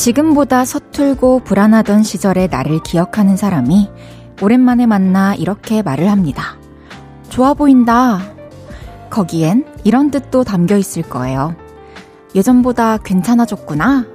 지금보다 0.00 0.64
서툴고 0.64 1.40
불안하던 1.40 2.04
시절의 2.04 2.48
나를 2.50 2.82
기억하는 2.82 3.36
사람이 3.36 3.90
오랜만에 4.40 4.86
만나 4.86 5.34
이렇게 5.34 5.82
말을 5.82 6.10
합니다. 6.10 6.56
좋아 7.28 7.52
보인다. 7.52 8.18
거기엔 9.10 9.66
이런 9.84 10.10
뜻도 10.10 10.44
담겨 10.44 10.78
있을 10.78 11.02
거예요. 11.02 11.54
예전보다 12.34 12.96
괜찮아졌구나. 12.96 14.06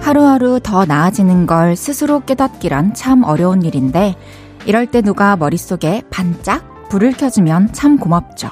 하루하루 0.00 0.58
더 0.62 0.86
나아지는 0.86 1.44
걸 1.46 1.76
스스로 1.76 2.20
깨닫기란 2.20 2.94
참 2.94 3.24
어려운 3.24 3.60
일인데, 3.60 4.16
이럴 4.66 4.86
때 4.86 5.00
누가 5.00 5.36
머릿속에 5.36 6.02
반짝 6.10 6.88
불을 6.88 7.12
켜주면 7.12 7.72
참 7.72 7.98
고맙죠. 7.98 8.50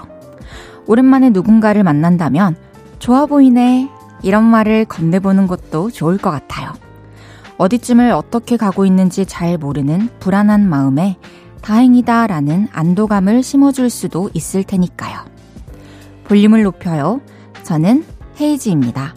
오랜만에 0.87 1.31
누군가를 1.31 1.83
만난다면, 1.83 2.57
좋아 3.01 3.27
보이네. 3.27 3.89
이런 4.23 4.45
말을 4.45 4.85
건네보는 4.87 5.47
것도 5.49 5.91
좋을 5.91 6.19
것 6.19 6.31
같아요. 6.31 6.73
어디쯤을 7.59 8.13
어떻게 8.13 8.57
가고 8.57 8.87
있는지 8.87 9.27
잘 9.27 9.59
모르는 9.59 10.09
불안한 10.21 10.69
마음에 10.69 11.17
다행이다 11.63 12.27
라는 12.27 12.69
안도감을 12.73 13.43
심어줄 13.43 13.91
수도 13.91 14.31
있을 14.35 14.65
테니까요. 14.65 15.19
볼륨을 16.25 16.63
높여요. 16.63 17.21
저는 17.65 18.05
헤이지입니다. 18.41 19.15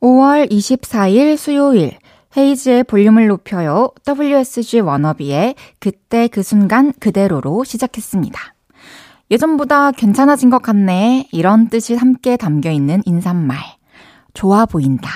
5월 0.00 0.50
24일 0.50 1.36
수요일 1.36 1.98
헤이즈의 2.36 2.84
볼륨을 2.84 3.26
높여요. 3.26 3.90
WSG 4.06 4.80
워너비의 4.80 5.54
그때 5.78 6.28
그 6.28 6.42
순간 6.42 6.92
그대로로 6.98 7.64
시작했습니다. 7.64 8.40
예전보다 9.30 9.92
괜찮아진 9.92 10.50
것 10.50 10.62
같네. 10.62 11.28
이런 11.32 11.68
뜻이 11.68 11.94
함께 11.94 12.36
담겨 12.36 12.70
있는 12.70 13.02
인사말. 13.04 13.58
좋아 14.34 14.66
보인다. 14.66 15.10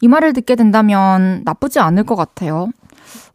이 0.00 0.08
말을 0.08 0.32
듣게 0.32 0.54
된다면 0.54 1.42
나쁘지 1.44 1.80
않을 1.80 2.04
것 2.04 2.14
같아요. 2.14 2.68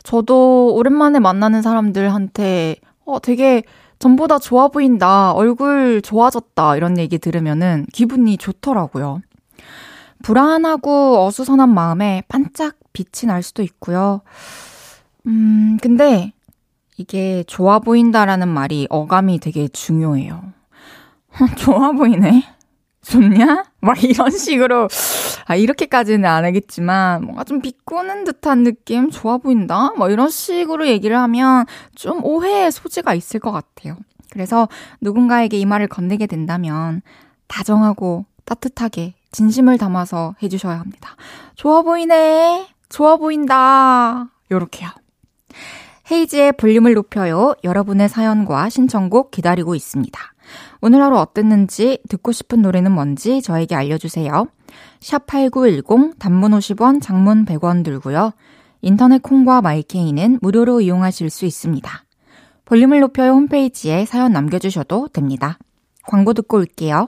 저도 0.04 0.74
오랜만에 0.76 1.20
만나는 1.20 1.62
사람들한테 1.62 2.76
어, 3.06 3.20
되게 3.20 3.64
전보다 4.00 4.40
좋아 4.40 4.68
보인다. 4.68 5.32
얼굴 5.32 6.02
좋아졌다. 6.02 6.76
이런 6.76 6.98
얘기 6.98 7.18
들으면은 7.18 7.86
기분이 7.94 8.38
좋더라고요. 8.38 9.22
불안하고 10.24 11.26
어수선한 11.26 11.72
마음에 11.72 12.24
반짝 12.28 12.78
빛이 12.94 13.28
날 13.28 13.44
수도 13.44 13.62
있고요. 13.62 14.22
음, 15.28 15.78
근데 15.82 16.34
이게 16.98 17.44
좋아 17.46 17.80
보인다라는 17.80 18.48
말이 18.48 18.88
어감이 18.90 19.40
되게 19.40 19.68
중요해요. 19.68 20.42
좋아 21.58 21.92
보이네? 21.92 22.44
좋냐? 23.02 23.66
막 23.82 24.02
이런 24.02 24.32
식으로, 24.32 24.88
아, 25.46 25.56
이렇게까지는 25.56 26.24
안 26.26 26.46
하겠지만, 26.46 27.24
뭔가 27.26 27.44
좀 27.44 27.60
비꼬는 27.60 28.24
듯한 28.24 28.64
느낌? 28.64 29.10
좋아 29.10 29.38
보인다? 29.38 29.92
뭐 29.98 30.10
이런 30.10 30.30
식으로 30.30 30.88
얘기를 30.88 31.18
하면 31.18 31.66
좀 31.96 32.24
오해의 32.24 32.72
소지가 32.72 33.14
있을 33.14 33.42
것 33.42 33.52
같아요. 33.52 33.98
그래서 34.30 34.70
누군가에게 35.02 35.58
이 35.60 35.66
말을 35.66 35.88
건네게 35.88 36.28
된다면, 36.28 37.02
다정하고 37.48 38.26
따뜻하게 38.46 39.16
진심을 39.34 39.78
담아서 39.78 40.36
해주셔야 40.42 40.80
합니다. 40.80 41.18
좋아 41.56 41.82
보이네. 41.82 42.68
좋아 42.88 43.18
보인다. 43.18 44.30
요렇게요. 44.50 44.90
헤이지의 46.10 46.54
볼륨을 46.54 46.94
높여요. 46.94 47.56
여러분의 47.64 48.08
사연과 48.08 48.70
신청곡 48.70 49.32
기다리고 49.32 49.76
있습니다. 49.76 50.20
오늘 50.82 51.02
하루 51.02 51.18
어땠는지 51.18 52.00
듣고 52.10 52.32
싶은 52.32 52.62
노래는 52.62 52.92
뭔지 52.92 53.42
저에게 53.42 53.76
알려주세요. 53.76 54.48
샵8910 55.00 56.20
단문 56.20 56.52
50원 56.52 57.02
장문 57.02 57.46
100원 57.46 57.84
들고요. 57.84 58.32
인터넷 58.82 59.24
콩과 59.24 59.62
마이케이는 59.62 60.40
무료로 60.42 60.82
이용하실 60.82 61.30
수 61.30 61.46
있습니다. 61.46 62.04
볼륨을 62.66 63.00
높여요 63.00 63.32
홈페이지에 63.32 64.06
사연 64.06 64.34
남겨주셔도 64.34 65.08
됩니다. 65.10 65.58
광고 66.06 66.34
듣고 66.34 66.58
올게요. 66.58 67.08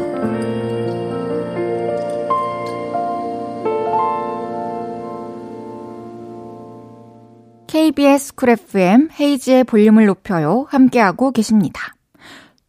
KBS 7.71 8.35
쿨 8.35 8.49
FM 8.49 9.07
헤이지의 9.17 9.63
볼륨을 9.63 10.05
높여요. 10.05 10.65
함께하고 10.67 11.31
계십니다. 11.31 11.95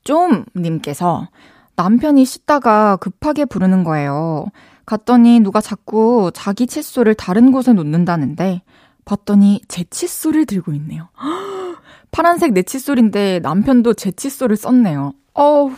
좀 0.05 0.45
님께서 0.55 1.27
남편이 1.75 2.25
씻다가 2.25 2.95
급하게 2.99 3.45
부르는 3.45 3.83
거예요. 3.83 4.47
갔더니 4.87 5.41
누가 5.41 5.61
자꾸 5.61 6.31
자기 6.33 6.69
칫솔을 6.69 7.17
다른 7.17 7.51
곳에 7.51 7.73
놓는다는데 7.73 8.63
봤더니 9.05 9.63
제 9.67 9.83
칫솔을 9.83 10.47
들고 10.47 10.73
있네요. 10.75 11.09
파란색 12.13 12.53
내 12.53 12.63
칫솔인데 12.63 13.41
남편도 13.41 13.95
제 13.95 14.13
칫솔을 14.13 14.55
썼네요. 14.55 15.15
어우. 15.35 15.73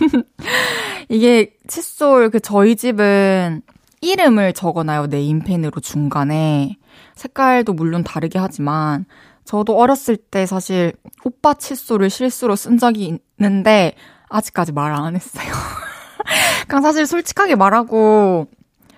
이게 1.10 1.52
칫솔 1.66 2.30
그 2.30 2.40
저희 2.40 2.76
집은 2.76 3.60
이름을 4.00 4.54
적어놔요. 4.54 5.08
네임펜으로 5.08 5.82
중간에. 5.82 6.78
색깔도 7.14 7.72
물론 7.72 8.04
다르게 8.04 8.38
하지만 8.38 9.06
저도 9.44 9.78
어렸을 9.78 10.16
때 10.16 10.46
사실 10.46 10.92
오빠 11.24 11.54
칫솔을 11.54 12.10
실수로 12.10 12.56
쓴 12.56 12.78
적이 12.78 13.18
있는데 13.38 13.94
아직까지 14.28 14.72
말 14.72 14.92
안 14.92 15.14
했어요. 15.14 15.46
그냥 16.66 16.82
사실 16.82 17.06
솔직하게 17.06 17.54
말하고 17.54 18.48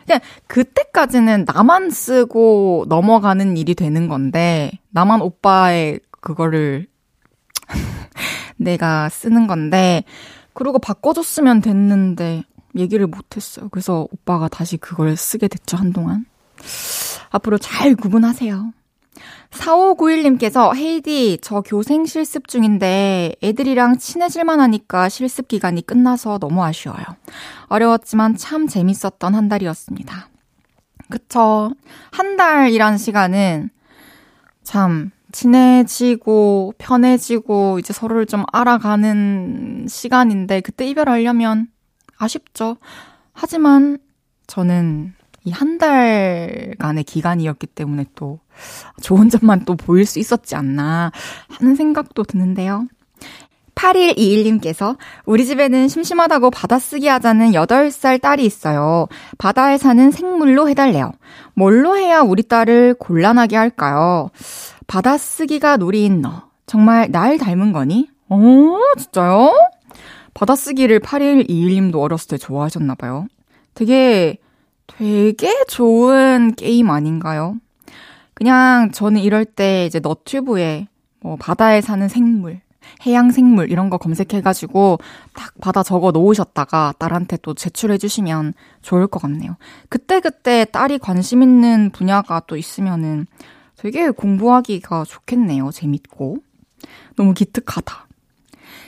그냥 0.07 0.21
그때까지는 0.47 1.45
나만 1.47 1.91
쓰고 1.91 2.87
넘어가는 2.89 3.57
일이 3.59 3.75
되는 3.75 4.09
건데 4.09 4.71
나만 4.91 5.21
오빠의 5.21 6.01
그거를 6.21 6.87
내가 8.57 9.09
쓰는 9.11 9.47
건데 9.47 10.05
그리고 10.55 10.79
바꿔줬으면 10.79 11.61
됐는데 11.61 12.43
얘기를 12.77 13.07
못했어요. 13.07 13.69
그래서 13.69 14.07
오빠가 14.11 14.49
다시 14.49 14.77
그걸 14.77 15.17
쓰게 15.17 15.49
됐죠 15.49 15.77
한동안. 15.77 16.25
앞으로 17.31 17.59
잘 17.59 17.95
구분하세요. 17.95 18.73
4591님께서 19.51 20.75
헤이디, 20.77 21.39
저 21.41 21.63
교생 21.63 22.05
실습 22.07 22.49
중인데 22.49 23.35
애들이랑 23.43 23.99
친해질만 23.99 24.61
하니까 24.61 25.09
실습 25.09 25.49
기간이 25.49 25.83
끝나서 25.83 26.39
너무 26.39 26.63
아쉬워요. 26.63 27.05
어려웠지만 27.69 28.37
참 28.37 28.67
재밌었던 28.67 29.35
한 29.35 29.49
달이었습니다. 29.49 30.29
그쵸. 31.09 31.73
한 32.11 32.37
달이란 32.37 32.99
시간은 32.99 33.71
참 34.63 35.11
친해지고 35.33 36.75
편해지고 36.79 37.79
이제 37.79 37.93
서로를 37.93 38.27
좀 38.27 38.45
알아가는 38.53 39.87
시간인데 39.89 40.61
그때 40.61 40.87
이별하려면 40.87 41.69
아쉽죠. 42.19 42.77
하지만 43.33 43.99
저는 44.47 45.15
이 45.49 45.51
한 45.51 45.79
달간의 45.79 47.05
기간이었기 47.05 47.67
때문에 47.69 48.07
또 48.15 48.41
좋은 49.03 49.29
점만 49.29 49.65
또 49.65 49.75
보일 49.77 50.05
수 50.07 50.19
있었지 50.19 50.57
않나 50.57 51.11
하는 51.49 51.75
생각도 51.75 52.25
드는데요. 52.25 52.87
8121님께서 53.75 54.97
우리 55.25 55.47
집에는 55.47 55.87
심심하다고 55.89 56.51
받아쓰기 56.51 57.07
하자는 57.07 57.53
8살 57.53 58.21
딸이 58.21 58.45
있어요. 58.45 59.07
바다에 59.39 59.79
사는 59.79 60.11
생물로 60.11 60.69
해달래요. 60.69 61.13
뭘로 61.55 61.97
해야 61.97 62.21
우리 62.21 62.43
딸을 62.43 62.95
곤란하게 62.95 63.57
할까요? 63.57 64.31
받아쓰기가 64.89 65.77
놀이인 65.77 66.21
너. 66.21 66.49
정말 66.67 67.11
날 67.11 67.39
닮은 67.39 67.73
거니? 67.73 68.09
어, 68.29 68.39
진짜요? 68.99 69.53
받아쓰기를 70.35 71.01
8121님도 71.01 72.01
어렸을 72.01 72.29
때 72.31 72.37
좋아하셨나봐요. 72.39 73.29
되게 73.75 74.39
되게 74.89 75.65
좋은 75.69 76.55
게임 76.55 76.91
아닌가요? 76.91 77.57
그냥 78.35 78.91
저는 78.93 79.21
이럴 79.21 79.45
때 79.45 79.87
이제 79.87 80.01
너튜브에 80.01 80.89
뭐 81.21 81.37
바다에 81.37 81.81
사는 81.81 82.07
생물 82.09 82.61
해양 83.07 83.31
생물 83.31 83.71
이런 83.71 83.91
거 83.91 83.99
검색해가지고 83.99 84.99
딱 85.35 85.53
받아 85.61 85.83
적어 85.83 86.11
놓으셨다가 86.11 86.95
딸한테 86.99 87.39
또 87.43 87.55
제출해주시면 87.55 88.55
좋을 88.83 89.07
것 89.07 89.21
같네요. 89.23 89.57
그때그때 89.89 90.65
딸이 90.67 90.99
관심 90.99 91.43
있는 91.43 91.91
분야가 91.91 92.43
또 92.47 92.57
있으면은 92.57 93.27
되게 93.77 94.11
공부하기가 94.11 95.05
좋겠네요. 95.05 95.71
재밌고. 95.71 96.39
너무 97.17 97.35
기특하다. 97.35 98.07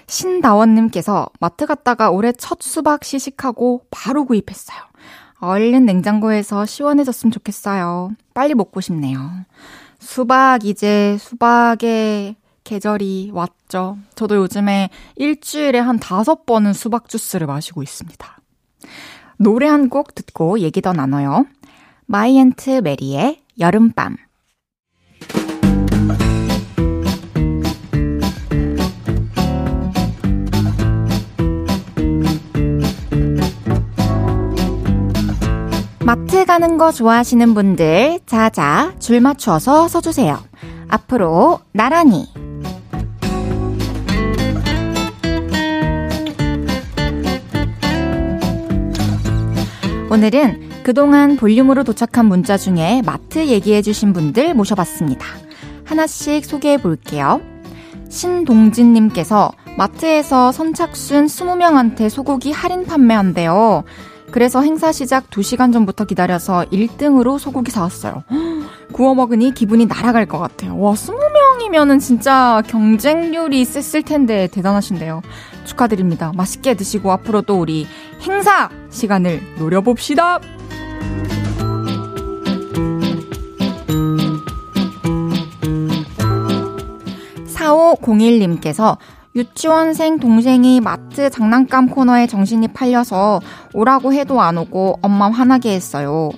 신다원님께서 0.07 1.29
마트 1.39 1.67
갔다가 1.67 2.11
올해 2.11 2.33
첫 2.33 2.61
수박 2.63 3.05
시식하고 3.05 3.85
바로 3.91 4.25
구입했어요. 4.25 4.79
얼른 5.41 5.87
냉장고에서 5.87 6.67
시원해졌으면 6.67 7.33
좋겠어요. 7.33 8.13
빨리 8.35 8.55
먹고 8.55 8.81
싶네요. 8.81 9.19
수박, 9.99 10.65
이제 10.65 11.17
수박의 11.19 12.37
계절이 12.65 13.31
왔죠. 13.33 13.99
저도 14.15 14.37
요즘에 14.37 14.91
일주일에 15.17 15.79
한 15.79 15.99
다섯 15.99 16.47
번은 16.47 16.73
수박 16.73 17.09
주스를 17.09 17.47
마시고 17.47 17.83
있습니다. 17.83 18.39
노래 19.39 19.67
한 19.67 19.89
곡 19.89 20.15
듣고 20.15 20.61
얘기 20.61 20.81
더 20.83 20.93
나눠요. 20.93 21.47
마이 22.07 22.31
앤트 22.31 22.81
메리의 22.83 23.41
여름밤. 23.59 24.17
마트 36.11 36.45
가는 36.45 36.77
거 36.77 36.91
좋아하시는 36.91 37.55
분들, 37.55 38.19
자자, 38.27 38.93
줄 38.99 39.21
맞추어서 39.21 39.87
서주세요. 39.87 40.41
앞으로 40.89 41.61
나란히. 41.71 42.27
오늘은 50.11 50.83
그동안 50.83 51.37
볼륨으로 51.37 51.85
도착한 51.85 52.27
문자 52.27 52.57
중에 52.57 53.03
마트 53.07 53.47
얘기해주신 53.47 54.13
분들 54.13 54.55
모셔봤습니다. 54.55 55.25
하나씩 55.85 56.45
소개해 56.45 56.79
볼게요. 56.79 57.41
신동진님께서 58.09 59.53
마트에서 59.79 60.51
선착순 60.51 61.27
20명한테 61.27 62.09
소고기 62.09 62.51
할인 62.51 62.85
판매한대요. 62.85 63.85
그래서 64.31 64.63
행사 64.63 64.93
시작 64.93 65.29
2시간 65.31 65.73
전부터 65.73 66.05
기다려서 66.05 66.67
1등으로 66.73 67.39
소고기 67.39 67.71
사왔어요. 67.71 68.25
구워 68.93 69.15
먹으니 69.15 69.53
기분이 69.55 69.87
날아갈 69.87 70.27
것 70.27 70.39
같아요. 70.39 70.79
와, 70.79 70.93
20명이면은 70.95 72.01
진짜 72.01 72.63
경쟁률이 72.67 73.65
셌을 73.65 74.03
텐데 74.03 74.49
대단하신데요. 74.49 75.23
축하드립니다. 75.65 76.33
맛있게 76.35 76.75
드시고 76.75 77.11
앞으로 77.13 77.43
또 77.43 77.61
우리 77.61 77.87
행사 78.23 78.69
시간을 78.91 79.41
노려봅시다. 79.59 80.41
4501님께서 87.71 88.97
유치원생 89.35 90.19
동생이 90.19 90.81
마트 90.81 91.31
장난감 91.31 91.89
코너에 91.89 92.27
정신이 92.27 92.69
팔려서 92.69 93.41
오라고 93.73 94.13
해도 94.13 94.41
안 94.41 94.59
오고 94.59 94.99
엄마 95.03 95.31
화나게 95.31 95.73
했어요. 95.73 96.31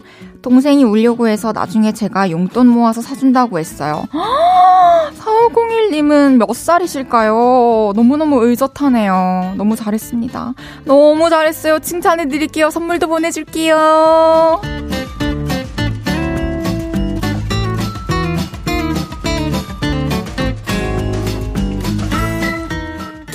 동생이 0.43 0.85
울려고 0.85 1.29
해서 1.29 1.53
나중에 1.53 1.93
제가 1.93 2.31
용돈 2.31 2.67
모아서 2.67 3.01
사준다고 3.01 3.59
했어요. 3.59 4.05
4501님은 5.17 6.37
몇 6.37 6.55
살이실까요? 6.55 7.93
너무너무 7.95 8.45
의젓하네요. 8.45 9.55
너무 9.57 9.77
잘했습니다. 9.77 10.55
너무 10.85 11.31
잘했어요. 11.31 11.79
칭찬해드릴게요. 11.79 12.71
선물도 12.71 13.07
보내줄게요. 13.09 14.61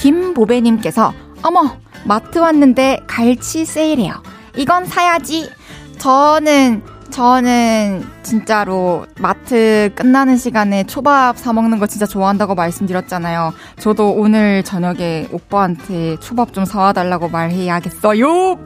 김보배님께서 0.07 1.13
어머 1.43 1.75
마트 2.05 2.37
왔는데 2.37 3.01
갈치 3.07 3.65
세일해요. 3.65 4.13
이건 4.55 4.85
사야지. 4.85 5.49
저는 5.97 6.81
저는 7.09 8.05
진짜로 8.23 9.05
마트 9.19 9.91
끝나는 9.95 10.37
시간에 10.37 10.85
초밥 10.85 11.37
사 11.37 11.51
먹는 11.51 11.79
거 11.79 11.87
진짜 11.87 12.05
좋아한다고 12.05 12.55
말씀드렸잖아요. 12.55 13.53
저도 13.79 14.11
오늘 14.13 14.63
저녁에 14.63 15.27
오빠한테 15.31 16.17
초밥 16.21 16.53
좀 16.53 16.63
사와 16.63 16.93
달라고 16.93 17.27
말해야겠어요. 17.27 18.57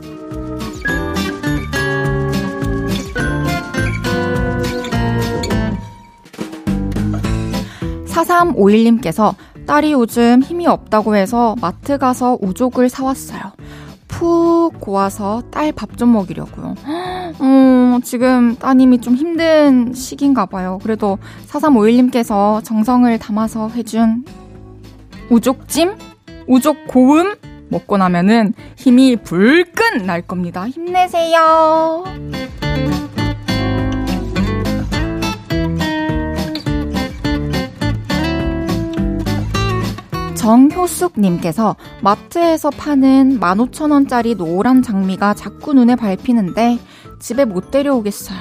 4351님께서 8.05 9.33
딸이 9.65 9.93
요즘 9.93 10.41
힘이 10.41 10.67
없다고 10.67 11.15
해서 11.15 11.55
마트 11.61 11.97
가서 11.97 12.37
우족을 12.41 12.89
사왔어요. 12.89 13.41
푹 14.07 14.79
고아서 14.79 15.41
딸 15.51 15.71
밥 15.71 15.95
좀 15.97 16.11
먹이려고요. 16.13 16.75
어, 17.39 17.99
지금 18.03 18.55
따님이 18.57 18.99
좀 19.01 19.15
힘든 19.15 19.93
시기인가 19.93 20.45
봐요. 20.45 20.79
그래도 20.83 21.17
4351님께서 21.47 22.63
정성을 22.63 23.17
담아서 23.19 23.69
해준 23.69 24.25
우족찜? 25.29 25.95
우족 26.47 26.87
고음? 26.87 27.35
먹고 27.69 27.97
나면은 27.97 28.53
힘이 28.75 29.15
불끈 29.15 30.05
날 30.05 30.21
겁니다. 30.21 30.67
힘내세요. 30.67 32.03
정효숙님께서 40.41 41.75
마트에서 42.01 42.71
파는 42.71 43.39
15,000원짜리 43.39 44.35
노란 44.35 44.81
장미가 44.81 45.35
자꾸 45.35 45.73
눈에 45.73 45.95
밟히는데 45.95 46.79
집에 47.19 47.45
못 47.45 47.69
데려오겠어요. 47.69 48.39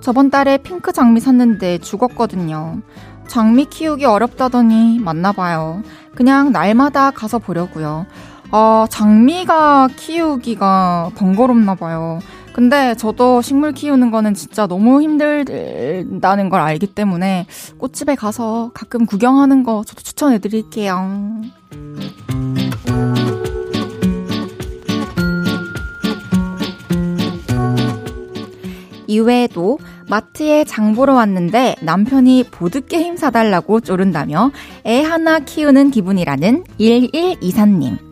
저번 0.00 0.30
달에 0.30 0.58
핑크 0.58 0.92
장미 0.92 1.18
샀는데 1.18 1.78
죽었거든요. 1.78 2.80
장미 3.26 3.64
키우기 3.64 4.04
어렵다더니 4.04 5.00
맞나봐요. 5.00 5.82
그냥 6.14 6.52
날마다 6.52 7.10
가서 7.10 7.40
보려고요. 7.40 8.06
아, 8.52 8.86
장미가 8.88 9.88
키우기가 9.96 11.10
번거롭나봐요. 11.16 12.20
근데 12.52 12.94
저도 12.94 13.40
식물 13.42 13.72
키우는 13.72 14.10
거는 14.10 14.34
진짜 14.34 14.66
너무 14.66 15.00
힘들다는 15.02 16.48
걸 16.50 16.60
알기 16.60 16.88
때문에 16.88 17.46
꽃집에 17.78 18.14
가서 18.14 18.70
가끔 18.74 19.06
구경하는 19.06 19.62
거 19.62 19.84
저도 19.86 20.02
추천해 20.02 20.38
드릴게요. 20.38 21.40
이외에도 29.06 29.78
마트에 30.08 30.64
장 30.64 30.94
보러 30.94 31.14
왔는데 31.14 31.76
남편이 31.82 32.44
보드게임 32.50 33.16
사달라고 33.16 33.80
쪼른다며 33.80 34.50
애 34.86 35.02
하나 35.02 35.38
키우는 35.38 35.90
기분이라는 35.90 36.64
1124님. 36.78 38.11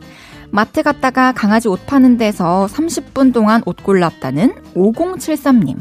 마트 0.52 0.82
갔다가 0.82 1.32
강아지 1.32 1.68
옷 1.68 1.86
파는 1.86 2.16
데서 2.16 2.66
30분 2.70 3.32
동안 3.32 3.62
옷 3.66 3.82
골랐다는 3.82 4.54
5073님. 4.74 5.78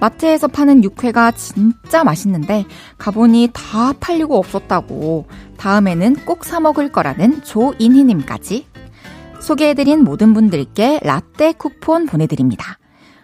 마트에서 0.00 0.48
파는 0.48 0.82
육회가 0.84 1.30
진짜 1.32 2.04
맛있는데 2.04 2.64
가보니 2.98 3.50
다 3.52 3.92
팔리고 4.00 4.36
없었다고 4.36 5.26
다음에는 5.56 6.16
꼭 6.26 6.44
사 6.44 6.60
먹을 6.60 6.90
거라는 6.90 7.42
조인희님까지 7.42 8.66
소개해드린 9.40 10.02
모든 10.02 10.34
분들께 10.34 11.00
라떼 11.02 11.52
쿠폰 11.52 12.06
보내드립니다. 12.06 12.78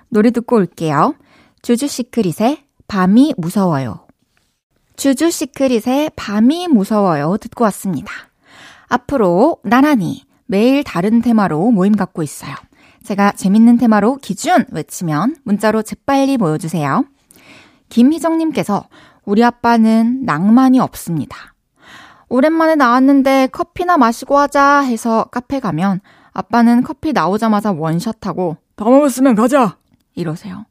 노래 0.08 0.30
듣고 0.30 0.56
올게요. 0.56 1.14
주주 1.62 1.88
시크릿의 1.88 2.64
밤이 2.86 3.34
무서워요. 3.36 4.06
주주 4.96 5.30
시크릿의 5.30 6.12
밤이 6.16 6.68
무서워요 6.68 7.36
듣고 7.38 7.64
왔습니다. 7.64 8.12
앞으로 8.88 9.58
나란히 9.64 10.22
매일 10.50 10.82
다른 10.82 11.22
테마로 11.22 11.70
모임 11.70 11.94
갖고 11.94 12.24
있어요. 12.24 12.52
제가 13.04 13.30
재밌는 13.30 13.78
테마로 13.78 14.16
기준 14.16 14.64
외치면 14.72 15.36
문자로 15.44 15.82
재빨리 15.82 16.38
모여주세요. 16.38 17.04
김희정님께서 17.88 18.88
우리 19.24 19.44
아빠는 19.44 20.24
낭만이 20.24 20.80
없습니다. 20.80 21.54
오랜만에 22.28 22.74
나왔는데 22.74 23.50
커피나 23.52 23.96
마시고 23.96 24.38
하자 24.38 24.80
해서 24.80 25.28
카페 25.30 25.60
가면 25.60 26.00
아빠는 26.32 26.82
커피 26.82 27.12
나오자마자 27.12 27.70
원샷하고 27.70 28.56
다 28.74 28.84
먹었으면 28.84 29.36
가자! 29.36 29.76
이러세요. 30.16 30.66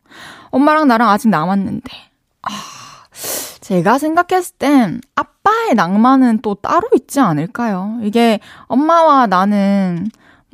엄마랑 0.49 0.89
나랑 0.89 1.07
아직 1.09 1.29
남았는데. 1.29 1.89
아, 2.41 2.49
제가 3.69 3.99
생각했을 3.99 4.55
땐 4.57 4.99
아빠의 5.13 5.75
낭만은 5.75 6.39
또 6.41 6.55
따로 6.55 6.89
있지 6.95 7.19
않을까요? 7.19 7.99
이게 8.01 8.39
엄마와 8.65 9.27
나는 9.27 10.07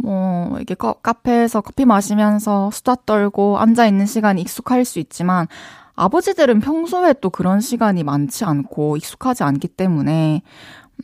뭐, 0.03 0.59
이게 0.59 0.75
거, 0.75 0.95
카페에서 0.95 1.61
커피 1.61 1.85
마시면서 1.85 2.69
수다 2.71 2.95
떨고 3.05 3.57
앉아 3.57 3.87
있는 3.87 4.05
시간이 4.05 4.41
익숙할 4.41 4.83
수 4.83 4.99
있지만, 4.99 5.47
아버지들은 5.95 6.59
평소에 6.59 7.13
또 7.21 7.29
그런 7.29 7.61
시간이 7.61 8.03
많지 8.03 8.43
않고 8.43 8.97
익숙하지 8.97 9.43
않기 9.43 9.69
때문에, 9.69 10.41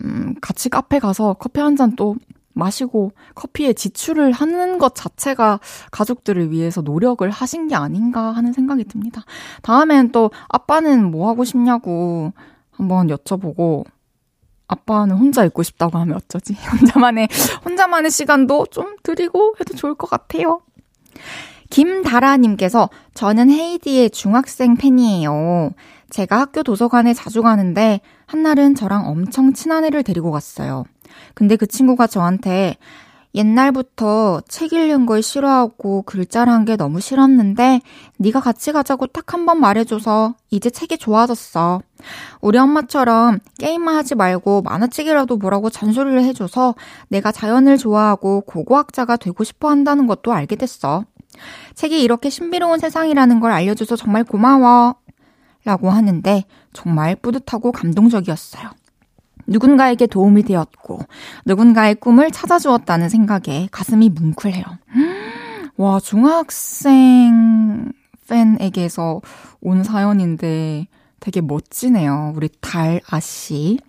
음, 0.03 0.35
같이 0.41 0.67
카페 0.67 0.99
가서 0.99 1.35
커피 1.39 1.61
한 1.61 1.77
잔 1.77 1.95
또 1.95 2.17
마시고 2.53 3.11
커피에 3.35 3.73
지출을 3.73 4.31
하는 4.31 4.77
것 4.77 4.95
자체가 4.95 5.59
가족들을 5.91 6.51
위해서 6.51 6.81
노력을 6.81 7.29
하신 7.29 7.67
게 7.67 7.75
아닌가 7.75 8.31
하는 8.31 8.53
생각이 8.53 8.83
듭니다. 8.85 9.23
다음엔 9.61 10.11
또 10.11 10.31
아빠는 10.49 11.09
뭐 11.09 11.29
하고 11.29 11.43
싶냐고 11.43 12.33
한번 12.71 13.07
여쭤보고 13.07 13.85
아빠는 14.67 15.17
혼자 15.17 15.43
있고 15.45 15.63
싶다고 15.63 15.97
하면 15.99 16.15
어쩌지? 16.15 16.55
혼자만의, 16.81 17.27
혼자만의 17.65 18.09
시간도 18.09 18.67
좀 18.71 18.95
드리고 19.03 19.55
해도 19.59 19.75
좋을 19.75 19.95
것 19.95 20.09
같아요. 20.09 20.61
김다라님께서 21.69 22.89
저는 23.13 23.49
헤이디의 23.49 24.11
중학생 24.11 24.75
팬이에요. 24.75 25.71
제가 26.09 26.39
학교 26.39 26.63
도서관에 26.63 27.13
자주 27.13 27.41
가는데 27.41 28.01
한날은 28.25 28.75
저랑 28.75 29.07
엄청 29.07 29.53
친한 29.53 29.85
애를 29.85 30.03
데리고 30.03 30.31
갔어요. 30.31 30.83
근데 31.33 31.55
그 31.55 31.65
친구가 31.67 32.07
저한테 32.07 32.75
옛날부터 33.33 34.41
책 34.49 34.73
읽는 34.73 35.05
걸 35.05 35.21
싫어하고 35.21 36.01
글자란 36.01 36.65
게 36.65 36.75
너무 36.75 36.99
싫었는데 36.99 37.79
네가 38.17 38.41
같이 38.41 38.73
가자고 38.73 39.07
딱 39.07 39.33
한 39.33 39.45
번 39.45 39.59
말해줘서 39.61 40.35
이제 40.49 40.69
책이 40.69 40.97
좋아졌어. 40.97 41.81
우리 42.41 42.57
엄마처럼 42.57 43.39
게임만 43.59 43.95
하지 43.95 44.15
말고 44.15 44.63
만화책이라도 44.63 45.37
보라고 45.39 45.69
잔소리를 45.69 46.21
해줘서 46.23 46.75
내가 47.07 47.31
자연을 47.31 47.77
좋아하고 47.77 48.41
고고학자가 48.41 49.15
되고 49.15 49.43
싶어 49.45 49.69
한다는 49.69 50.07
것도 50.07 50.33
알게 50.33 50.57
됐어. 50.57 51.05
책이 51.75 52.03
이렇게 52.03 52.29
신비로운 52.29 52.79
세상이라는 52.79 53.39
걸 53.39 53.51
알려줘서 53.53 53.95
정말 53.95 54.25
고마워. 54.25 54.95
라고 55.63 55.91
하는데 55.91 56.43
정말 56.73 57.15
뿌듯하고 57.15 57.71
감동적이었어요. 57.71 58.71
누군가에게 59.51 60.07
도움이 60.07 60.43
되었고, 60.43 60.99
누군가의 61.45 61.95
꿈을 61.95 62.31
찾아주었다는 62.31 63.09
생각에 63.09 63.67
가슴이 63.71 64.09
뭉클해요. 64.09 64.63
와, 65.77 65.99
중학생 65.99 67.91
팬에게서 68.27 69.21
온 69.61 69.83
사연인데 69.83 70.87
되게 71.19 71.41
멋지네요. 71.41 72.33
우리 72.35 72.49
달아 72.61 73.19
씨. 73.19 73.79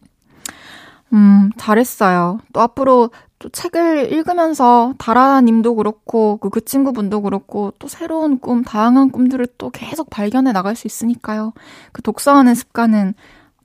음, 1.13 1.51
잘했어요. 1.57 2.41
또 2.53 2.61
앞으로 2.61 3.11
또 3.39 3.49
책을 3.49 4.13
읽으면서 4.13 4.95
다라님도 4.99 5.75
그렇고 5.75 6.39
그, 6.39 6.49
그 6.49 6.65
친구분도 6.65 7.23
그렇고 7.23 7.73
또 7.79 7.89
새로운 7.89 8.39
꿈, 8.39 8.63
다양한 8.63 9.11
꿈들을 9.11 9.47
또 9.59 9.71
계속 9.71 10.11
발견해 10.11 10.53
나갈 10.53 10.77
수 10.77 10.87
있으니까요. 10.87 11.53
그 11.93 12.03
독서하는 12.03 12.55
습관은 12.55 13.15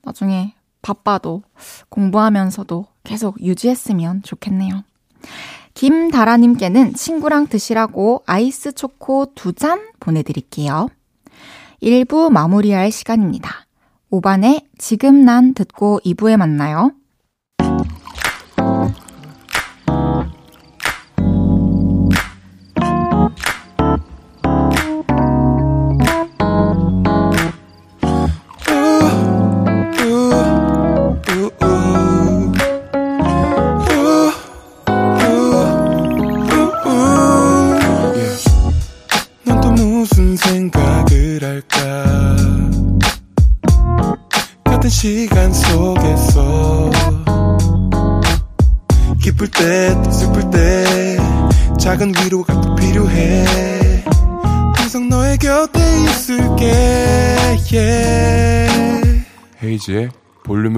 나중에 0.03 0.55
바빠도 0.87 1.43
공부하면서도 1.89 2.85
계속 3.03 3.41
유지했으면 3.41 4.21
좋겠네요. 4.23 4.83
김다라님께는 5.73 6.93
친구랑 6.93 7.47
드시라고 7.47 8.23
아이스 8.25 8.71
초코 8.71 9.25
두 9.35 9.51
잔 9.51 9.81
보내드릴게요. 9.99 10.87
1부 11.83 12.31
마무리할 12.31 12.91
시간입니다. 12.91 13.65
5반에 14.11 14.63
지금 14.77 15.25
난 15.25 15.53
듣고 15.53 15.99
2부에 16.05 16.37
만나요. 16.37 16.93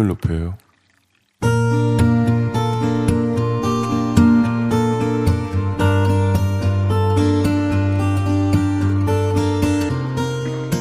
높여요. 0.09 0.55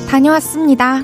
다녀왔습니다. 0.09 1.03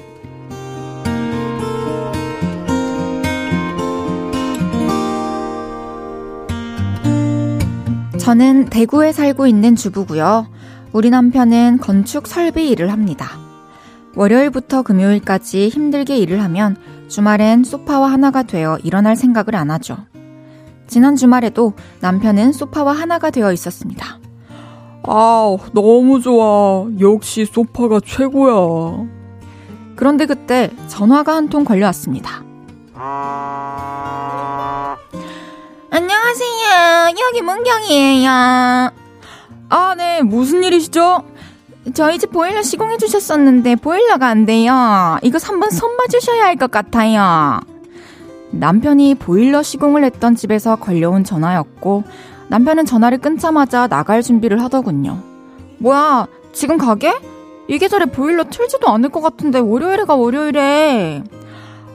저는 8.19 8.71
대구에 8.71 9.13
살고 9.13 9.47
있는 9.47 9.77
주부고요. 9.77 10.49
우리 10.93 11.11
남편은 11.11 11.79
건축 11.79 12.27
설비 12.27 12.71
일을 12.71 12.91
합니다. 12.91 13.29
월요일부터 14.17 14.83
금요일까지 14.83 15.69
힘들게 15.69 16.17
일을 16.19 16.43
하면 16.43 16.77
주말엔 17.15 17.63
소파와 17.63 18.11
하나가 18.11 18.43
되어 18.43 18.77
일어날 18.83 19.15
생각을 19.15 19.55
안 19.55 19.71
하죠. 19.71 19.97
지난 20.89 21.15
주말에도 21.15 21.75
남편은 22.01 22.51
소파와 22.53 22.93
하나가 22.93 23.31
되어 23.31 23.53
있었습니다. 23.53 24.19
아, 25.05 25.57
너무 25.73 26.21
좋아. 26.21 26.89
역시 26.99 27.47
소파가 27.47 28.01
최고야. 28.05 29.07
그런데 29.95 30.27
그때 30.27 30.73
전화가 30.89 31.37
한 31.37 31.49
통 31.49 31.63
걸려왔습니다. 31.65 32.43
안녕하세요. 35.91 37.15
여기 37.29 37.43
문경이에요. 37.43 38.29
아, 39.69 39.95
네. 39.97 40.21
무슨 40.23 40.65
일이시죠? 40.65 41.23
저희 41.93 42.19
집 42.19 42.31
보일러 42.33 42.63
시공해 42.63 42.97
주셨었는데 42.97 43.77
보일러가 43.77 44.27
안 44.29 44.47
돼요. 44.47 45.19
이거 45.23 45.39
한번 45.43 45.71
손 45.71 45.97
봐 45.97 46.07
주셔야 46.09 46.45
할 46.45 46.57
것 46.57 46.71
같아요. 46.71 47.61
남편이 48.53 49.17
보일러 49.17 49.63
시공을 49.63 50.05
했던 50.05 50.35
집에서 50.35 50.77
걸려온 50.77 51.25
전화였고 51.25 52.05
남편은 52.49 52.87
전화를 52.87 53.19
끊자마자 53.19 53.87
나갈 53.87 54.23
준비를 54.23 54.63
하더군요. 54.63 55.19
뭐야, 55.79 56.27
지금 56.53 56.79
가게? 56.79 57.13
이 57.69 57.79
계절에 57.79 58.07
보일러 58.07 58.45
틀지도 58.45 58.89
않을 58.89 59.09
것 59.11 59.21
같은데 59.21 59.59
월요일에 59.59 60.05
가 60.05 60.15
월요일에. 60.15 61.25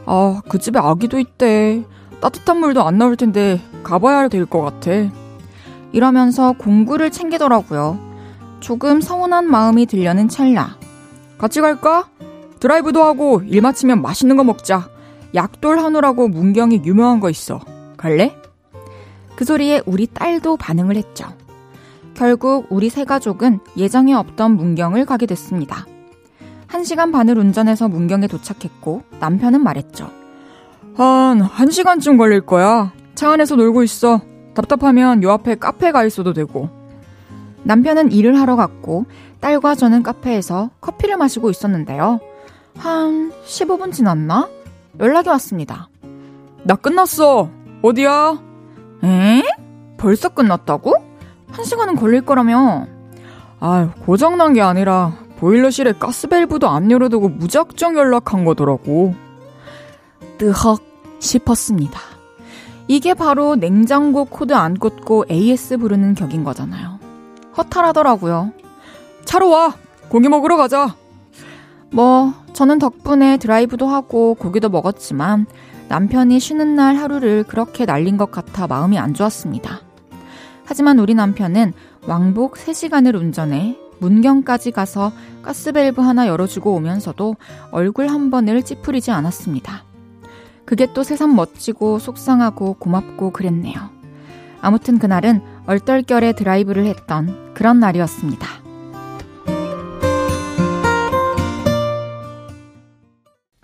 아, 0.05 0.41
그 0.49 0.59
집에 0.59 0.79
아기도 0.79 1.19
있대. 1.19 1.83
따뜻한 2.21 2.57
물도 2.57 2.83
안 2.83 2.97
나올 2.97 3.15
텐데 3.15 3.61
가봐야 3.83 4.27
될 4.27 4.45
것 4.45 4.61
같아. 4.61 4.91
이러면서 5.93 6.51
공구를 6.53 7.09
챙기더라고요. 7.11 7.97
조금 8.59 9.01
서운한 9.01 9.49
마음이 9.49 9.85
들려는 9.85 10.27
찰나. 10.27 10.77
같이 11.37 11.61
갈까? 11.61 12.09
드라이브도 12.59 13.03
하고 13.03 13.41
일 13.45 13.61
마치면 13.61 14.01
맛있는 14.01 14.35
거 14.35 14.43
먹자. 14.43 14.89
약돌 15.33 15.79
한우라고 15.79 16.27
문경에 16.27 16.81
유명한 16.83 17.19
거 17.19 17.29
있어. 17.29 17.59
갈래? 17.97 18.35
그 19.35 19.45
소리에 19.45 19.81
우리 19.85 20.07
딸도 20.07 20.57
반응을 20.57 20.97
했죠. 20.97 21.27
결국 22.13 22.67
우리 22.69 22.89
세 22.89 23.05
가족은 23.05 23.59
예정에 23.77 24.13
없던 24.13 24.57
문경을 24.57 25.05
가게 25.05 25.25
됐습니다. 25.25 25.85
한 26.67 26.83
시간 26.83 27.11
반을 27.11 27.37
운전해서 27.37 27.87
문경에 27.87 28.27
도착했고 28.27 29.03
남편은 29.19 29.63
말했죠. 29.63 30.11
한, 30.95 31.39
한 31.39 31.71
시간쯤 31.71 32.17
걸릴 32.17 32.41
거야. 32.41 32.91
차 33.15 33.31
안에서 33.31 33.55
놀고 33.55 33.83
있어. 33.83 34.21
답답하면 34.53 35.23
요 35.23 35.31
앞에 35.31 35.55
카페 35.55 35.91
가 35.91 36.03
있어도 36.03 36.33
되고. 36.33 36.78
남편은 37.63 38.11
일을 38.11 38.39
하러 38.39 38.55
갔고 38.55 39.05
딸과 39.39 39.75
저는 39.75 40.03
카페에서 40.03 40.69
커피를 40.81 41.17
마시고 41.17 41.49
있었는데요. 41.49 42.19
한 42.77 43.31
15분 43.45 43.91
지났나? 43.91 44.49
연락이 44.99 45.29
왔습니다. 45.29 45.89
나 46.63 46.75
끝났어. 46.75 47.49
어디야? 47.81 48.39
에? 49.03 49.43
벌써 49.97 50.29
끝났다고? 50.29 50.93
한 51.51 51.65
시간은 51.65 51.95
걸릴 51.95 52.21
거라며. 52.21 52.87
아유, 53.59 53.89
고장난 54.05 54.53
게 54.53 54.61
아니라 54.61 55.13
보일러실에 55.37 55.93
가스밸브도 55.93 56.67
안 56.67 56.91
열어두고 56.91 57.29
무작정 57.29 57.97
연락한 57.97 58.45
거더라고. 58.45 59.15
뜨헉 60.37 60.79
싶었습니다. 61.19 61.99
이게 62.87 63.13
바로 63.13 63.55
냉장고 63.55 64.25
코드 64.25 64.53
안 64.53 64.73
꽂고 64.75 65.25
AS 65.29 65.77
부르는 65.77 66.15
격인 66.15 66.43
거잖아요. 66.43 66.98
허탈하더라고요. 67.57 68.51
차로 69.25 69.49
와! 69.49 69.75
고기 70.09 70.27
먹으러 70.29 70.57
가자! 70.57 70.95
뭐, 71.91 72.33
저는 72.53 72.79
덕분에 72.79 73.37
드라이브도 73.37 73.87
하고 73.87 74.35
고기도 74.35 74.69
먹었지만 74.69 75.45
남편이 75.87 76.39
쉬는 76.39 76.75
날 76.75 76.95
하루를 76.95 77.43
그렇게 77.43 77.85
날린 77.85 78.17
것 78.17 78.31
같아 78.31 78.67
마음이 78.67 78.99
안 78.99 79.13
좋았습니다. 79.13 79.81
하지만 80.65 80.99
우리 80.99 81.15
남편은 81.15 81.73
왕복 82.07 82.55
3시간을 82.55 83.15
운전해 83.15 83.77
문경까지 83.99 84.71
가서 84.71 85.11
가스밸브 85.41 86.01
하나 86.01 86.27
열어주고 86.27 86.73
오면서도 86.73 87.35
얼굴 87.71 88.07
한 88.07 88.29
번을 88.29 88.63
찌푸리지 88.63 89.11
않았습니다. 89.11 89.83
그게 90.65 90.93
또 90.93 91.03
새삼 91.03 91.35
멋지고 91.35 91.97
속상하고 91.97 92.75
고맙고 92.75 93.31
그랬네요. 93.31 93.75
아무튼 94.61 94.99
그날은 94.99 95.41
얼떨결에 95.69 96.33
드라이브를 96.33 96.85
했던 96.87 97.53
그런 97.53 97.79
날이었습니다. 97.79 98.47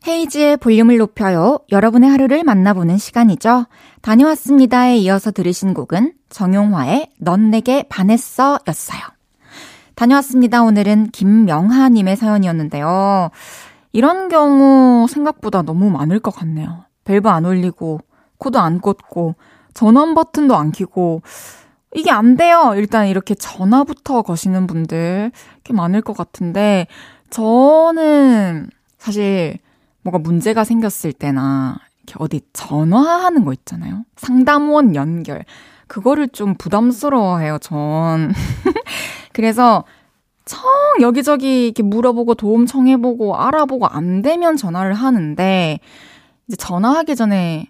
헤이지의 0.07 0.57
볼륨을 0.57 0.97
높여요. 0.97 1.57
여러분의 1.71 2.07
하루를 2.11 2.43
만나보는 2.43 2.99
시간이죠. 2.99 3.65
다녀왔습니다에 4.03 4.97
이어서 4.97 5.31
들으신 5.31 5.73
곡은 5.73 6.13
정용화의 6.29 7.09
넌 7.19 7.49
내게 7.49 7.81
반했어 7.89 8.59
였어요. 8.67 9.01
다녀왔습니다. 9.95 10.61
오늘은 10.61 11.07
김명하님의 11.07 12.17
사연이었는데요. 12.17 13.31
이런 13.93 14.29
경우 14.29 15.07
생각보다 15.07 15.63
너무 15.63 15.89
많을 15.89 16.19
것 16.19 16.29
같네요. 16.29 16.85
밸브 17.03 17.29
안 17.29 17.45
올리고, 17.45 17.99
코드 18.37 18.57
안 18.57 18.79
꽂고, 18.79 19.33
전원 19.73 20.13
버튼도 20.13 20.55
안 20.55 20.71
켜고, 20.71 21.23
이게 21.95 22.11
안 22.11 22.35
돼요! 22.35 22.73
일단 22.75 23.07
이렇게 23.07 23.33
전화부터 23.35 24.21
거시는 24.21 24.67
분들 24.67 25.31
꽤 25.63 25.73
많을 25.73 26.01
것 26.01 26.15
같은데, 26.15 26.87
저는 27.29 28.69
사실 28.97 29.57
뭐가 30.03 30.19
문제가 30.19 30.63
생겼을 30.63 31.13
때나 31.13 31.77
이렇게 32.03 32.15
어디 32.23 32.41
전화하는 32.53 33.45
거 33.45 33.53
있잖아요. 33.53 34.03
상담원 34.17 34.95
연결. 34.95 35.45
그거를 35.87 36.27
좀 36.27 36.55
부담스러워해요, 36.55 37.59
전. 37.59 38.33
그래서 39.33 39.85
청 40.45 40.61
여기저기 41.01 41.65
이렇게 41.65 41.81
물어보고 41.81 42.35
도움 42.35 42.65
청해보고 42.65 43.35
알아보고 43.37 43.87
안 43.87 44.21
되면 44.21 44.57
전화를 44.57 44.93
하는데 44.93 45.79
이제 46.47 46.55
전화하기 46.57 47.15
전에 47.15 47.67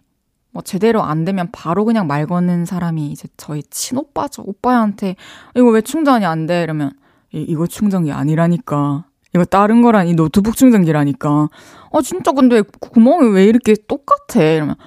뭐 0.56 0.64
제대로 0.64 1.04
안 1.04 1.26
되면 1.26 1.50
바로 1.52 1.84
그냥 1.84 2.08
말 2.08 2.26
거는 2.26 2.64
사람이 2.64 3.08
이제 3.08 3.28
저희 3.36 3.62
친오빠죠. 3.64 4.42
오빠한테 4.46 5.18
이거 5.54 5.68
왜 5.68 5.82
충전이 5.82 6.26
안 6.26 6.46
돼? 6.46 6.64
이러면 6.64 6.94
이거 7.34 7.68
충전이 7.68 8.14
아니라니까. 8.14 9.04
이거 9.36 9.44
다른 9.44 9.82
거란 9.82 10.08
이 10.08 10.14
노트북 10.14 10.56
충전기라니까. 10.56 11.50
아, 11.92 12.02
진짜 12.02 12.32
근데 12.32 12.62
구멍이 12.62 13.34
왜 13.34 13.44
이렇게 13.44 13.76
똑같아? 13.86 14.42
이러면, 14.42 14.78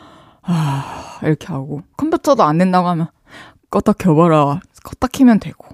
아, 0.41 1.19
이렇게 1.23 1.49
하고. 1.49 1.83
컴퓨터도 1.99 2.43
안 2.43 2.57
된다고 2.57 2.89
하면, 2.89 3.09
껐다 3.71 3.99
켜봐라. 3.99 4.61
껐다 4.83 5.13
키면 5.13 5.39
되고. 5.39 5.67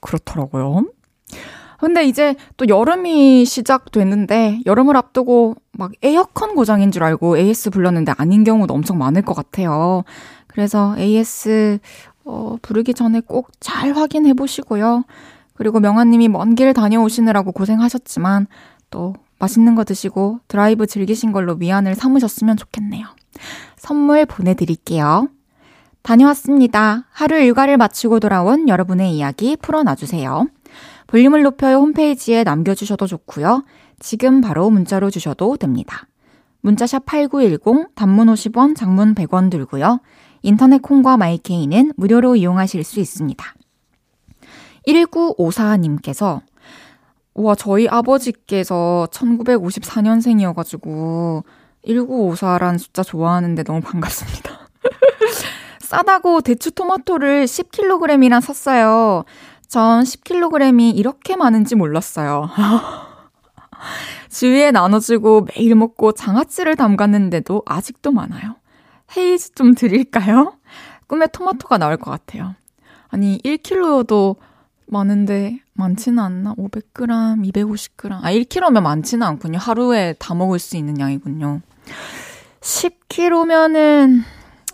그렇더라고요. 0.00 0.86
근데 1.78 2.04
이제 2.04 2.34
또 2.56 2.68
여름이 2.68 3.44
시작됐는데, 3.44 4.60
여름을 4.66 4.96
앞두고 4.96 5.56
막 5.72 5.92
에어컨 6.02 6.54
고장인 6.54 6.90
줄 6.90 7.02
알고 7.04 7.36
AS 7.38 7.70
불렀는데 7.70 8.12
아닌 8.16 8.44
경우도 8.44 8.72
엄청 8.74 8.98
많을 8.98 9.22
것 9.22 9.34
같아요. 9.34 10.04
그래서 10.46 10.94
AS, 10.98 11.78
어, 12.24 12.56
부르기 12.62 12.94
전에 12.94 13.20
꼭 13.20 13.50
잘 13.60 13.92
확인해 13.92 14.32
보시고요. 14.34 15.04
그리고 15.54 15.80
명아님이 15.80 16.28
먼 16.28 16.54
길 16.54 16.72
다녀오시느라고 16.74 17.52
고생하셨지만 17.52 18.46
또 18.90 19.14
맛있는 19.38 19.74
거 19.74 19.84
드시고 19.84 20.40
드라이브 20.48 20.86
즐기신 20.86 21.32
걸로 21.32 21.54
위안을 21.58 21.94
삼으셨으면 21.94 22.56
좋겠네요. 22.56 23.06
선물 23.76 24.24
보내드릴게요. 24.26 25.28
다녀왔습니다. 26.02 27.04
하루 27.10 27.36
일과를 27.38 27.76
마치고 27.76 28.20
돌아온 28.20 28.68
여러분의 28.68 29.12
이야기 29.16 29.56
풀어놔주세요. 29.56 30.46
볼륨을 31.06 31.42
높여요 31.42 31.76
홈페이지에 31.76 32.44
남겨주셔도 32.44 33.06
좋고요. 33.06 33.64
지금 33.98 34.40
바로 34.40 34.70
문자로 34.70 35.10
주셔도 35.10 35.56
됩니다. 35.56 36.06
문자샵 36.60 37.06
8910, 37.06 37.94
단문 37.94 38.28
50원, 38.28 38.76
장문 38.76 39.14
100원 39.14 39.50
들고요. 39.50 40.00
인터넷 40.42 40.82
콩과 40.82 41.16
마이케이는 41.16 41.92
무료로 41.96 42.36
이용하실 42.36 42.84
수 42.84 43.00
있습니다. 43.00 43.44
1954님께서 44.86 46.42
와, 47.34 47.54
저희 47.54 47.86
아버지께서 47.86 49.08
1954년생이어가지고 49.12 51.44
1954란 51.86 52.78
숫자 52.78 53.02
좋아하는데 53.02 53.62
너무 53.62 53.80
반갑습니다. 53.80 54.68
싸다고 55.80 56.40
대추 56.40 56.72
토마토를 56.72 57.44
10kg이나 57.44 58.40
샀어요. 58.40 59.24
전 59.68 60.02
10kg이 60.02 60.96
이렇게 60.96 61.36
많은지 61.36 61.74
몰랐어요. 61.74 62.50
주위에 64.30 64.70
나눠주고 64.70 65.46
매일 65.54 65.74
먹고 65.74 66.12
장아찌를 66.12 66.76
담갔는데도 66.76 67.62
아직도 67.66 68.12
많아요. 68.12 68.56
헤이즈 69.16 69.54
좀 69.54 69.74
드릴까요? 69.74 70.54
꿈에 71.06 71.26
토마토가 71.26 71.78
나올 71.78 71.96
것 71.96 72.10
같아요. 72.10 72.54
아니, 73.08 73.38
1kg도 73.38 74.36
많은데 74.86 75.60
많지는 75.74 76.18
않나? 76.18 76.54
500g, 76.54 77.52
250g. 77.52 78.12
아, 78.22 78.32
1kg면 78.32 78.82
많지는 78.82 79.26
않군요. 79.26 79.58
하루에 79.58 80.14
다 80.18 80.34
먹을 80.34 80.58
수 80.58 80.76
있는 80.76 80.98
양이군요. 80.98 81.60
10kg면은 82.60 84.22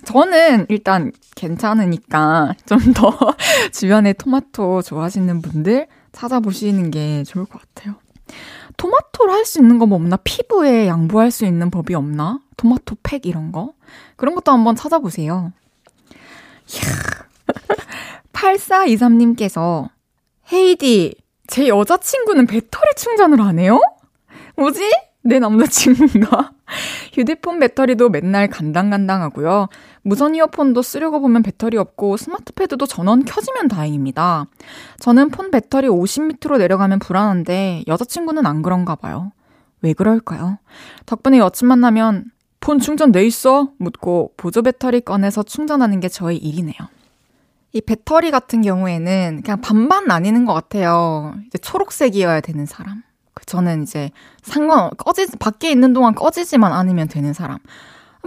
저는 0.04 0.66
일단 0.68 1.12
괜찮으니까 1.36 2.54
좀 2.66 2.78
더 2.94 3.12
주변에 3.72 4.12
토마토 4.12 4.82
좋아하시는 4.82 5.40
분들 5.42 5.86
찾아보시는 6.12 6.90
게 6.90 7.22
좋을 7.24 7.44
것 7.46 7.60
같아요. 7.74 7.94
토마토를 8.76 9.32
할수 9.32 9.60
있는 9.60 9.78
거 9.78 9.86
뭐 9.86 9.96
없나? 9.96 10.16
피부에 10.24 10.86
양보할 10.88 11.30
수 11.30 11.44
있는 11.44 11.70
법이 11.70 11.94
없나? 11.94 12.40
토마토 12.56 12.96
팩 13.02 13.26
이런 13.26 13.52
거? 13.52 13.72
그런 14.16 14.34
것도 14.34 14.50
한번 14.52 14.74
찾아보세요. 14.76 15.52
이야. 16.74 16.82
8423님께서 18.32 19.88
헤이디, 20.52 21.14
제 21.46 21.68
여자친구는 21.68 22.46
배터리 22.46 22.90
충전을 22.96 23.40
안 23.40 23.58
해요? 23.58 23.80
뭐지? 24.56 24.90
내 25.22 25.38
남자친구인가? 25.38 26.52
휴대폰 27.12 27.58
배터리도 27.60 28.08
맨날 28.08 28.48
간당간당하고요. 28.48 29.68
무선 30.02 30.34
이어폰도 30.34 30.82
쓰려고 30.82 31.20
보면 31.20 31.42
배터리 31.42 31.76
없고 31.76 32.16
스마트 32.16 32.52
패드도 32.52 32.86
전원 32.86 33.24
켜지면 33.24 33.68
다행입니다. 33.68 34.46
저는 34.98 35.30
폰 35.30 35.50
배터리 35.50 35.88
50m로 35.88 36.58
내려가면 36.58 36.98
불안한데 36.98 37.84
여자친구는 37.86 38.46
안 38.46 38.62
그런가 38.62 38.96
봐요. 38.96 39.32
왜 39.80 39.92
그럴까요? 39.92 40.58
덕분에 41.06 41.38
여친 41.38 41.68
만나면 41.68 42.26
폰 42.60 42.78
충전 42.78 43.12
돼 43.12 43.24
있어? 43.26 43.70
묻고 43.78 44.34
보조 44.36 44.62
배터리 44.62 45.00
꺼내서 45.00 45.42
충전하는 45.42 46.00
게 46.00 46.08
저의 46.08 46.36
일이네요. 46.38 46.76
이 47.72 47.80
배터리 47.80 48.30
같은 48.30 48.62
경우에는 48.62 49.42
그냥 49.42 49.60
반반 49.60 50.06
나뉘는 50.06 50.44
것 50.44 50.52
같아요. 50.52 51.34
이제 51.46 51.58
초록색이어야 51.58 52.40
되는 52.40 52.66
사람. 52.66 53.02
그 53.34 53.46
저는 53.46 53.82
이제 53.82 54.10
상관, 54.42 54.90
꺼지, 54.96 55.26
밖에 55.38 55.70
있는 55.70 55.92
동안 55.92 56.14
꺼지지만 56.14 56.72
않으면 56.72 57.08
되는 57.08 57.32
사람. 57.32 57.58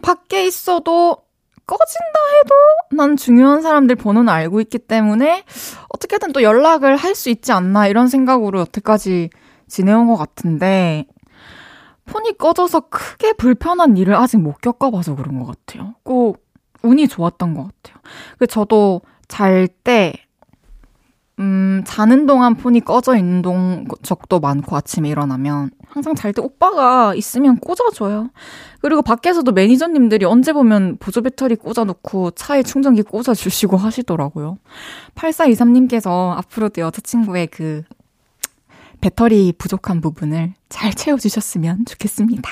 밖에 0.02 0.46
있어도 0.46 1.25
꺼진다 1.68 2.20
해도 2.38 2.56
난 2.96 3.18
중요한 3.18 3.62
사람들 3.62 3.96
번호는 3.96 4.30
알고 4.30 4.62
있기 4.62 4.80
때문에 4.80 5.44
어떻게든 5.90 6.32
또 6.34 6.44
연락을 6.44 6.96
할 6.96 7.16
수 7.16 7.30
있지 7.30 7.52
않나 7.52 7.88
이런 7.88 8.08
생각으로 8.08 8.60
여태까지 8.60 9.30
지내온 9.68 10.08
것 10.08 10.16
같은데 10.18 11.06
폰이 12.06 12.38
꺼져서 12.38 12.82
크게 12.90 13.34
불편한 13.34 13.98
일을 13.98 14.16
아직 14.16 14.38
못 14.38 14.60
겪어봐서 14.62 15.16
그런 15.16 15.40
것 15.40 15.46
같아요. 15.48 15.96
꼭 16.04 16.46
운이 16.84 17.08
좋았던 17.08 17.56
것 17.56 17.64
같아요. 17.64 18.02
그 18.38 18.46
저도 18.48 19.02
잘 19.28 19.68
때, 19.68 20.14
음, 21.40 21.84
자는 21.86 22.26
동안 22.26 22.56
폰이 22.56 22.80
꺼져 22.80 23.18
있는 23.18 23.42
동, 23.42 23.86
적도 24.02 24.40
많고 24.40 24.76
아침에 24.76 25.10
일어나면 25.10 25.72
항상 25.88 26.16
잘 26.16 26.34
때 26.34 26.42
오빠가 26.42 27.14
있으면 27.14 27.58
꽂아줘요. 27.58 28.30
그리고 28.82 29.02
밖에서도 29.02 29.50
매니저님들이 29.52 30.26
언제 30.26 30.54
보면 30.54 30.98
보조 30.98 31.22
배터리 31.22 31.56
꽂아놓고 31.56 32.32
차에 32.32 32.64
충전기 32.64 33.02
꽂아주시고 33.02 33.78
하시더라고요. 33.78 34.58
8423님께서 35.16 36.38
앞으로도 36.38 36.82
여자친구의 36.82 37.48
그 37.48 37.84
배터리 39.02 39.54
부족한 39.58 40.02
부분을 40.02 40.54
잘 40.70 40.94
채워주셨으면 40.94 41.86
좋겠습니다. 41.86 42.50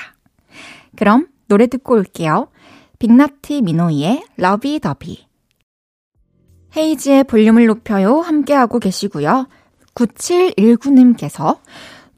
그럼 0.96 1.26
노래 1.48 1.66
듣고 1.66 1.94
올게요. 1.94 2.48
빅나티 2.98 3.62
미노이의 3.62 4.24
러비더비. 4.36 5.23
헤이지의 6.76 7.24
볼륨을 7.24 7.66
높여요. 7.66 8.20
함께하고 8.20 8.78
계시고요. 8.78 9.46
9719님께서 9.94 11.58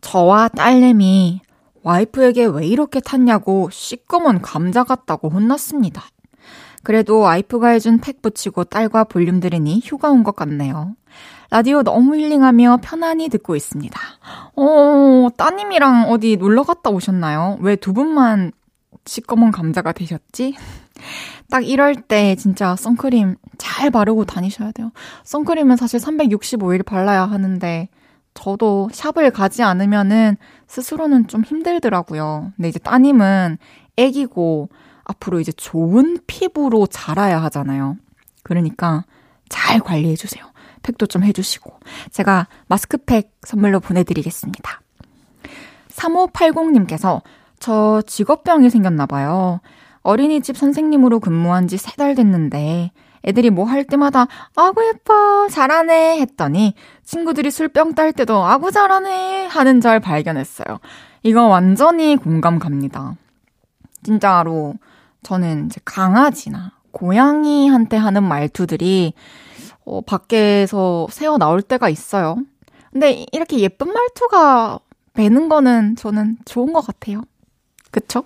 저와 0.00 0.48
딸내미 0.48 1.40
와이프에게 1.82 2.46
왜 2.46 2.66
이렇게 2.66 3.00
탔냐고 3.00 3.68
시꺼먼 3.70 4.40
감자 4.40 4.82
같다고 4.84 5.28
혼났습니다. 5.28 6.02
그래도 6.82 7.18
와이프가 7.18 7.68
해준 7.68 8.00
팩 8.00 8.22
붙이고 8.22 8.64
딸과 8.64 9.04
볼륨 9.04 9.40
들으니 9.40 9.80
휴가 9.84 10.10
온 10.10 10.22
것 10.24 10.34
같네요. 10.36 10.94
라디오 11.50 11.82
너무 11.82 12.16
힐링하며 12.16 12.78
편안히 12.82 13.28
듣고 13.28 13.54
있습니다. 13.56 14.00
어, 14.56 15.28
따님이랑 15.36 16.10
어디 16.10 16.36
놀러 16.36 16.62
갔다 16.64 16.90
오셨나요? 16.90 17.58
왜 17.60 17.76
두 17.76 17.92
분만 17.92 18.52
시꺼먼 19.04 19.52
감자가 19.52 19.92
되셨지? 19.92 20.56
딱 21.50 21.66
이럴 21.66 21.94
때 21.94 22.34
진짜 22.36 22.76
선크림 22.76 23.36
잘 23.58 23.90
바르고 23.90 24.24
다니셔야 24.24 24.72
돼요. 24.72 24.90
선크림은 25.24 25.76
사실 25.76 26.00
365일 26.00 26.84
발라야 26.84 27.24
하는데 27.24 27.88
저도 28.34 28.88
샵을 28.92 29.30
가지 29.30 29.62
않으면은 29.62 30.36
스스로는 30.66 31.28
좀 31.28 31.42
힘들더라고요. 31.42 32.52
근데 32.56 32.68
이제 32.68 32.78
따님은 32.78 33.58
애기고 33.96 34.68
앞으로 35.04 35.40
이제 35.40 35.52
좋은 35.52 36.18
피부로 36.26 36.86
자라야 36.86 37.42
하잖아요. 37.44 37.96
그러니까 38.42 39.04
잘 39.48 39.80
관리해 39.80 40.16
주세요. 40.16 40.44
팩도 40.82 41.06
좀 41.06 41.24
해주시고. 41.24 41.72
제가 42.10 42.46
마스크팩 42.68 43.32
선물로 43.42 43.80
보내드리겠습니다. 43.80 44.80
3580님께서 45.88 47.22
저 47.58 48.02
직업병이 48.06 48.70
생겼나 48.70 49.06
봐요. 49.06 49.60
어린이집 50.06 50.56
선생님으로 50.56 51.20
근무한 51.20 51.66
지 51.68 51.76
세 51.76 51.96
달 51.96 52.14
됐는데 52.14 52.92
애들이 53.24 53.50
뭐 53.50 53.64
할 53.64 53.84
때마다 53.84 54.26
아구 54.54 54.86
예뻐 54.86 55.48
잘하네 55.50 56.20
했더니 56.20 56.74
친구들이 57.04 57.50
술병 57.50 57.94
딸 57.94 58.12
때도 58.12 58.44
아구 58.44 58.70
잘하네 58.70 59.46
하는 59.46 59.80
절 59.80 59.98
발견했어요. 60.00 60.78
이거 61.22 61.46
완전히 61.48 62.16
공감 62.16 62.58
갑니다. 62.58 63.16
진짜로 64.04 64.74
저는 65.24 65.66
이제 65.66 65.80
강아지나 65.84 66.72
고양이한테 66.92 67.96
하는 67.96 68.22
말투들이 68.22 69.12
어, 69.84 70.00
밖에서 70.02 71.06
새어 71.10 71.36
나올 71.38 71.62
때가 71.62 71.88
있어요. 71.88 72.36
근데 72.92 73.26
이렇게 73.32 73.58
예쁜 73.58 73.92
말투가 73.92 74.78
배는 75.14 75.48
거는 75.48 75.96
저는 75.96 76.38
좋은 76.44 76.72
것 76.72 76.86
같아요. 76.86 77.22
그쵸? 77.90 78.24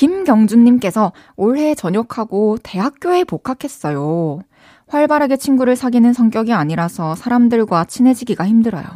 김경준님께서 0.00 1.12
올해 1.36 1.74
전역하고 1.74 2.56
대학교에 2.62 3.24
복학했어요. 3.24 4.40
활발하게 4.88 5.36
친구를 5.36 5.76
사귀는 5.76 6.14
성격이 6.14 6.54
아니라서 6.54 7.14
사람들과 7.14 7.84
친해지기가 7.84 8.46
힘들어요. 8.46 8.86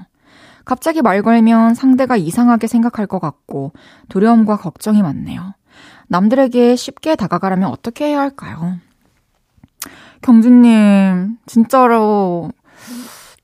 갑자기 0.64 1.02
말 1.02 1.20
걸면 1.20 1.74
상대가 1.74 2.16
이상하게 2.16 2.68
생각할 2.68 3.06
것 3.06 3.18
같고 3.18 3.72
두려움과 4.08 4.56
걱정이 4.56 5.02
많네요. 5.02 5.52
남들에게 6.08 6.74
쉽게 6.74 7.16
다가가려면 7.16 7.68
어떻게 7.68 8.06
해야 8.06 8.20
할까요? 8.20 8.78
경준님, 10.22 11.36
진짜로 11.44 12.50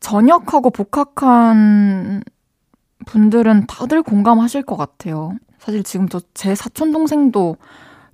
전역하고 0.00 0.70
복학한 0.70 2.22
분들은 3.04 3.66
다들 3.66 4.02
공감하실 4.02 4.62
것 4.62 4.78
같아요. 4.78 5.34
사실 5.60 5.82
지금 5.84 6.08
저 6.08 6.20
제 6.34 6.54
사촌 6.54 6.90
동생도 6.90 7.56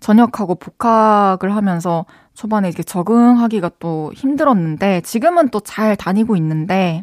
전역하고 0.00 0.56
복학을 0.56 1.54
하면서 1.54 2.04
초반에 2.34 2.68
이렇게 2.68 2.82
적응하기가 2.82 3.70
또 3.78 4.12
힘들었는데 4.14 5.00
지금은 5.02 5.48
또 5.48 5.60
잘 5.60 5.96
다니고 5.96 6.36
있는데 6.36 7.02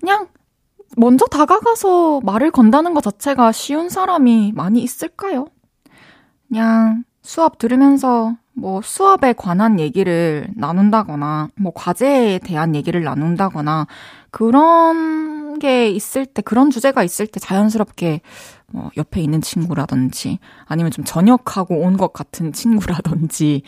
그냥 0.00 0.26
먼저 0.96 1.24
다가가서 1.26 2.20
말을 2.24 2.50
건다는 2.50 2.94
것 2.94 3.02
자체가 3.02 3.52
쉬운 3.52 3.88
사람이 3.88 4.52
많이 4.54 4.82
있을까요? 4.82 5.46
그냥 6.48 7.04
수업 7.22 7.58
들으면서 7.58 8.34
뭐 8.52 8.82
수업에 8.82 9.32
관한 9.32 9.78
얘기를 9.78 10.48
나눈다거나 10.56 11.48
뭐 11.56 11.72
과제에 11.74 12.40
대한 12.40 12.74
얘기를 12.74 13.04
나눈다거나 13.04 13.86
그런 14.30 15.29
게 15.60 15.88
있을 15.90 16.26
때 16.26 16.42
그런 16.42 16.70
주제가 16.70 17.04
있을 17.04 17.28
때 17.28 17.38
자연스럽게 17.38 18.22
뭐 18.72 18.90
옆에 18.96 19.20
있는 19.20 19.40
친구라든지 19.40 20.40
아니면 20.66 20.90
좀 20.90 21.04
전역하고 21.04 21.76
온 21.76 21.96
것 21.96 22.12
같은 22.12 22.52
친구라든지 22.54 23.62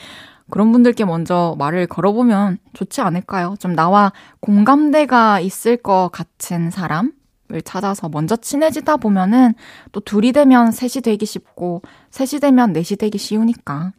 그런 0.51 0.73
분들께 0.73 1.05
먼저 1.05 1.55
말을 1.59 1.87
걸어보면 1.87 2.59
좋지 2.73 3.01
않을까요? 3.01 3.55
좀 3.61 3.75
나와 3.77 4.13
공감대가 4.41 5.39
있을 5.41 5.77
것 5.77 6.11
같은 6.13 6.71
사람 6.73 7.13
을 7.53 7.61
찾아서 7.61 8.09
먼저 8.09 8.35
친해지다 8.35 8.97
보면은 8.97 9.53
또 9.93 10.01
둘이 10.01 10.33
되면 10.33 10.73
셋이 10.73 11.03
되기 11.03 11.27
쉽고 11.27 11.83
셋이 12.11 12.41
되면 12.41 12.73
넷이 12.73 12.97
되기 12.97 13.19
쉬우니까 13.19 13.93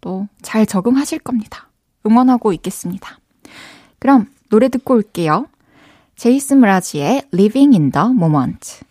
또 0.00 0.28
잘 0.42 0.64
적응하실 0.64 1.18
겁니다. 1.20 1.68
응원하고 2.06 2.52
있겠습니다. 2.52 3.18
그럼 3.98 4.26
노래 4.48 4.68
듣고 4.68 4.94
올게요. 4.94 5.48
제이슨 6.16 6.60
브라지의 6.60 7.22
Living 7.32 7.74
in 7.74 7.90
the 7.90 8.06
Moment. 8.08 8.84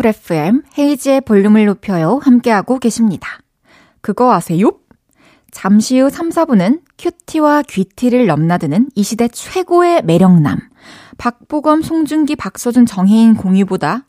쿨 0.00 0.06
FM 0.06 0.62
헤이즈의 0.78 1.20
볼륨을 1.20 1.66
높여요. 1.66 2.20
함께하고 2.22 2.78
계십니다. 2.78 3.40
그거 4.00 4.32
아세요? 4.32 4.72
잠시 5.50 6.00
후 6.00 6.08
3, 6.08 6.30
4분은 6.30 6.80
cutie와 6.96 7.64
귀티를 7.68 8.26
넘나드는 8.26 8.88
이 8.94 9.02
시대 9.02 9.28
최고의 9.28 10.02
매력남. 10.04 10.58
박보검, 11.18 11.82
송중기, 11.82 12.36
박서준, 12.36 12.86
정해인 12.86 13.34
공유보다 13.34 14.06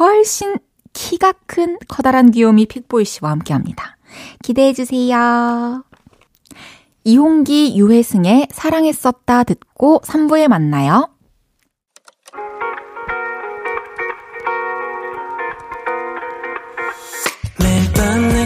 훨씬 0.00 0.56
키가 0.94 1.34
큰 1.46 1.78
커다란 1.86 2.32
귀요미 2.32 2.66
픽보이 2.66 3.04
씨와 3.04 3.30
함께 3.30 3.52
합니다. 3.52 3.98
기대해 4.42 4.72
주세요. 4.72 5.84
이홍기, 7.04 7.78
유회승의 7.78 8.48
사랑했었다 8.50 9.44
듣고 9.44 10.00
3부에 10.00 10.48
만나요. 10.48 11.08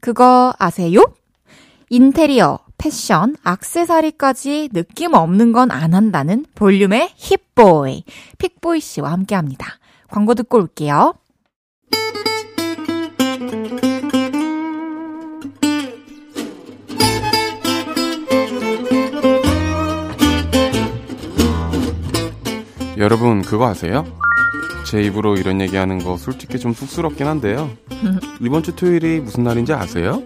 그거 0.00 0.52
아세요? 0.58 1.02
인테리어, 1.88 2.58
패션, 2.78 3.36
악세사리까지 3.42 4.70
느낌 4.72 5.14
없는 5.14 5.52
건 5.52 5.70
안 5.70 5.94
한다는 5.94 6.44
볼륨의 6.54 7.10
힙보이, 7.16 8.04
픽보이 8.38 8.80
씨와 8.80 9.12
함께 9.12 9.34
합니다. 9.34 9.78
광고 10.08 10.34
듣고 10.34 10.58
올게요. 10.58 11.14
여러분, 22.98 23.42
그거 23.42 23.66
아세요? 23.66 24.04
제 24.86 25.02
입으로 25.02 25.36
이런 25.36 25.60
얘기하는 25.60 25.98
거 26.02 26.16
솔직히 26.16 26.58
좀 26.58 26.72
쑥스럽긴 26.72 27.26
한데요. 27.26 27.70
이번 28.40 28.62
주 28.62 28.74
토요일이 28.76 29.20
무슨 29.20 29.42
날인지 29.42 29.72
아세요? 29.72 30.22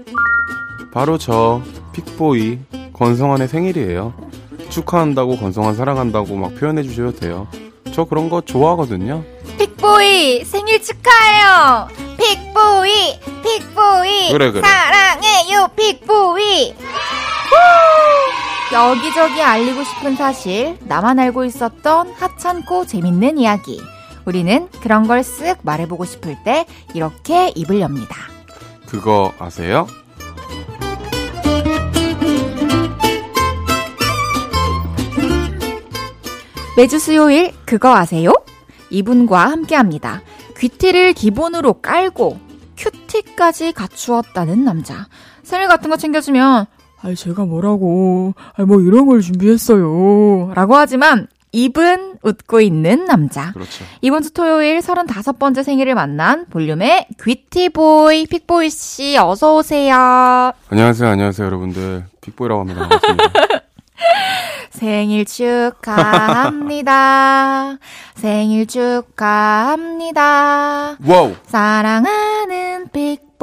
바로 0.93 1.17
저 1.19 1.63
픽보이 1.93 2.59
권성환의 2.93 3.49
생일이에요. 3.49 4.13
축하한다고 4.69 5.39
권성환 5.39 5.75
사랑한다고 5.75 6.37
막 6.37 6.55
표현해 6.57 6.83
주셔도 6.83 7.13
돼요. 7.17 7.49
저 7.93 8.05
그런 8.05 8.29
거 8.29 8.41
좋아하거든요. 8.43 9.25
픽보이 9.59 10.45
생일 10.45 10.83
축하해요. 10.83 11.89
픽보이 12.19 13.19
픽보이 13.43 14.33
그래, 14.33 14.51
그래. 14.51 14.63
사랑해요 14.63 15.69
픽보이. 15.75 16.75
여기저기 18.73 19.43
알리고 19.43 19.83
싶은 19.83 20.15
사실 20.17 20.77
나만 20.83 21.19
알고 21.19 21.45
있었던 21.47 22.13
하찮고 22.13 22.87
재밌는 22.87 23.39
이야기. 23.39 23.81
우리는 24.25 24.69
그런 24.83 25.07
걸 25.07 25.21
쓱 25.21 25.59
말해보고 25.63 26.05
싶을 26.05 26.37
때 26.45 26.67
이렇게 26.95 27.53
입을 27.55 27.81
엽니다. 27.81 28.17
그거 28.87 29.33
아세요? 29.39 29.87
매주 36.77 36.99
수요일 36.99 37.53
그거 37.67 37.95
아세요? 37.95 38.33
이분과 38.91 39.51
함께합니다. 39.51 40.23
귀티를 40.59 41.13
기본으로 41.13 41.75
깔고 41.75 42.39
큐티까지 42.77 43.73
갖추었다는 43.73 44.65
남자. 44.65 45.07
생일 45.43 45.69
같은 45.69 45.91
거 45.91 45.97
챙겨주면 45.97 46.67
아이, 47.03 47.15
제가 47.15 47.45
뭐라고. 47.45 48.35
아이, 48.57 48.67
뭐 48.67 48.81
이런 48.81 49.07
걸 49.07 49.21
준비했어요. 49.21 50.53
라고 50.55 50.77
하지만 50.77 51.29
입은 51.53 52.19
웃고 52.23 52.61
있는 52.61 53.05
남자. 53.07 53.53
그렇죠. 53.53 53.85
이번 54.01 54.23
주 54.23 54.33
토요일 54.33 54.79
35번째 54.81 55.63
생일을 55.65 55.95
만난 55.95 56.47
볼륨의 56.47 57.09
귀티보이 57.23 58.27
픽보이 58.27 58.71
씨 58.71 59.17
어서 59.19 59.57
오세요. 59.57 60.53
안녕하세요, 60.69 61.11
안녕하세요, 61.11 61.47
여러분들. 61.47 62.05
픽보이라고 62.21 62.61
합니다. 62.61 62.89
생일 64.71 65.25
축하합니다. 65.27 66.89
생일 68.15 68.67
축하합니다. 68.67 70.21
와우, 71.05 71.35
사랑하는 71.47 72.89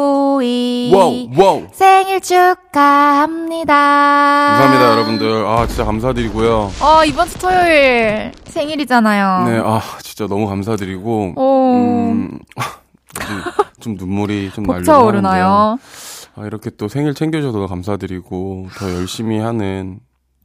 픽보이. 0.07 0.91
와우, 0.93 1.27
와우. 1.35 1.67
생일 1.71 2.21
축하합니다. 2.21 3.73
감사합니다, 3.73 4.91
여러분들. 4.91 5.45
아, 5.47 5.65
진짜 5.67 5.83
감사드리고요. 5.83 6.71
어, 6.81 7.03
이번 7.05 7.27
주 7.27 7.37
토요일 7.39 8.31
생일이잖아요. 8.45 9.47
네, 9.49 9.59
아, 9.63 9.81
진짜 10.03 10.27
너무 10.27 10.47
감사드리고. 10.47 11.33
오, 11.35 11.73
음, 11.73 12.39
좀, 13.19 13.41
좀 13.79 13.95
눈물이 13.95 14.51
좀? 14.51 14.69
하는데요. 14.69 15.77
아, 16.35 16.45
이렇게 16.45 16.69
또 16.69 16.87
생일 16.87 17.15
챙겨줘서 17.15 17.65
감사드리고 17.65 18.67
더 18.77 18.93
열심히 18.93 19.39
하는 19.39 19.99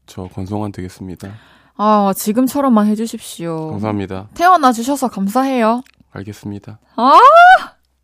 저 0.07 0.25
권성환 0.25 0.73
되겠습니다. 0.73 1.29
아, 1.77 2.13
지금처럼만 2.17 2.87
해주십시오. 2.87 3.71
감사합니다. 3.73 4.29
태어나 4.35 4.73
주셔서 4.73 5.09
감사해요. 5.09 5.83
알겠습니다. 6.13 6.79
아, 6.97 7.19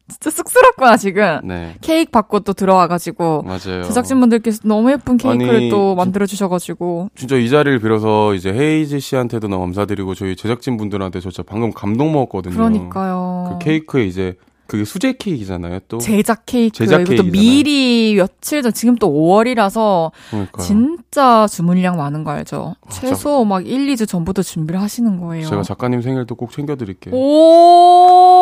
진짜 0.08 0.30
쑥스럽구나, 0.30 0.96
지금. 0.96 1.40
네, 1.44 1.74
케이크 1.80 2.10
받고 2.10 2.40
또 2.40 2.52
들어와가지고. 2.54 3.42
맞아요. 3.42 3.82
제작진분들께서 3.84 4.60
너무 4.64 4.90
예쁜 4.90 5.16
케이크를 5.18 5.54
아니, 5.56 5.68
또 5.70 5.90
진- 5.90 5.96
만들어 5.96 6.26
주셔가지고. 6.26 7.10
진짜 7.14 7.36
이 7.36 7.48
자리를 7.48 7.78
빌어서 7.80 8.34
이제 8.34 8.50
헤이즈 8.52 9.00
씨한테도 9.00 9.48
너무 9.48 9.64
감사드리고 9.64 10.14
저희 10.14 10.34
제작진 10.34 10.76
분들한테 10.78 11.20
저 11.20 11.30
진짜 11.30 11.42
방금 11.48 11.72
감동 11.72 12.12
먹었거든요. 12.12 12.54
그러니까요. 12.54 13.58
그 13.58 13.64
케이크에 13.64 14.04
이제 14.06 14.34
그게 14.68 14.84
수제 14.84 15.14
케이크잖아요. 15.14 15.80
또 15.88 15.96
제작 15.96 16.42
케이크. 16.44 16.76
제작 16.76 17.00
이것도 17.00 17.22
케이크잖아요. 17.22 17.32
미리 17.32 18.14
며칠 18.14 18.62
전, 18.62 18.70
지금 18.74 18.96
또 18.96 19.08
5월이라서 19.10 20.10
그러니까요. 20.28 20.62
진짜 20.66 21.46
주문량 21.46 21.96
많은 21.96 22.22
거 22.22 22.32
알죠? 22.32 22.74
아, 22.86 22.90
최소 22.90 23.46
막 23.46 23.66
1, 23.66 23.86
2주 23.94 24.06
전부터 24.06 24.42
준비를 24.42 24.82
하시는 24.82 25.18
거예요. 25.20 25.46
제가 25.48 25.62
작가님 25.62 26.02
생일도 26.02 26.34
꼭 26.34 26.52
챙겨드릴게요. 26.52 27.14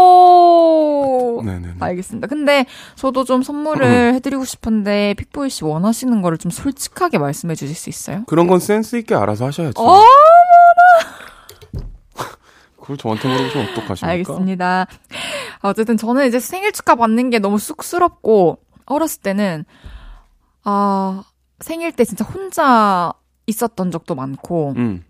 오! 0.07 1.43
네네. 1.45 1.75
알겠습니다. 1.79 2.27
근데 2.27 2.67
저도 2.97 3.23
좀 3.23 3.45
선물을 3.45 4.15
해드리고 4.15 4.45
싶은데 4.45 5.15
픽보이 5.15 5.49
씨 5.49 5.63
원하시는 5.65 6.23
거를 6.23 6.39
좀 6.39 6.51
솔직하게 6.51 7.19
말씀해 7.19 7.55
주실 7.55 7.77
수 7.77 7.89
있어요? 7.89 8.25
그런 8.27 8.49
건 8.49 8.59
센스 8.59 8.97
있게 8.97 9.15
알아서 9.15 9.47
하셔야죠. 9.47 9.81
어머나! 9.81 10.03
그걸 12.81 12.97
저한테 12.97 13.29
물어보시면 13.29 13.69
어떡하십니까? 13.71 14.09
알겠습니다. 14.09 14.87
어쨌든 15.63 15.97
저는 15.97 16.27
이제 16.27 16.39
생일 16.41 16.73
축하 16.73 16.95
받는 16.95 17.31
게 17.31 17.39
너무 17.39 17.59
쑥스럽고 17.59 18.59
어렸을 18.87 19.23
때는 19.23 19.65
아 20.65 21.25
생일 21.61 21.93
때 21.93 22.05
진짜 22.05 22.25
혼자 22.25 23.13
있었던 23.47 23.91
적도 23.91 24.15
많고 24.15 24.75
음, 24.77 25.05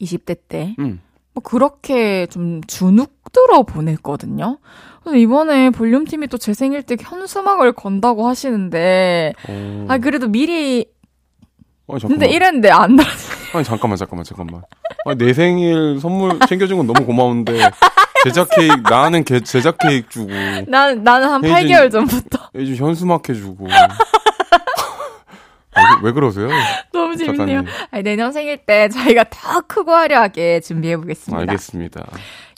20대 0.00 0.38
때 0.48 0.74
음. 0.78 1.00
뭐 1.32 1.42
그렇게 1.42 2.26
좀 2.26 2.60
주눅들어 2.66 3.62
보냈거든요. 3.64 4.58
근데 5.02 5.20
이번에 5.20 5.70
볼륨팀이 5.70 6.26
또 6.28 6.38
제 6.38 6.52
생일 6.54 6.82
때 6.82 6.96
현수막을 7.00 7.72
건다고 7.72 8.26
하시는데 8.26 9.34
어. 9.48 9.86
아 9.88 9.98
그래도 9.98 10.28
미리 10.28 10.86
아니. 11.88 12.00
근데 12.00 12.28
이랬는데 12.28 12.70
안 12.70 12.96
나. 12.96 13.04
아니 13.54 13.64
잠깐만 13.64 13.96
잠깐만 13.96 14.24
잠깐만. 14.24 14.62
아니, 15.04 15.18
내 15.18 15.32
생일 15.32 15.98
선물 16.00 16.38
챙겨준 16.48 16.78
건 16.78 16.86
너무 16.86 17.06
고마운데 17.06 17.52
제작 18.26 18.48
케이크 18.56 18.74
나는 18.88 19.22
게 19.24 19.40
제작 19.40 19.78
케이크 19.78 20.08
주고 20.08 20.30
난 20.68 21.02
나는 21.04 21.28
한 21.28 21.42
혜진- 21.42 21.68
8개월 21.76 21.90
전부터 21.92 22.50
요즘 22.56 22.74
현수막 22.86 23.28
해주고. 23.28 23.66
왜, 25.76 25.82
왜 26.04 26.12
그러세요? 26.12 26.48
너무 26.90 27.14
재밌네요. 27.16 27.62
아니, 27.90 28.02
내년 28.02 28.32
생일 28.32 28.56
때 28.64 28.88
저희가 28.88 29.24
더 29.28 29.60
크고 29.66 29.92
화려하게 29.92 30.60
준비해 30.60 30.96
보겠습니다. 30.96 31.38
알겠습니다. 31.38 32.06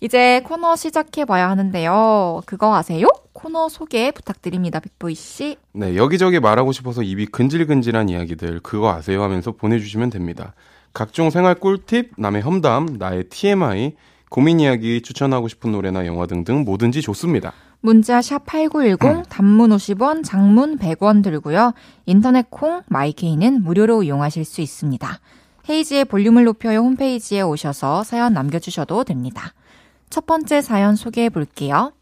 이제 0.00 0.40
코너 0.44 0.76
시작해 0.76 1.24
봐야 1.24 1.50
하는데요. 1.50 2.42
그거 2.46 2.76
아세요? 2.76 3.08
코너 3.32 3.68
소개 3.68 4.12
부탁드립니다, 4.12 4.78
빅보이 4.78 5.16
씨. 5.16 5.56
네, 5.72 5.96
여기저기 5.96 6.38
말하고 6.38 6.70
싶어서 6.70 7.02
입이 7.02 7.26
근질근질한 7.26 8.08
이야기들 8.08 8.60
그거 8.62 8.92
아세요 8.92 9.22
하면서 9.24 9.50
보내주시면 9.50 10.10
됩니다. 10.10 10.54
각종 10.94 11.30
생활 11.30 11.56
꿀팁, 11.56 12.12
남의 12.18 12.42
험담, 12.42 12.96
나의 13.00 13.24
TMI, 13.24 13.94
고민 14.30 14.60
이야기, 14.60 15.00
추천하고 15.00 15.48
싶은 15.48 15.72
노래나 15.72 16.06
영화 16.06 16.26
등등 16.26 16.64
뭐든지 16.64 17.02
좋습니다. 17.02 17.52
문자 17.80 18.20
샵 18.20 18.44
8910, 18.44 19.28
단문 19.28 19.70
50원, 19.70 20.24
장문 20.24 20.78
100원 20.78 21.22
들고요. 21.22 21.72
인터넷 22.06 22.50
콩, 22.50 22.82
마이케이는 22.88 23.62
무료로 23.62 24.02
이용하실 24.02 24.44
수 24.44 24.60
있습니다. 24.60 25.20
헤이지의 25.68 26.06
볼륨을 26.06 26.44
높여요 26.44 26.80
홈페이지에 26.80 27.42
오셔서 27.42 28.02
사연 28.02 28.32
남겨주셔도 28.32 29.04
됩니다. 29.04 29.52
첫 30.10 30.26
번째 30.26 30.60
사연 30.60 30.96
소개해 30.96 31.28
볼게요. 31.28 31.92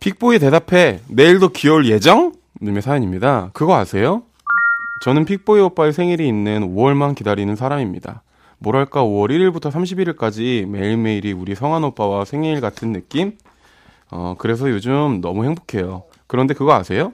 픽보이 0.00 0.38
대답해 0.38 1.00
내일도 1.08 1.50
귀여울 1.50 1.86
예정? 1.88 2.32
님의 2.60 2.82
사연입니다. 2.82 3.50
그거 3.52 3.76
아세요? 3.76 4.22
저는 5.02 5.24
픽보이 5.24 5.60
오빠의 5.60 5.92
생일이 5.92 6.26
있는 6.26 6.74
5월만 6.74 7.14
기다리는 7.16 7.54
사람입니다. 7.56 8.22
뭐랄까 8.62 9.02
5월 9.02 9.30
1일부터 9.30 9.72
31일까지 9.72 10.66
매일매일이 10.66 11.32
우리 11.32 11.54
성한 11.54 11.82
오빠와 11.84 12.24
생일 12.24 12.60
같은 12.60 12.92
느낌? 12.92 13.36
어, 14.10 14.36
그래서 14.38 14.70
요즘 14.70 15.20
너무 15.20 15.44
행복해요. 15.44 16.04
그런데 16.28 16.54
그거 16.54 16.72
아세요? 16.72 17.12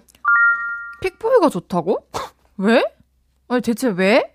픽보이가 1.00 1.48
좋다고? 1.48 2.04
왜? 2.58 2.84
아니, 3.48 3.62
대체 3.62 3.88
왜? 3.88 4.34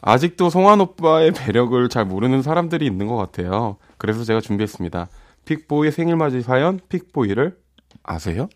아직도 0.00 0.50
성환 0.50 0.80
오빠의 0.80 1.32
매력을 1.32 1.88
잘 1.88 2.04
모르는 2.04 2.42
사람들이 2.42 2.86
있는 2.86 3.06
것 3.06 3.16
같아요. 3.16 3.76
그래서 3.98 4.24
제가 4.24 4.40
준비했습니다. 4.40 5.08
픽보이 5.44 5.90
생일맞이 5.90 6.42
사연, 6.42 6.80
픽보이를 6.88 7.58
아세요? 8.02 8.48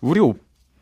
우리 0.00 0.20
오, 0.20 0.34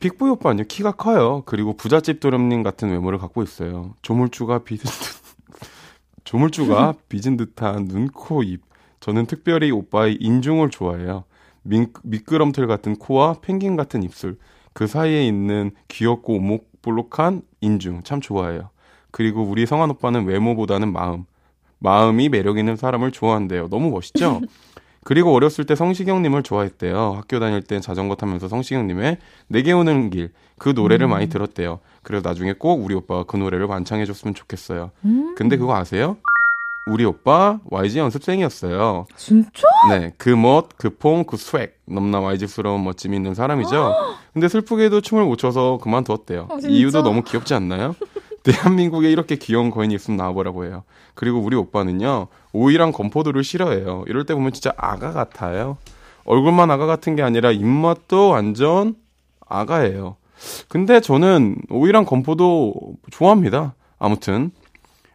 픽보이 0.04 0.28
오빠는요, 0.32 0.64
키가 0.68 0.92
커요. 0.92 1.42
그리고 1.46 1.74
부잣집 1.74 2.20
도련님 2.20 2.62
같은 2.62 2.90
외모를 2.90 3.18
갖고 3.18 3.42
있어요. 3.42 3.94
조물주가 4.02 4.58
빚은 4.58 4.80
듯, 4.84 4.84
조물주가 6.24 6.94
빚은 7.08 7.38
듯한 7.38 7.86
눈, 7.86 8.08
코, 8.08 8.42
입. 8.42 8.60
저는 9.00 9.24
특별히 9.24 9.70
오빠의 9.70 10.18
인중을 10.20 10.68
좋아해요. 10.68 11.24
미, 11.62 11.86
미끄럼틀 12.02 12.66
같은 12.66 12.96
코와 12.96 13.36
펭귄 13.40 13.76
같은 13.76 14.02
입술. 14.02 14.36
그 14.74 14.86
사이에 14.86 15.26
있는 15.26 15.70
귀엽고 15.88 16.34
오목볼록한 16.34 17.40
인중 17.62 18.02
참 18.02 18.20
좋아해요. 18.20 18.68
그리고 19.10 19.42
우리 19.42 19.64
성한 19.64 19.88
오빠는 19.88 20.26
외모보다는 20.26 20.92
마음. 20.92 21.24
마음이 21.78 22.28
매력 22.28 22.58
있는 22.58 22.76
사람을 22.76 23.10
좋아한대요. 23.10 23.68
너무 23.68 23.90
멋있죠? 23.90 24.42
그리고 25.04 25.32
어렸을 25.34 25.64
때 25.64 25.74
성시경님을 25.74 26.42
좋아했대요. 26.42 27.12
학교 27.16 27.38
다닐 27.38 27.62
땐 27.62 27.80
자전거 27.80 28.14
타면서 28.16 28.48
성시경님의 28.48 29.18
내게 29.48 29.72
오는 29.72 30.10
길 30.10 30.30
그 30.58 30.70
노래를 30.70 31.08
많이 31.08 31.28
들었대요. 31.28 31.80
그래서 32.02 32.26
나중에 32.28 32.52
꼭 32.52 32.84
우리 32.84 32.94
오빠가 32.94 33.24
그 33.24 33.36
노래를 33.36 33.66
완창해줬으면 33.66 34.34
좋겠어요. 34.34 34.90
근데 35.36 35.56
그거 35.56 35.74
아세요? 35.74 36.16
우리 36.86 37.04
오빠 37.04 37.58
YG 37.70 37.98
연습생이었어요. 37.98 39.06
진짜? 39.16 39.62
네, 39.88 40.12
그 40.18 40.28
멋, 40.28 40.68
그 40.76 40.90
폼, 40.90 41.24
그 41.24 41.38
스웩 41.38 41.72
넘나 41.86 42.20
YG스러운 42.20 42.84
멋짐이 42.84 43.16
있는 43.16 43.34
사람이죠. 43.34 43.94
근데 44.34 44.48
슬프게도 44.48 45.00
춤을 45.00 45.24
못 45.24 45.36
춰서 45.38 45.78
그만두었대요. 45.82 46.48
아? 46.50 46.58
이유도 46.62 47.02
너무 47.02 47.22
귀엽지 47.22 47.54
않나요? 47.54 47.94
대한민국에 48.44 49.10
이렇게 49.10 49.36
귀여운 49.36 49.70
거인이 49.70 49.92
있으면 49.94 50.16
나와보라고 50.18 50.66
해요. 50.66 50.84
그리고 51.14 51.40
우리 51.40 51.56
오빠는요, 51.56 52.28
오이랑 52.52 52.92
건포도를 52.92 53.42
싫어해요. 53.42 54.04
이럴 54.06 54.24
때 54.24 54.34
보면 54.34 54.52
진짜 54.52 54.72
아가 54.76 55.12
같아요. 55.12 55.76
얼굴만 56.24 56.70
아가 56.70 56.86
같은 56.86 57.16
게 57.16 57.22
아니라 57.22 57.50
입맛도 57.50 58.28
완전 58.28 58.94
아가예요. 59.46 60.16
근데 60.68 61.00
저는 61.00 61.56
오이랑 61.70 62.04
건포도 62.04 62.74
좋아합니다. 63.10 63.74
아무튼. 63.98 64.50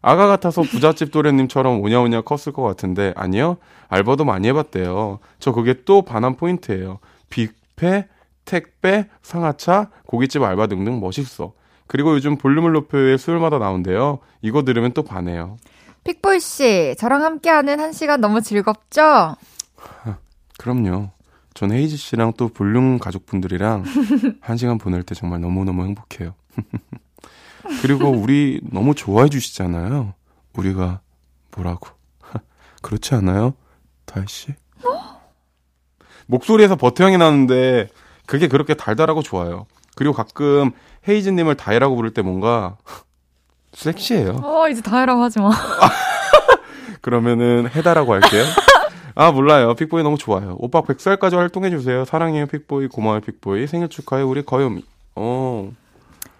아가 0.02 0.28
같아서 0.28 0.62
부잣집 0.62 1.12
도련님처럼 1.12 1.82
오냐오냐 1.82 2.22
컸을 2.22 2.54
것 2.54 2.64
같은데, 2.64 3.14
아니요. 3.18 3.58
알바도 3.90 4.24
많이 4.24 4.48
해봤대요. 4.48 5.20
저 5.40 5.52
그게 5.52 5.84
또 5.84 6.04
반한 6.04 6.38
포인트예요. 6.38 7.00
뷔페, 7.30 8.08
택배, 8.46 9.10
상하차, 9.22 9.90
고깃집 10.08 10.42
알바 10.42 10.68
등등 10.68 11.00
멋있어. 11.02 11.52
그리고 11.90 12.14
요즘 12.14 12.38
볼륨을 12.38 12.72
높여의 12.72 13.18
수요일마다 13.18 13.58
나온대요. 13.58 14.20
이거 14.44 14.64
들으면 14.64 14.92
또 14.94 15.02
반해요. 15.02 15.58
픽보이 16.04 16.40
씨, 16.40 16.96
저랑 17.00 17.24
함께하는 17.24 17.80
한 17.80 17.94
시간 17.94 18.22
너무 18.22 18.42
즐겁죠? 18.42 19.36
그럼요. 20.60 21.10
전 21.56 21.72
헤이지 21.72 21.98
씨랑 21.98 22.34
또 22.38 22.48
볼륨 22.50 23.00
가족분들이랑 23.00 23.84
한 24.40 24.56
시간 24.56 24.78
보낼 24.78 25.02
때 25.02 25.16
정말 25.16 25.42
너무너무 25.42 25.84
행복해요. 25.84 26.36
그리고 27.82 28.10
우리 28.10 28.62
너무 28.72 28.94
좋아해 28.94 29.28
주시잖아요. 29.28 30.14
우리가 30.56 31.02
뭐라고. 31.56 31.90
그렇지 32.84 33.16
않아요? 33.16 33.56
다희 34.06 34.26
씨? 34.28 34.54
목소리에서 36.28 36.76
버터향이 36.76 37.18
나는데 37.18 37.90
그게 38.28 38.48
그렇게 38.48 38.76
달달하고 38.76 39.24
좋아요. 39.24 39.66
그리고 39.96 40.14
가끔 40.14 40.72
헤이즈님을 41.08 41.56
다이라고 41.56 41.96
부를 41.96 42.14
때 42.14 42.22
뭔가 42.22 42.78
섹시해요. 43.74 44.42
어, 44.44 44.68
이제 44.70 44.82
다 44.82 45.00
해라고 45.00 45.22
하지 45.24 45.40
마. 45.40 45.52
그러면은 47.02 47.70
해다라고 47.74 48.14
할게요. 48.14 48.44
아 49.16 49.32
몰라요. 49.32 49.74
픽보이 49.76 50.04
너무 50.04 50.18
좋아요. 50.18 50.56
오빠 50.60 50.82
100살까지 50.82 51.36
활동해 51.36 51.70
주세요. 51.70 52.06
사랑해요 52.06 52.46
픽보이 52.48 52.88
고마워요 52.88 53.22
픽보이 53.22 53.68
생일 53.68 53.90
축하해 53.90 54.24
우리 54.24 54.44
거요미. 54.44 54.84
어 55.16 55.72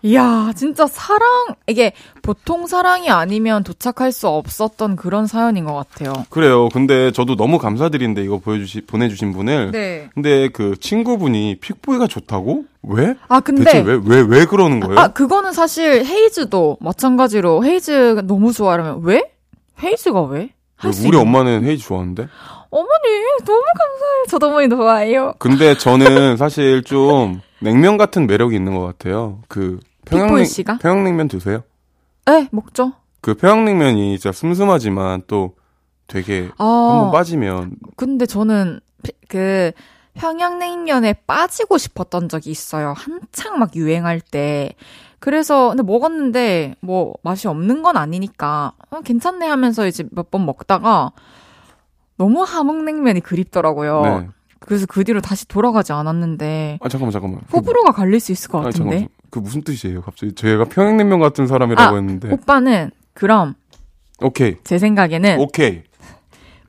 이야, 0.02 0.52
진짜 0.56 0.88
사랑, 0.88 1.28
이게 1.68 1.92
보통 2.22 2.68
사랑이 2.68 3.10
아니면 3.10 3.64
도착할 3.64 4.12
수 4.12 4.28
없었던 4.30 4.96
그런 4.96 5.28
사연인 5.28 5.66
것 5.66 5.74
같아요. 5.74 6.14
그래요. 6.30 6.70
근데 6.70 7.12
저도 7.12 7.36
너무 7.36 7.58
감사드린데 7.58 8.24
이거 8.24 8.38
보여주시 8.40 8.82
보내주신 8.82 9.34
분을. 9.34 9.72
네. 9.72 10.10
근데 10.14 10.48
그 10.50 10.76
친구분이 10.80 11.58
픽보이가 11.60 12.08
좋다고? 12.08 12.64
왜? 12.84 13.16
아, 13.28 13.40
근데. 13.42 13.64
대체 13.66 13.80
왜 13.82 13.96
왜 13.98 14.22
왜 14.22 14.46
그러는 14.46 14.80
거예요? 14.80 14.98
아, 15.00 15.08
그거는 15.10 15.52
사실 15.52 16.06
헤이즈도 16.06 16.78
마찬가지로 16.80 17.66
헤이즈 17.66 18.22
너무 18.26 18.54
좋아하면 18.54 19.02
왜? 19.04 19.22
헤이즈가 19.84 20.22
왜? 20.24 20.50
우리 21.06 21.18
엄마는 21.18 21.66
헤이즈 21.66 21.84
좋아하는데. 21.84 22.28
어머니, 22.72 22.90
너무 23.46 23.64
감사해요. 23.78 24.26
저도 24.30 24.48
어머니 24.48 24.70
좋아해요. 24.70 25.34
근데 25.40 25.76
저는 25.78 26.38
사실 26.38 26.84
좀 26.84 27.42
냉면 27.62 27.98
같은 27.98 28.28
매력이 28.28 28.56
있는 28.56 28.76
것 28.76 28.82
같아요. 28.86 29.42
그 29.48 29.80
평양냉? 30.06 30.46
평양냉면 30.80 31.28
드세요? 31.28 31.64
네, 32.26 32.48
먹죠. 32.52 32.94
그 33.22 33.34
평양냉면이 33.34 34.18
진짜 34.18 34.32
슴슴하지만 34.32 35.24
또 35.28 35.56
되게 36.08 36.50
한번 36.58 37.08
아, 37.08 37.12
빠지면 37.12 37.76
근데 37.96 38.26
저는 38.26 38.80
피- 39.04 39.12
그 39.28 39.72
평양냉면에 40.14 41.14
빠지고 41.28 41.78
싶었던 41.78 42.30
적이 42.30 42.52
있어요. 42.52 42.94
한창 42.96 43.60
막 43.60 43.76
유행할 43.76 44.22
때. 44.22 44.74
그래서 45.20 45.70
근데 45.70 45.84
먹었는데 45.84 46.76
뭐 46.80 47.14
맛이 47.24 47.48
없는 47.48 47.82
건 47.84 47.98
아니니까 47.98 48.74
어, 48.90 49.02
괜찮네 49.02 49.48
하면서 49.48 49.86
이제 49.86 50.06
몇 50.12 50.32
번 50.32 50.46
먹다가 50.46 51.12
너무 52.18 52.44
함흥냉면이 52.44 53.22
그립더라고요. 53.22 54.02
네. 54.02 54.30
그래서 54.70 54.86
그 54.86 55.04
뒤로 55.04 55.20
다시 55.20 55.48
돌아가지 55.48 55.94
않았는데 55.94 56.78
아 56.80 56.88
잠깐만 56.90 57.12
잠깐만. 57.12 57.42
그 57.50 57.58
호불호가 57.58 57.92
갈릴 57.92 58.20
수 58.20 58.32
있을 58.32 58.52
것 58.52 58.60
아니, 58.60 58.66
같은데. 58.66 58.90
잠깐만. 58.92 59.10
그 59.32 59.40
무슨 59.40 59.64
뜻이에요? 59.64 60.04
갑자기 60.04 60.36
저희가 60.36 60.66
평양냉면 60.66 61.20
같은 61.20 61.48
사람이라고 61.48 61.96
아, 61.96 61.98
했는데. 61.98 62.32
오빠는 62.32 62.92
그럼 63.16 63.56
오케이. 64.22 64.58
제 64.64 64.78
생각에는 64.78 65.40
오케이. 65.40 65.82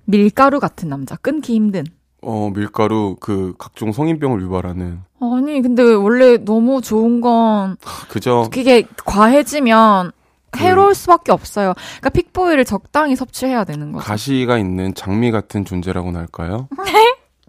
밀가루 0.06 0.60
같은 0.60 0.88
남자 0.88 1.14
끊기 1.16 1.54
힘든. 1.54 1.84
어, 2.22 2.50
밀가루 2.54 3.16
그 3.20 3.52
각종 3.58 3.92
성인병을 3.92 4.40
유발하는 4.40 5.00
아니 5.20 5.60
근데 5.60 5.82
원래 5.82 6.38
너무 6.38 6.80
좋은 6.80 7.20
건 7.20 7.76
하, 7.84 8.06
그저 8.08 8.48
그게 8.50 8.84
과해지면 9.04 10.12
해로울 10.56 10.94
수밖에 10.94 11.32
없어요. 11.32 11.74
그러니까 11.98 12.08
픽보이를 12.10 12.64
적당히 12.64 13.14
섭취해야 13.14 13.64
되는 13.64 13.92
거죠. 13.92 14.06
가시가 14.06 14.56
있는 14.56 14.94
장미 14.94 15.30
같은 15.30 15.66
존재라고나 15.66 16.18
할까요? 16.20 16.66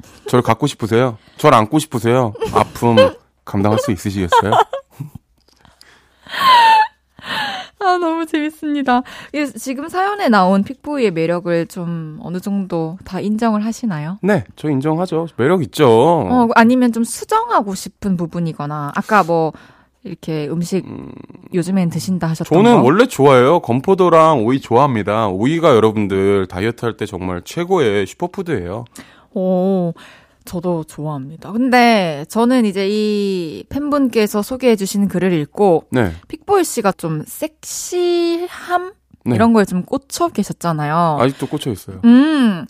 네? 0.01 0.29
절 0.29 0.41
갖고 0.41 0.67
싶으세요? 0.67 1.17
절 1.37 1.53
안고 1.53 1.79
싶으세요? 1.79 2.33
아픔 2.53 2.95
감당할 3.45 3.79
수 3.79 3.91
있으시겠어요? 3.91 4.51
아 7.83 7.97
너무 7.97 8.25
재밌습니다. 8.27 9.01
이게 9.33 9.47
지금 9.47 9.89
사연에 9.89 10.29
나온 10.29 10.63
픽보이의 10.63 11.11
매력을 11.11 11.65
좀 11.67 12.19
어느 12.21 12.39
정도 12.39 12.97
다 13.03 13.19
인정을 13.19 13.65
하시나요? 13.65 14.19
네, 14.21 14.43
저 14.55 14.69
인정하죠. 14.69 15.27
매력 15.35 15.63
있죠. 15.63 15.87
어, 15.89 16.47
아니면 16.53 16.91
좀 16.91 17.03
수정하고 17.03 17.73
싶은 17.73 18.17
부분이거나 18.17 18.91
아까 18.95 19.23
뭐 19.23 19.51
이렇게 20.03 20.47
음식 20.49 20.85
요즘엔 21.55 21.89
드신다 21.89 22.27
하셨던 22.27 22.55
저는 22.63 22.77
거. 22.77 22.83
원래 22.83 23.07
좋아해요. 23.07 23.59
건포도랑 23.61 24.45
오이 24.45 24.59
좋아합니다. 24.61 25.27
오이가 25.29 25.75
여러분들 25.75 26.45
다이어트 26.47 26.85
할 26.85 26.95
때 26.97 27.07
정말 27.07 27.41
최고의 27.43 28.05
슈퍼푸드예요. 28.05 28.85
오, 29.33 29.93
저도 30.45 30.83
좋아합니다. 30.85 31.51
근데 31.51 32.25
저는 32.29 32.65
이제 32.65 32.87
이 32.89 33.63
팬분께서 33.69 34.41
소개해 34.41 34.75
주신 34.75 35.07
글을 35.07 35.33
읽고 35.33 35.85
네. 35.91 36.13
픽보이 36.27 36.63
씨가 36.63 36.93
좀 36.93 37.23
섹시함 37.25 38.93
네. 39.25 39.35
이런 39.35 39.53
거에 39.53 39.65
좀 39.65 39.83
꽂혀 39.83 40.29
계셨잖아요. 40.29 41.17
아직도 41.19 41.47
꽂혀 41.47 41.71
있어요. 41.71 41.99
음. 42.05 42.65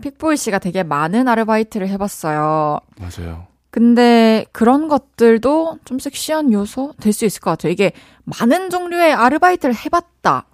픽보이 0.00 0.36
씨가 0.36 0.58
되게 0.58 0.82
많은 0.82 1.28
아르바이트를 1.28 1.88
해 1.88 1.96
봤어요. 1.96 2.78
맞아요. 2.98 3.46
근데 3.70 4.44
그런 4.52 4.88
것들도 4.88 5.78
좀 5.84 5.98
섹시한 5.98 6.52
요소 6.52 6.94
될 7.00 7.12
수 7.12 7.24
있을 7.24 7.40
것 7.40 7.50
같아요. 7.52 7.72
이게 7.72 7.92
많은 8.24 8.68
종류의 8.70 9.14
아르바이트를 9.14 9.74
해 9.74 9.88
봤다. 9.88 10.44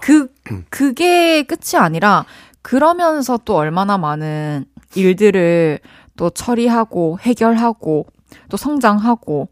그, 0.00 0.28
그게 0.70 1.42
끝이 1.42 1.78
아니라 1.78 2.24
그러면서 2.62 3.38
또 3.44 3.56
얼마나 3.56 3.98
많은 3.98 4.64
일들을 4.94 5.78
또 6.16 6.30
처리하고 6.30 7.18
해결하고 7.20 8.06
또 8.48 8.56
성장하고 8.56 9.48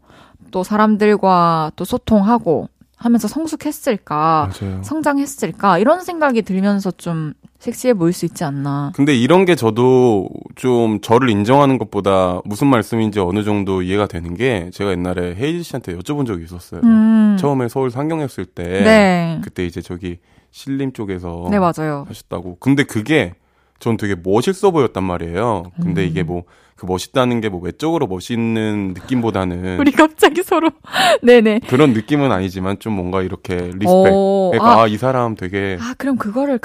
또 0.51 0.63
사람들과 0.63 1.71
또 1.75 1.85
소통하고 1.85 2.69
하면서 2.97 3.27
성숙했을까, 3.27 4.49
맞아요. 4.61 4.83
성장했을까 4.83 5.79
이런 5.79 6.03
생각이 6.03 6.43
들면서 6.43 6.91
좀 6.91 7.33
섹시해 7.57 7.93
보일 7.95 8.13
수 8.13 8.25
있지 8.25 8.43
않나. 8.43 8.91
근데 8.95 9.15
이런 9.15 9.45
게 9.45 9.55
저도 9.55 10.29
좀 10.55 11.01
저를 11.01 11.29
인정하는 11.29 11.79
것보다 11.79 12.41
무슨 12.45 12.67
말씀인지 12.67 13.19
어느 13.19 13.43
정도 13.43 13.81
이해가 13.81 14.07
되는 14.07 14.35
게 14.35 14.69
제가 14.71 14.91
옛날에 14.91 15.35
헤이즈 15.35 15.63
씨한테 15.63 15.95
여쭤본 15.97 16.27
적이 16.27 16.43
있었어요. 16.43 16.81
음. 16.83 17.37
처음에 17.39 17.69
서울 17.69 17.89
상경했을 17.89 18.45
때 18.45 18.63
네. 18.63 19.41
그때 19.43 19.65
이제 19.65 19.81
저기 19.81 20.19
신림 20.51 20.93
쪽에서 20.93 21.47
네, 21.49 21.57
맞아요. 21.59 22.05
하셨다고. 22.07 22.57
근데 22.59 22.83
그게 22.83 23.33
전 23.81 23.97
되게 23.97 24.15
멋있어 24.23 24.71
보였단 24.71 25.03
말이에요. 25.03 25.63
근데 25.81 26.03
음. 26.03 26.07
이게 26.07 26.23
뭐 26.23 26.43
그 26.81 26.87
멋있다는 26.87 27.41
게 27.41 27.49
뭐 27.51 27.59
외적으로 27.61 28.07
멋있는 28.07 28.93
느낌보다는 28.95 29.77
우리 29.81 29.91
갑자기 29.91 30.41
서로 30.41 30.71
네네. 31.21 31.59
그런 31.67 31.93
느낌은 31.93 32.31
아니지만 32.31 32.79
좀 32.79 32.93
뭔가 32.93 33.21
이렇게 33.21 33.55
respect. 33.55 33.85
오, 33.87 34.49
그러니까 34.51 34.79
아, 34.79 34.83
아, 34.83 34.87
이 34.87 34.97
사람 34.97 35.35
되게 35.35 35.77
아, 35.79 35.93
그럼 35.99 36.17
그거를 36.17 36.59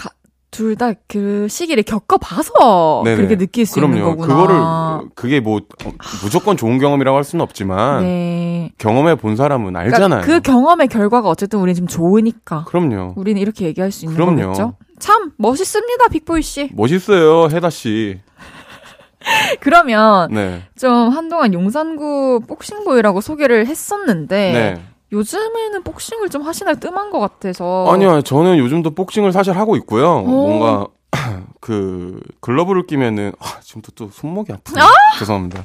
둘다그 0.53 1.49
시기를 1.51 1.83
겪어봐서 1.83 3.03
네네. 3.05 3.17
그렇게 3.17 3.37
느낄 3.37 3.67
수 3.67 3.75
그럼요. 3.75 3.95
있는 3.95 4.05
거구나. 4.17 4.27
그거를 4.27 5.11
그게 5.14 5.41
뭐 5.41 5.59
어, 5.85 5.91
무조건 6.23 6.57
좋은 6.57 6.79
경험이라고 6.79 7.14
할 7.14 7.25
수는 7.25 7.43
없지만 7.43 8.03
네. 8.05 8.71
경험해 8.79 9.17
본 9.17 9.37
사람은 9.37 9.75
그러니까 9.75 9.97
알잖아요. 9.97 10.23
그 10.23 10.41
경험의 10.41 10.89
결과가 10.89 11.29
어쨌든 11.29 11.59
우리는 11.59 11.75
지금 11.75 11.89
좋으니까. 11.89 12.64
그럼요. 12.69 13.12
우리는 13.17 13.39
이렇게 13.43 13.67
얘기할 13.67 13.91
수 13.91 14.07
있는 14.07 14.17
그럼요. 14.17 14.43
거겠죠? 14.53 14.75
참 14.99 15.32
멋있습니다, 15.36 16.09
빅보이 16.09 16.42
씨. 16.42 16.70
멋있어요, 16.72 17.49
혜다 17.51 17.70
씨. 17.70 18.20
그러면 19.61 20.28
네. 20.32 20.62
좀 20.78 21.09
한동안 21.09 21.53
용산구 21.53 22.42
복싱보이라고 22.47 23.20
소개를 23.20 23.66
했었는데 23.66 24.53
네. 24.53 24.82
요즘에는 25.12 25.82
복싱을 25.82 26.28
좀 26.28 26.42
하시나요? 26.42 26.76
뜸한 26.76 27.11
것 27.11 27.18
같아서. 27.20 27.86
아니요, 27.90 28.22
저는 28.22 28.59
요즘도 28.59 28.90
복싱을 28.94 29.32
사실 29.32 29.57
하고 29.57 29.76
있고요. 29.76 30.18
오. 30.18 30.26
뭔가 30.26 30.86
그 31.61 32.20
글러브를 32.40 32.86
끼면은 32.86 33.32
아, 33.38 33.61
지금도 33.61 33.92
또 33.94 34.09
손목이 34.12 34.53
아프네. 34.53 34.80
아! 34.80 34.86
죄송합니다. 35.18 35.64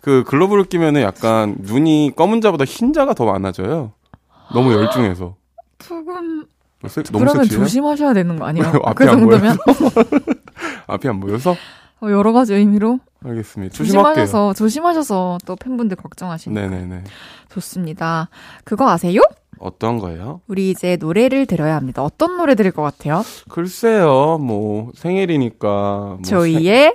그 0.00 0.24
글러브를 0.24 0.64
끼면은 0.64 1.02
약간 1.02 1.56
눈이 1.58 2.12
검은 2.16 2.40
자보다 2.40 2.64
흰 2.64 2.92
자가 2.92 3.14
더 3.14 3.24
많아져요. 3.24 3.92
너무 4.52 4.72
열중해서. 4.72 5.34
조금 5.78 6.46
세, 6.88 7.02
그러면 7.02 7.36
섹시해요? 7.44 7.64
조심하셔야 7.64 8.12
되는 8.14 8.36
거 8.38 8.44
아니에요? 8.46 8.66
앞이 8.84 8.94
그 8.94 9.06
정도면? 9.06 9.56
앞이 10.86 11.08
안 11.08 11.20
보여서? 11.20 11.56
어, 12.02 12.10
여러 12.10 12.32
가지 12.32 12.54
의미로. 12.54 13.00
알겠습니다. 13.24 13.74
조심하셔서 13.74 14.52
조심하셔서 14.52 15.38
또 15.46 15.56
팬분들 15.56 15.96
걱정하시니까. 15.96 16.60
네네네. 16.60 17.04
좋습니다. 17.48 18.28
그거 18.64 18.88
아세요? 18.90 19.20
어떤 19.58 19.98
거예요? 19.98 20.42
우리 20.46 20.70
이제 20.70 20.96
노래를 21.00 21.46
들어야 21.46 21.76
합니다. 21.76 22.02
어떤 22.04 22.36
노래 22.36 22.54
들을 22.54 22.70
것 22.70 22.82
같아요? 22.82 23.24
글쎄요, 23.48 24.38
뭐 24.38 24.92
생일이니까. 24.94 25.68
뭐 25.68 26.18
조이의 26.22 26.94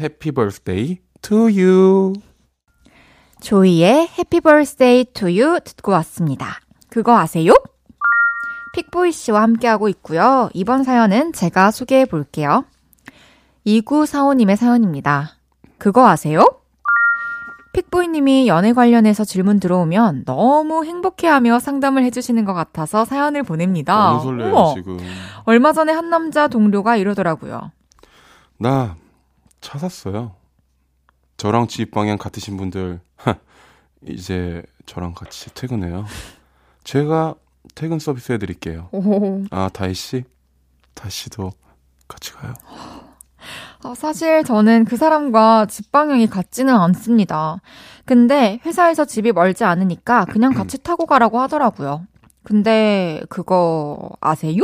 Happy 0.00 0.30
birthday 0.30 0.98
to 1.20 1.50
you. 1.56 2.12
조이의 3.40 4.08
Happy 4.18 4.40
birthday 4.40 5.06
to 5.12 5.30
you 5.30 5.58
듣고 5.64 5.90
왔습니다. 5.92 6.60
그거 6.88 7.18
아세요? 7.18 7.52
픽보이 8.74 9.12
씨와 9.12 9.42
함께하고 9.42 9.88
있고요. 9.88 10.48
이번 10.54 10.82
사연은 10.84 11.32
제가 11.32 11.70
소개해 11.70 12.06
볼게요. 12.06 12.64
2945님의 13.66 14.56
사연입니다. 14.56 15.32
그거 15.78 16.08
아세요? 16.08 16.44
픽보이님이 17.74 18.48
연애 18.48 18.72
관련해서 18.72 19.24
질문 19.24 19.58
들어오면 19.58 20.24
너무 20.26 20.84
행복해하며 20.84 21.58
상담을 21.58 22.04
해주시는 22.04 22.44
것 22.44 22.52
같아서 22.52 23.04
사연을 23.04 23.42
보냅니다. 23.44 23.94
너무 24.10 24.22
설레요, 24.22 24.54
어머. 24.54 24.74
지금. 24.74 24.98
얼마 25.44 25.72
전에 25.72 25.92
한 25.92 26.10
남자 26.10 26.48
동료가 26.48 26.96
이러더라고요. 26.96 27.70
나 28.58 28.96
차 29.62 29.78
샀어요. 29.78 30.34
저랑 31.36 31.68
집 31.68 31.92
방향 31.92 32.18
같으신 32.18 32.56
분들, 32.56 33.00
이제 34.08 34.62
저랑 34.86 35.14
같이 35.14 35.54
퇴근해요. 35.54 36.04
제가 36.84 37.36
퇴근 37.74 37.98
서비스 37.98 38.32
해드릴게요. 38.32 38.90
아, 39.50 39.68
다희씨? 39.72 40.24
다희씨도 40.94 41.52
같이 42.08 42.32
가요. 42.32 42.54
어, 43.84 43.94
사실 43.94 44.44
저는 44.44 44.84
그 44.84 44.96
사람과 44.96 45.66
집 45.66 45.90
방향이 45.90 46.28
같지는 46.28 46.74
않습니다. 46.74 47.60
근데 48.04 48.60
회사에서 48.64 49.04
집이 49.04 49.32
멀지 49.32 49.64
않으니까 49.64 50.26
그냥 50.26 50.52
같이 50.52 50.78
타고 50.82 51.06
가라고 51.06 51.40
하더라고요. 51.40 52.06
근데 52.44 53.20
그거 53.28 54.10
아세요? 54.20 54.62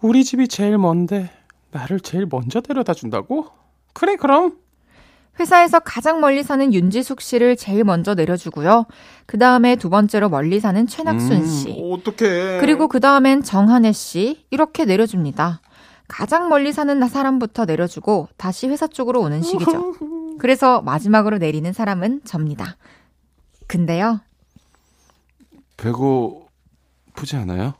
우리 0.00 0.24
집이 0.24 0.48
제일 0.48 0.78
먼데 0.78 1.30
나를 1.70 2.00
제일 2.00 2.26
먼저 2.30 2.60
데려다 2.60 2.94
준다고? 2.94 3.46
그래 3.92 4.16
그럼. 4.16 4.56
회사에서 5.40 5.78
가장 5.80 6.20
멀리 6.20 6.42
사는 6.42 6.72
윤지숙 6.72 7.20
씨를 7.20 7.56
제일 7.56 7.84
먼저 7.84 8.14
내려주고요. 8.14 8.86
그 9.26 9.38
다음에 9.38 9.76
두 9.76 9.88
번째로 9.90 10.28
멀리 10.28 10.58
사는 10.60 10.86
최낙순 10.86 11.46
씨. 11.46 11.68
음, 11.70 11.92
어떡해. 11.92 12.58
그리고 12.60 12.88
그 12.88 13.00
다음엔 13.00 13.42
정한혜 13.42 13.92
씨. 13.92 14.44
이렇게 14.50 14.84
내려줍니다. 14.84 15.60
가장 16.08 16.48
멀리 16.48 16.72
사는 16.72 17.06
사람부터 17.06 17.66
내려주고 17.66 18.28
다시 18.36 18.66
회사 18.68 18.86
쪽으로 18.86 19.20
오는 19.20 19.42
식이죠. 19.42 19.94
그래서 20.38 20.80
마지막으로 20.82 21.38
내리는 21.38 21.72
사람은 21.72 22.22
접니다. 22.24 22.76
근데요. 23.66 24.20
배고프지 25.76 27.36
않아요? 27.36 27.74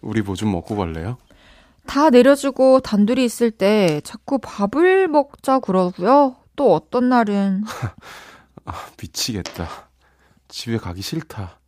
우리 0.00 0.22
뭐 0.22 0.34
좀 0.36 0.52
먹고 0.52 0.76
갈래요? 0.76 1.18
다 1.88 2.10
내려주고 2.10 2.80
단둘이 2.80 3.24
있을 3.24 3.50
때 3.50 4.02
자꾸 4.04 4.38
밥을 4.38 5.08
먹자 5.08 5.58
그러고요. 5.58 6.36
또 6.54 6.74
어떤 6.74 7.08
날은 7.08 7.64
아, 8.66 8.72
미치겠다. 9.00 9.66
집에 10.48 10.76
가기 10.76 11.00
싫다. 11.00 11.58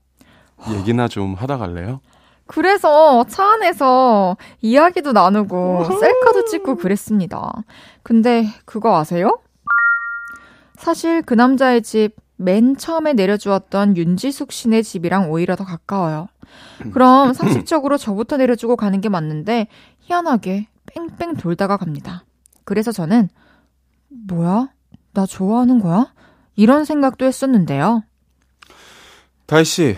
얘기나 0.74 1.08
좀 1.08 1.32
하다 1.34 1.56
갈래요? 1.56 2.00
그래서 2.46 3.24
차 3.28 3.52
안에서 3.52 4.36
이야기도 4.60 5.12
나누고 5.12 5.84
셀카도 5.84 6.44
찍고 6.44 6.76
그랬습니다. 6.76 7.50
근데 8.02 8.46
그거 8.66 8.98
아세요? 8.98 9.40
사실 10.76 11.22
그 11.22 11.32
남자의 11.32 11.82
집 11.82 12.14
맨 12.42 12.74
처음에 12.74 13.12
내려주었던 13.12 13.98
윤지숙 13.98 14.50
씨네 14.50 14.80
집이랑 14.80 15.30
오히려 15.30 15.56
더 15.56 15.64
가까워요. 15.64 16.28
그럼 16.94 17.34
상식적으로 17.68 17.98
저부터 17.98 18.38
내려주고 18.38 18.76
가는 18.76 18.98
게 19.02 19.10
맞는데 19.10 19.68
희한하게 20.10 20.66
뺑뺑 20.86 21.36
돌다가 21.36 21.76
갑니다. 21.76 22.24
그래서 22.64 22.90
저는 22.90 23.28
뭐야? 24.08 24.68
나 25.12 25.24
좋아하는 25.24 25.80
거야? 25.80 26.12
이런 26.56 26.84
생각도 26.84 27.24
했었는데요. 27.24 28.02
다희 29.46 29.64
씨, 29.64 29.96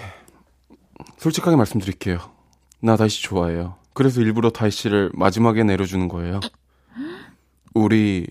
솔직하게 1.17 1.57
말씀드릴게요. 1.57 2.19
나 2.81 2.97
다시 2.97 3.23
좋아해요. 3.23 3.77
그래서 3.95 4.21
일부러 4.21 4.51
다희 4.51 4.71
씨를 4.71 5.11
마지막에 5.15 5.65
내려주는 5.65 6.09
거예요. 6.09 6.41
우리 7.75 8.27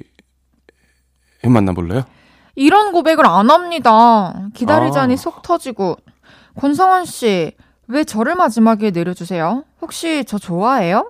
만나볼래요? 1.43 2.03
이런 2.55 2.91
고백을 2.91 3.25
안 3.25 3.49
합니다. 3.49 4.49
기다리자니 4.53 5.13
아. 5.13 5.17
속 5.17 5.41
터지고. 5.41 5.97
권성원 6.57 7.05
씨, 7.05 7.55
왜 7.87 8.03
저를 8.03 8.35
마지막에 8.35 8.91
내려주세요? 8.91 9.63
혹시 9.81 10.25
저 10.27 10.37
좋아해요? 10.37 11.09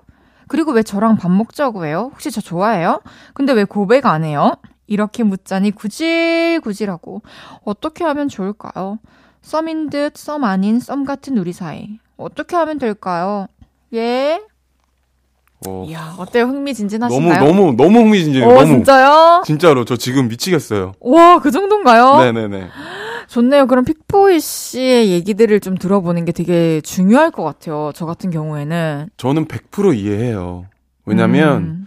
그리고 0.52 0.72
왜 0.72 0.82
저랑 0.82 1.16
밥 1.16 1.30
먹자고 1.30 1.86
해요? 1.86 2.10
혹시 2.12 2.30
저 2.30 2.42
좋아해요? 2.42 3.00
근데 3.32 3.54
왜 3.54 3.64
고백 3.64 4.04
안 4.04 4.22
해요? 4.22 4.56
이렇게 4.86 5.22
묻자니 5.22 5.70
구질구질하고 5.70 7.22
어떻게 7.64 8.04
하면 8.04 8.28
좋을까요? 8.28 8.98
썸인 9.40 9.88
듯 9.88 10.12
썸 10.18 10.44
아닌 10.44 10.78
썸 10.78 11.04
같은 11.06 11.38
우리 11.38 11.54
사이. 11.54 11.98
어떻게 12.18 12.54
하면 12.54 12.78
될까요? 12.78 13.46
예? 13.94 14.42
어. 15.66 15.86
이야, 15.88 16.16
어때요? 16.18 16.44
흥미진진하신가요? 16.44 17.40
너무, 17.40 17.54
너무, 17.62 17.72
너무 17.74 17.98
흥미진진해요. 18.00 18.50
오, 18.50 18.52
너무. 18.52 18.66
진짜요? 18.66 19.42
진짜로. 19.46 19.86
저 19.86 19.96
지금 19.96 20.28
미치겠어요. 20.28 20.92
와, 21.00 21.38
그 21.38 21.50
정도인가요? 21.50 22.18
네네네. 22.18 22.68
좋네요. 23.32 23.66
그럼 23.66 23.84
픽보이 23.86 24.40
씨의 24.40 25.10
얘기들을 25.10 25.60
좀 25.60 25.78
들어보는 25.78 26.26
게 26.26 26.32
되게 26.32 26.82
중요할 26.82 27.30
것 27.30 27.42
같아요. 27.42 27.90
저 27.94 28.04
같은 28.04 28.30
경우에는. 28.30 29.08
저는 29.16 29.46
100% 29.46 29.96
이해해요. 29.96 30.66
왜냐면, 31.06 31.62
음. 31.62 31.86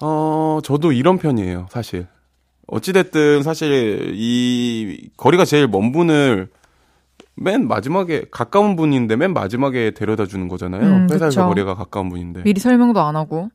어, 0.00 0.58
저도 0.64 0.90
이런 0.90 1.18
편이에요, 1.18 1.68
사실. 1.70 2.08
어찌됐든 2.66 3.44
사실 3.44 4.14
이 4.16 5.10
거리가 5.16 5.44
제일 5.44 5.68
먼 5.68 5.92
분을 5.92 6.48
맨 7.36 7.68
마지막에 7.68 8.24
가까운 8.32 8.74
분인데 8.74 9.14
맨 9.14 9.32
마지막에 9.32 9.92
데려다 9.92 10.26
주는 10.26 10.48
거잖아요. 10.48 10.82
음, 10.82 11.06
회사에서 11.08 11.42
그쵸. 11.42 11.46
거리가 11.46 11.74
가까운 11.74 12.08
분인데. 12.08 12.42
미리 12.42 12.58
설명도 12.58 13.00
안 13.00 13.14
하고. 13.14 13.48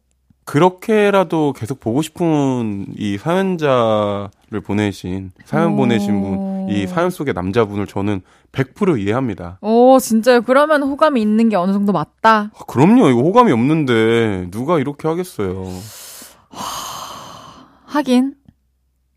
그렇게라도 0.50 1.54
계속 1.54 1.80
보고 1.80 2.02
싶은 2.02 2.88
이 2.98 3.18
사연자를 3.18 4.62
보내신 4.64 5.32
사연 5.46 5.74
오. 5.74 5.76
보내신 5.76 6.22
분 6.22 6.50
이 6.70 6.86
사연 6.86 7.10
속의 7.10 7.34
남자분을 7.34 7.88
저는 7.88 8.22
100% 8.52 9.00
이해합니다. 9.02 9.58
오 9.62 9.98
진짜요? 10.00 10.42
그러면 10.42 10.84
호감이 10.84 11.20
있는 11.20 11.50
게 11.50 11.56
어느 11.56 11.74
정도 11.74 11.92
맞다. 11.92 12.52
아, 12.54 12.66
그럼요. 12.68 13.10
이거 13.10 13.22
호감이 13.22 13.52
없는데 13.52 14.50
누가 14.52 14.80
이렇게 14.80 15.08
하겠어요. 15.08 15.66
하긴 17.86 18.36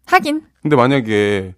하긴. 0.06 0.42
근데 0.62 0.76
만약에 0.76 1.54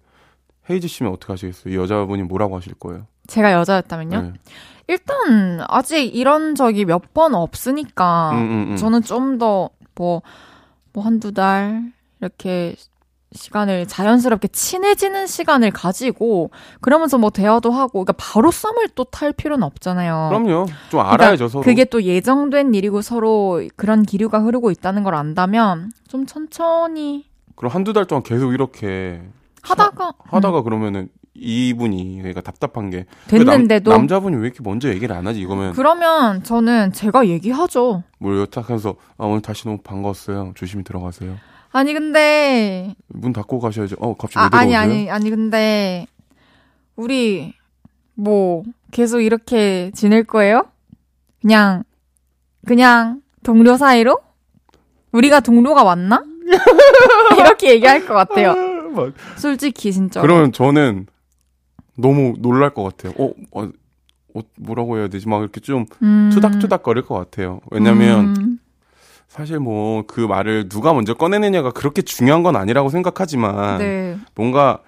헤이즈 0.69 0.87
씨면 0.87 1.13
어떻게 1.13 1.31
하시겠어요? 1.31 1.73
이 1.73 1.77
여자분이 1.77 2.23
뭐라고 2.23 2.57
하실 2.57 2.73
거예요? 2.73 3.07
제가 3.27 3.53
여자였다면요? 3.53 4.21
네. 4.21 4.33
일단 4.87 5.61
아직 5.67 6.15
이런 6.15 6.55
적이 6.55 6.85
몇 6.85 7.01
번 7.13 7.33
없으니까 7.35 8.31
음, 8.31 8.37
음, 8.37 8.71
음. 8.71 8.75
저는 8.77 9.01
좀 9.03 9.37
더 9.37 9.69
뭐 9.95 10.21
뭐 10.93 11.03
한두 11.03 11.33
달 11.33 11.91
이렇게 12.21 12.75
시간을 13.33 13.85
자연스럽게 13.85 14.47
친해지는 14.47 15.27
시간을 15.27 15.71
가지고 15.71 16.51
그러면서 16.79 17.17
뭐 17.17 17.29
대화도 17.31 17.69
하고 17.71 18.05
그러니까 18.05 18.13
바로 18.17 18.49
썸을 18.51 18.89
또 18.95 19.03
탈 19.03 19.33
필요는 19.33 19.63
없잖아요. 19.63 20.27
그럼요. 20.29 20.65
좀 20.89 20.99
알아야죠 21.01 21.17
그러니까 21.17 21.47
서로. 21.49 21.63
그게 21.63 21.83
또 21.85 22.01
예정된 22.03 22.73
일이고 22.73 23.01
서로 23.01 23.61
그런 23.75 24.03
기류가 24.03 24.39
흐르고 24.39 24.71
있다는 24.71 25.03
걸 25.03 25.15
안다면 25.15 25.91
좀 26.07 26.25
천천히 26.25 27.25
그럼 27.55 27.73
한두 27.73 27.91
달 27.91 28.05
동안 28.05 28.23
계속 28.23 28.53
이렇게 28.53 29.21
하다가 29.63 30.13
하, 30.23 30.39
다가 30.39 30.59
음. 30.59 30.63
그러면은 30.63 31.09
이분이 31.35 32.17
그러니까 32.19 32.41
답답한 32.41 32.89
게 32.89 33.05
됐는데도 33.27 33.91
남, 33.91 34.07
자분이 34.07 34.37
왜 34.37 34.47
이렇게 34.47 34.59
먼저 34.63 34.89
얘기를 34.89 35.15
안 35.15 35.27
하지 35.27 35.41
이거면 35.41 35.73
그러면 35.73 36.43
저는 36.43 36.93
제가 36.93 37.27
얘기하죠. 37.27 38.03
뭘요? 38.19 38.45
딱 38.45 38.69
해서 38.69 38.95
아 39.17 39.25
오늘 39.25 39.41
다시 39.41 39.65
너무 39.65 39.79
반가웠어요. 39.79 40.53
조심히 40.55 40.83
들어가세요. 40.83 41.37
아니 41.71 41.93
근데 41.93 42.95
문 43.07 43.33
닫고 43.33 43.59
가셔야죠. 43.59 43.97
어 43.99 44.15
갑자기 44.15 44.55
아, 44.55 44.59
아니 44.59 44.75
아니 44.75 45.09
아니 45.09 45.29
근데 45.29 46.07
우리 46.95 47.53
뭐, 48.15 48.63
계속 48.91 49.21
이렇게 49.21 49.91
지낼 49.93 50.23
거예요? 50.23 50.65
그냥, 51.41 51.83
그냥 52.65 53.21
동료 53.43 53.77
사이로? 53.77 54.19
우리가 55.11 55.41
동료가 55.41 55.83
맞나? 55.83 56.23
이렇게 57.37 57.71
얘기할 57.71 58.05
것 58.05 58.13
같아요. 58.13 58.55
막 58.91 59.13
솔직히 59.35 59.91
진짜. 59.91 60.21
그러면 60.21 60.51
저는 60.51 61.07
너무 61.97 62.33
놀랄 62.39 62.71
것 62.71 62.83
같아요. 62.83 63.13
어, 63.17 63.31
어, 63.51 63.69
어, 64.35 64.39
뭐라고 64.57 64.97
해야 64.97 65.07
되지? 65.07 65.27
막 65.27 65.41
이렇게 65.41 65.59
좀 65.61 65.85
음. 66.01 66.29
투닥투닥 66.33 66.83
거릴 66.83 67.05
것 67.05 67.15
같아요. 67.15 67.61
왜냐면 67.71 68.35
음. 68.37 68.59
사실 69.27 69.59
뭐 69.59 70.03
그 70.07 70.21
말을 70.21 70.69
누가 70.69 70.93
먼저 70.93 71.13
꺼내느냐가 71.13 71.71
그렇게 71.71 72.01
중요한 72.01 72.43
건 72.43 72.55
아니라고 72.55 72.89
생각하지만 72.89 73.79
네. 73.79 74.17
뭔가 74.35 74.79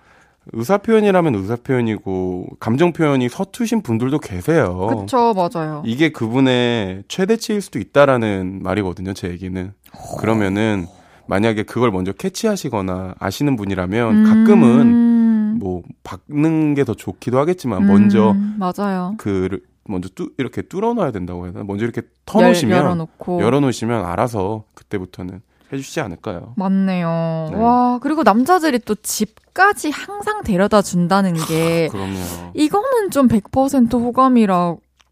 의사 0.53 0.77
표현이라면 0.77 1.35
의사 1.35 1.57
표현이고 1.57 2.47
감정 2.59 2.93
표현이 2.93 3.27
서투신 3.29 3.81
분들도 3.81 4.19
계세요. 4.19 4.87
그쵸, 5.01 5.33
맞아요. 5.33 5.83
이게 5.85 6.09
그분의 6.09 7.03
최대치일 7.09 7.61
수도 7.61 7.79
있다라는 7.79 8.61
말이거든요. 8.63 9.13
제 9.13 9.29
얘기는. 9.29 9.73
그러면은 10.19 10.87
만약에 11.27 11.63
그걸 11.63 11.91
먼저 11.91 12.13
캐치하시거나 12.13 13.15
아시는 13.19 13.57
분이라면 13.57 14.23
가끔은 14.23 14.81
음. 14.81 15.16
뭐 15.59 15.81
박는 16.03 16.73
게 16.75 16.83
더 16.83 16.93
좋기도 16.93 17.39
하겠지만 17.39 17.85
먼저 17.87 18.31
음, 18.31 18.57
맞아요. 18.59 19.15
그 19.17 19.59
먼저 19.85 20.09
뚜, 20.15 20.31
이렇게 20.37 20.61
뚫어놔야 20.61 21.11
된다고 21.11 21.45
해야 21.45 21.53
되나? 21.53 21.63
먼저 21.65 21.83
이렇게 21.85 22.01
터 22.25 22.41
놓으시면 22.41 22.77
열, 22.77 22.83
열어놓고. 22.85 23.41
열어놓으시면 23.41 24.05
알아서 24.05 24.63
그때부터는 24.73 25.41
해주시지 25.71 25.99
않을까요? 26.01 26.53
맞네요. 26.55 27.49
네. 27.51 27.57
와, 27.57 27.99
그리고 28.01 28.23
남자들이 28.23 28.79
또 28.79 28.95
집까지 28.95 29.89
항상 29.89 30.41
데려다 30.43 30.81
준다는 30.81 31.33
게, 31.33 31.87
그럼요. 31.89 32.15
이거는 32.53 33.11
좀 33.11 33.27
100% 33.27 33.93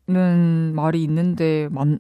호감이라는 0.08 0.76
말이 0.76 1.04
있는데, 1.04 1.68
만, 1.72 2.00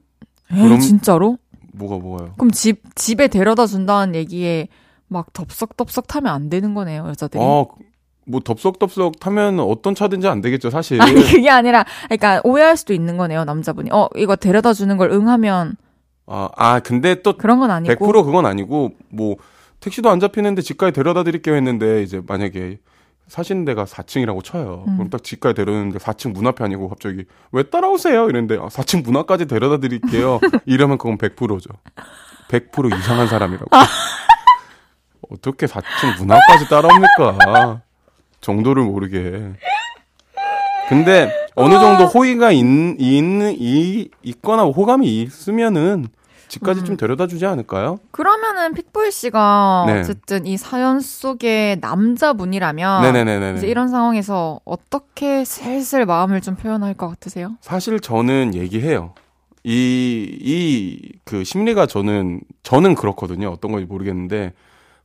에, 0.51 0.61
그럼- 0.61 0.79
진짜로? 0.79 1.37
뭐가 1.73 1.97
뭐가요? 1.97 2.33
그럼 2.37 2.51
집, 2.51 2.81
집에 2.95 3.27
데려다 3.27 3.65
준다는 3.67 4.15
얘기에 4.15 4.69
막 5.07 5.33
덥석덥석 5.33 6.07
타면 6.07 6.33
안 6.33 6.49
되는 6.49 6.73
거네요, 6.73 7.07
여자들이. 7.09 7.43
어, 7.43 7.67
뭐 8.25 8.39
덥석덥석 8.39 9.19
타면 9.19 9.59
어떤 9.59 9.95
차든지 9.95 10.27
안 10.27 10.41
되겠죠, 10.41 10.69
사실. 10.69 11.01
아니, 11.01 11.13
그게 11.13 11.49
아니라, 11.49 11.85
그러니까 12.05 12.41
오해할 12.43 12.75
수도 12.77 12.93
있는 12.93 13.17
거네요, 13.17 13.45
남자분이. 13.45 13.89
어, 13.91 14.09
이거 14.15 14.35
데려다 14.35 14.73
주는 14.73 14.97
걸 14.97 15.11
응하면 15.11 15.75
아, 16.27 16.49
아, 16.55 16.79
근데 16.79 17.21
또 17.21 17.37
그런 17.37 17.59
건 17.59 17.71
아니고. 17.71 17.93
100% 17.93 18.25
그건 18.25 18.45
아니고 18.45 18.91
뭐 19.09 19.35
택시도 19.79 20.09
안 20.09 20.19
잡히는데 20.19 20.61
집까지 20.61 20.91
데려다 20.93 21.23
드릴게요 21.23 21.55
했는데 21.55 22.01
이제 22.01 22.21
만약에 22.25 22.79
사시는 23.27 23.65
데가 23.65 23.85
4층이라고 23.85 24.43
쳐요. 24.43 24.85
음. 24.87 24.97
그럼 24.97 25.09
딱 25.09 25.23
집까지 25.23 25.55
데려오는데 25.55 25.99
4층 25.99 26.33
문 26.33 26.47
앞에 26.47 26.63
아니고 26.63 26.89
갑자기 26.89 27.25
왜 27.51 27.63
따라오세요? 27.63 28.29
이랬는데 28.29 28.55
아, 28.55 28.67
4층 28.67 29.03
문 29.03 29.17
앞까지 29.17 29.45
데려다 29.45 29.77
드릴게요. 29.77 30.39
이러면 30.65 30.97
그건 30.97 31.17
100%죠. 31.17 31.69
100% 32.49 32.97
이상한 32.99 33.27
사람이라고. 33.27 33.65
어떻게 35.31 35.65
4층 35.65 36.17
문 36.19 36.31
앞까지 36.31 36.69
따라옵니까? 36.69 37.81
정도를 38.49 38.83
모르게. 38.83 39.53
근데 40.87 41.31
어느 41.55 41.79
정도 41.79 42.05
호의가 42.05 42.51
있, 42.51 42.59
있는 42.61 43.55
이 43.57 44.09
있거나 44.21 44.63
호감이 44.65 45.21
있으면은 45.23 46.07
집까지 46.47 46.81
음. 46.81 46.85
좀 46.85 46.97
데려다 46.97 47.25
주지 47.25 47.47
않을까요? 47.47 47.97
그러면은 48.11 48.75
픽보이 48.75 49.09
씨가 49.09 49.85
네. 49.87 49.99
어쨌든 49.99 50.45
이 50.45 50.57
사연 50.57 50.99
속의 50.99 51.79
남자분이라면 51.81 53.01
네네네네. 53.01 53.57
이제 53.57 53.67
이런 53.67 53.87
상황에서 53.87 54.59
어떻게 54.63 55.43
슬슬 55.43 56.05
마음을 56.05 56.41
좀 56.41 56.55
표현할 56.55 56.93
것 56.93 57.07
같으세요? 57.09 57.55
사실 57.61 57.99
저는 57.99 58.53
얘기해요. 58.53 59.15
이, 59.63 60.37
이, 60.39 61.13
그 61.23 61.43
심리가 61.43 61.87
저는, 61.87 62.41
저는 62.61 62.93
그렇거든요. 62.93 63.49
어떤 63.49 63.71
건지 63.71 63.87
모르겠는데, 63.87 64.53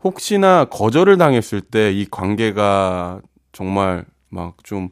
혹시나 0.05 0.67
거절을 0.67 1.17
당했을 1.17 1.63
때 1.63 1.91
이 1.93 2.07
관계가 2.11 3.21
정말 3.53 4.05
막 4.29 4.55
좀 4.63 4.91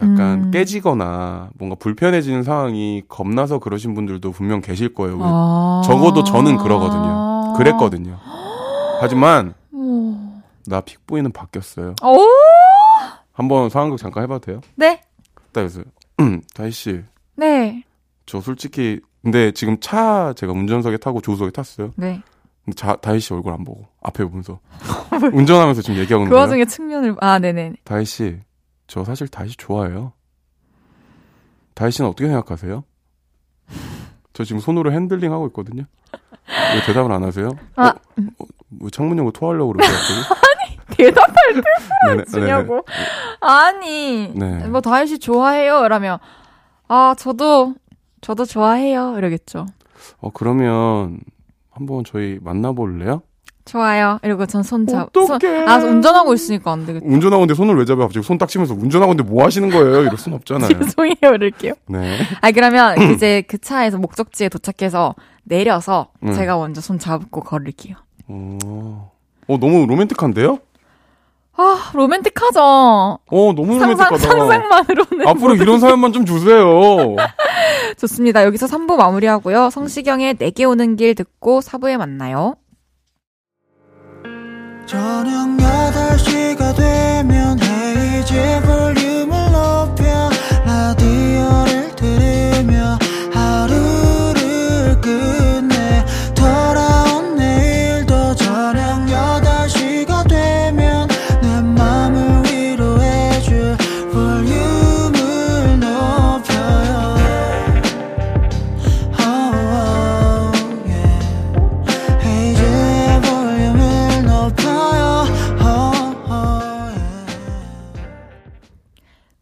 약간 0.00 0.44
음. 0.44 0.50
깨지거나 0.52 1.50
뭔가 1.58 1.74
불편해지는 1.76 2.44
상황이 2.44 3.02
겁나서 3.08 3.58
그러신 3.58 3.94
분들도 3.94 4.30
분명 4.30 4.60
계실 4.60 4.94
거예요. 4.94 5.18
아. 5.20 5.82
적어도 5.84 6.22
저는 6.22 6.56
그러거든요. 6.58 7.54
그랬거든요. 7.56 8.18
하지만, 9.00 9.54
오. 9.72 10.14
나 10.66 10.80
픽보이는 10.82 11.32
바뀌었어요. 11.32 11.94
오. 12.04 12.18
한번 13.32 13.70
상황극 13.70 13.98
잠깐 13.98 14.22
해봐도 14.24 14.40
돼요? 14.40 14.60
네. 14.76 15.00
딱 15.52 15.62
그래서, 15.62 15.82
다희 16.54 16.70
씨, 16.70 17.02
네. 17.34 17.82
저 18.26 18.40
솔직히 18.40 19.00
근데 19.22 19.50
지금 19.52 19.78
차 19.80 20.32
제가 20.36 20.52
운전석에 20.52 20.98
타고 20.98 21.20
조수석에 21.20 21.50
탔어요. 21.50 21.90
네. 21.96 22.22
자, 22.76 22.96
다희 22.96 23.20
씨 23.20 23.32
얼굴 23.34 23.52
안 23.52 23.64
보고 23.64 23.86
앞에 24.02 24.24
보면서 24.24 24.60
운전하면서 25.32 25.82
지금 25.82 25.98
얘기하고 26.00 26.22
있는 26.22 26.30
그 26.30 26.34
거예요. 26.34 26.40
와중에 26.42 26.64
측면을 26.64 27.16
아, 27.20 27.38
네네. 27.38 27.74
다희 27.84 28.04
씨, 28.04 28.38
저 28.86 29.04
사실 29.04 29.28
다희 29.28 29.48
씨 29.48 29.56
좋아해요. 29.56 30.12
다희 31.74 31.90
씨는 31.90 32.10
어떻게 32.10 32.26
생각하세요? 32.26 32.84
저 34.32 34.44
지금 34.44 34.60
손으로 34.60 34.92
핸들링 34.92 35.32
하고 35.32 35.46
있거든요. 35.48 35.84
왜 36.74 36.82
대답을 36.86 37.12
안 37.12 37.22
하세요? 37.22 37.50
아. 37.76 37.88
어, 37.88 37.92
어, 38.38 38.44
뭐 38.68 38.90
창문 38.90 39.18
열고 39.18 39.32
토하려고 39.32 39.72
그러세요? 39.72 39.96
대답할 40.96 41.34
네네, 42.08 42.24
주냐고. 42.24 42.84
아니. 43.40 44.32
네. 44.34 44.66
뭐 44.68 44.80
다혜 44.80 45.06
씨 45.06 45.18
좋아해요. 45.18 45.84
이러면 45.84 46.18
아, 46.88 47.14
저도 47.18 47.74
저도 48.20 48.44
좋아해요. 48.44 49.16
이러겠죠. 49.18 49.66
어 50.20 50.30
그러면 50.32 51.20
한번 51.78 52.02
저희 52.04 52.38
만나볼래요? 52.42 53.22
좋아요. 53.64 54.18
이러고 54.22 54.46
전 54.46 54.62
손 54.62 54.86
잡. 54.86 55.10
손. 55.12 55.38
아, 55.68 55.76
운전하고 55.76 56.32
있으니까 56.34 56.72
안 56.72 56.86
되겠죠. 56.86 57.06
운전하고 57.06 57.42
있는데 57.42 57.54
손을 57.54 57.76
왜 57.76 57.84
잡아요? 57.84 58.06
갑자기 58.06 58.26
손 58.26 58.38
딱 58.38 58.48
치면서 58.48 58.74
운전하고 58.74 59.12
있는데 59.12 59.30
뭐 59.30 59.44
하시는 59.44 59.68
거예요? 59.68 60.00
이럴 60.02 60.16
순 60.16 60.32
없잖아요. 60.32 60.68
죄송해요. 60.80 61.34
이럴게요. 61.34 61.74
네. 61.88 62.18
아, 62.40 62.50
그러면 62.50 62.96
이제 63.14 63.42
그 63.46 63.58
차에서 63.58 63.98
목적지에 63.98 64.48
도착해서 64.48 65.14
내려서 65.44 66.08
음. 66.24 66.32
제가 66.32 66.56
먼저 66.56 66.80
손 66.80 66.98
잡고 66.98 67.42
걸을게요. 67.42 67.96
어, 68.28 69.12
어 69.46 69.58
너무 69.58 69.86
로맨틱한데요? 69.86 70.58
아, 71.60 71.90
로맨틱하죠? 71.92 72.60
어, 72.60 73.18
너무 73.30 73.78
상상, 73.80 74.10
로맨틱하다. 74.10 74.18
상상만으로는. 74.18 75.26
앞으로 75.28 75.54
이런 75.56 75.80
사연만 75.80 76.12
좀 76.12 76.24
주세요. 76.24 77.16
좋습니다. 77.98 78.44
여기서 78.44 78.66
3부 78.66 78.94
마무리하고요. 78.96 79.70
성시경의 79.70 80.34
내게 80.38 80.64
오는 80.64 80.94
길 80.94 81.14
듣고 81.16 81.60
4부에 81.60 81.96
만나요. 81.96 82.54
저녁 84.86 85.56
8시가 85.58 86.76
되면 86.76 87.58
헤이즈 87.60 88.62
볼 88.64 88.97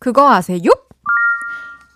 그거 0.06 0.30
아세요? 0.30 0.60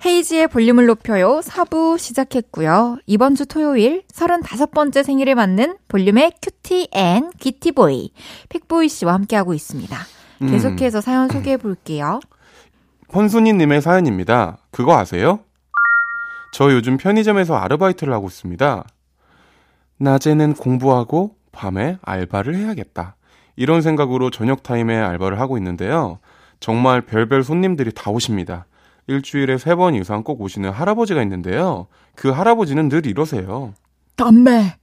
헤이즈의 0.05 0.49
볼륨을 0.49 0.87
높여요. 0.87 1.39
4부 1.45 1.97
시작했고요. 1.97 2.99
이번 3.07 3.37
주 3.37 3.47
토요일 3.47 4.03
35번째 4.13 5.05
생일을 5.05 5.37
맞는 5.37 5.77
볼륨의 5.87 6.33
cutie 6.43 6.89
and 6.91 7.31
귀티 7.39 7.84
boy 7.84 8.11
픽보이 8.49 8.89
씨와 8.89 9.15
함께하고 9.15 9.55
있습니다. 9.55 9.97
음. 10.43 10.51
계속해서 10.51 11.01
사연 11.01 11.29
소개해 11.29 11.59
볼게요. 11.59 12.19
헌순이님의 13.15 13.81
사연입니다. 13.81 14.59
그거 14.73 14.99
아세요? 14.99 15.45
저 16.53 16.73
요즘 16.73 16.97
편의점에서 16.97 17.55
아르바이트를 17.55 18.13
하고 18.13 18.27
있습니다. 18.27 18.83
낮에는 19.99 20.55
공부하고 20.55 21.37
밤에 21.53 21.99
알바를 22.03 22.57
해야겠다. 22.57 23.15
이런 23.55 23.83
생각으로 23.83 24.31
저녁 24.31 24.65
타임에 24.65 24.97
알바를 24.97 25.39
하고 25.39 25.57
있는데요. 25.59 26.19
정말 26.61 27.01
별별 27.01 27.43
손님들이 27.43 27.91
다 27.93 28.11
오십니다. 28.11 28.67
일주일에 29.07 29.59
세 29.59 29.75
번 29.75 29.95
이상 29.95 30.23
꼭 30.23 30.41
오시는 30.41 30.71
할아버지가 30.71 31.23
있는데요. 31.23 31.87
그 32.15 32.29
할아버지는 32.31 32.89
늘 32.89 33.07
이러세요. 33.07 33.73
담배, 34.17 34.77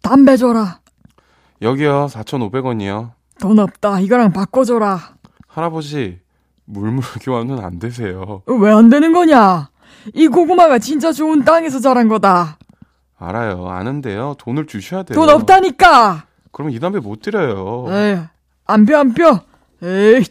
담배 0.00 0.36
줘라. 0.36 0.80
여기요, 1.60 2.06
4,500원이요. 2.10 3.10
돈 3.40 3.58
없다. 3.58 4.00
이거랑 4.00 4.32
바꿔줘라. 4.32 4.98
할아버지, 5.48 6.20
물물 6.64 7.02
교환은 7.20 7.58
안 7.62 7.78
되세요. 7.78 8.42
왜 8.46 8.70
안 8.72 8.88
되는 8.88 9.12
거냐? 9.12 9.70
이 10.14 10.28
고구마가 10.28 10.78
진짜 10.78 11.12
좋은 11.12 11.44
땅에서 11.44 11.78
자란 11.80 12.08
거다. 12.08 12.58
알아요. 13.18 13.68
아는데요. 13.68 14.34
돈을 14.38 14.66
주셔야 14.66 15.02
돼요. 15.02 15.14
돈 15.14 15.28
없다니까. 15.28 16.26
그러면 16.52 16.74
이 16.74 16.80
담배 16.80 16.98
못 17.00 17.20
드려요. 17.20 17.86
에이, 17.88 18.18
안 18.66 18.86
뼈, 18.86 18.98
안 18.98 19.14
뼈. 19.14 19.40
에이, 19.82 20.24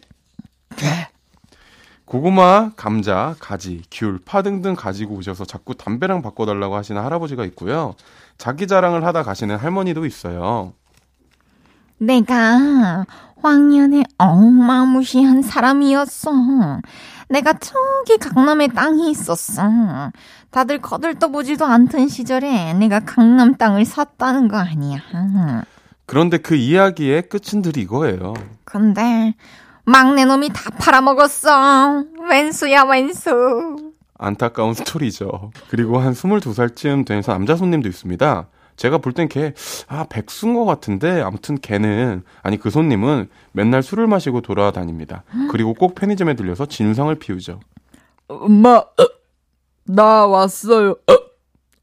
고구마, 2.06 2.72
감자, 2.76 3.36
가지, 3.40 3.84
귤, 3.90 4.20
파 4.26 4.42
등등 4.42 4.76
가지고 4.76 5.16
오셔서 5.16 5.46
자꾸 5.46 5.76
담배랑 5.76 6.22
바꿔달라고 6.22 6.76
하시는 6.76 7.02
할아버지가 7.02 7.46
있고요. 7.46 7.96
자기 8.38 8.68
자랑을 8.68 9.06
하다 9.06 9.24
가시는 9.24 9.56
할머니도 9.56 10.06
있어요. 10.06 10.74
내가 11.98 13.06
황년에 13.42 14.04
어마무시한 14.18 15.42
사람이었어. 15.42 16.32
내가 17.30 17.54
저기 17.54 18.18
강남에 18.18 18.68
땅이 18.68 19.10
있었어. 19.12 20.12
다들 20.50 20.82
거들떠보지도 20.82 21.66
않던 21.66 22.10
시절에 22.10 22.74
내가 22.74 23.00
강남 23.00 23.56
땅을 23.56 23.86
샀다는 23.86 24.50
거 24.50 24.58
아니야. 24.58 25.00
그런데 26.06 26.38
그 26.38 26.56
이야기의 26.56 27.30
끝은 27.30 27.62
늘 27.62 27.78
이거예요. 27.78 28.34
근데 28.66 29.34
막내 29.86 30.26
놈이 30.26 30.50
다 30.50 30.70
팔아먹었어. 30.72 32.04
왼수야 32.30 32.84
왼수. 32.84 33.92
안타까운 34.18 34.74
스토리죠. 34.74 35.52
그리고 35.70 35.98
한 35.98 36.14
22살쯤 36.14 37.06
된 37.06 37.22
남자 37.24 37.56
손님도 37.56 37.90
있습니다. 37.90 38.48
제가 38.78 39.00
볼 39.00 39.14
땐 39.14 39.28
걔, 39.28 39.54
아, 39.88 40.06
백수인 40.10 40.54
것 40.54 40.66
같은데, 40.66 41.22
아무튼 41.22 41.58
걔는, 41.60 42.24
아니, 42.42 42.58
그 42.58 42.70
손님은 42.70 43.30
맨날 43.52 43.84
술을 43.84 44.08
마시고 44.08 44.42
돌아다닙니다. 44.42 45.24
그리고 45.52 45.74
꼭 45.74 45.94
편의점에 45.94 46.36
들려서 46.36 46.66
진상을 46.66 47.14
피우죠. 47.16 47.60
엄마, 48.28 48.78
어, 48.78 48.88
나 49.84 50.26
왔어요. 50.26 50.96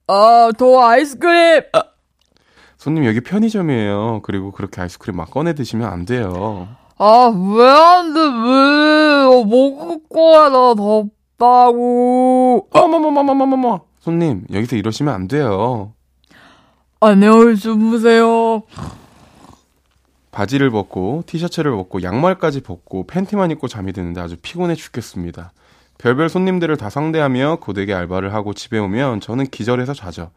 어, 0.09 0.13
아, 0.13 0.51
더 0.57 0.83
아이스크림. 0.87 1.61
어. 1.77 1.81
손님, 2.79 3.05
여기 3.05 3.21
편의점이에요. 3.21 4.21
그리고 4.23 4.51
그렇게 4.53 4.81
아이스크림 4.81 5.17
막 5.17 5.31
꺼내 5.31 5.55
드시면 5.55 5.89
안 5.89 6.05
돼요. 6.05 6.69
아, 7.01 7.33
왜 7.33 7.65
안 7.65 8.13
돼, 8.13 8.21
왜? 8.21 8.27
어, 9.27 9.45
먹을 9.45 10.01
거야, 10.09 10.49
나 10.49 10.75
덥다고. 10.75 12.67
어머머머머머머머! 12.73 13.81
손님, 14.01 14.45
여기서 14.53 14.77
이러시면 14.77 15.15
안 15.15 15.29
돼요. 15.29 15.93
안녕히 17.01 17.57
주무세요. 17.57 18.63
바지를 20.33 20.71
벗고 20.71 21.23
티셔츠를 21.27 21.71
벗고 21.73 22.03
양말까지 22.03 22.63
벗고 22.63 23.07
팬티만 23.07 23.51
입고 23.53 23.69
잠이 23.69 23.93
드는데 23.93 24.21
아주 24.21 24.37
피곤해 24.41 24.75
죽겠습니다. 24.75 25.53
별별 25.99 26.29
손님들을 26.29 26.77
다 26.77 26.91
상대하며 26.91 27.59
고되게 27.61 27.93
알바를 27.95 28.33
하고 28.35 28.55
집에 28.55 28.79
오면 28.79 29.21
저는 29.21 29.47
기절해서 29.47 29.95
자죠. 29.95 30.31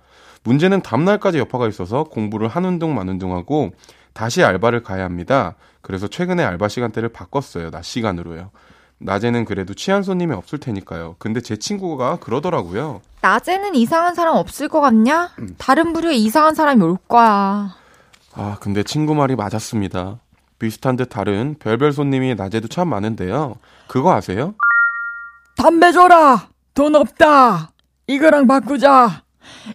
문제는 0.44 0.82
다음날까지 0.82 1.38
여파가 1.40 1.68
있어서 1.68 2.04
공부를 2.06 2.48
하는 2.48 2.80
둥 2.80 2.96
마는 2.96 3.20
둥 3.20 3.36
하고 3.36 3.72
다시 4.14 4.44
알바를 4.44 4.84
가야 4.84 5.04
합니다. 5.06 5.56
그래서 5.82 6.08
최근에 6.08 6.44
알바 6.44 6.68
시간대를 6.68 7.10
바꿨어요. 7.10 7.72
낮 7.72 7.84
시간으로요. 7.84 8.52
낮에는 9.00 9.46
그래도 9.46 9.74
취한 9.74 10.04
손님이 10.04 10.36
없을 10.36 10.60
테니까요. 10.60 11.16
근데 11.18 11.42
제 11.42 11.56
친구가 11.56 12.18
그러더라고요. 12.18 13.02
낮에는 13.22 13.74
이상한 13.76 14.14
사람 14.14 14.36
없을 14.36 14.68
것 14.68 14.80
같냐? 14.82 15.32
다른 15.58 15.94
부류에 15.94 16.14
이상한 16.16 16.54
사람이 16.54 16.84
올 16.84 16.98
거야. 17.08 17.76
아, 18.34 18.58
근데 18.62 18.84
친구 18.84 19.16
말이 19.16 19.36
맞았습니다. 19.36 20.20
비슷한 20.60 20.96
듯 20.96 21.06
다른 21.10 21.56
별별 21.60 21.92
손님이 21.94 22.36
낮에도 22.36 22.68
참 22.68 22.90
많은데요. 22.90 23.56
그거 23.88 24.14
아세요? 24.14 24.54
담배 25.58 25.92
줘라. 25.92 26.48
돈 26.76 26.96
없다. 26.96 27.72
이거랑 28.08 28.46
바꾸자. 28.46 29.24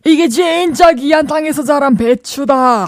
이게 0.04 0.28
진짜 0.28 0.92
귀한 0.92 1.26
땅에서 1.26 1.64
자란 1.64 1.96
배추다. 1.96 2.86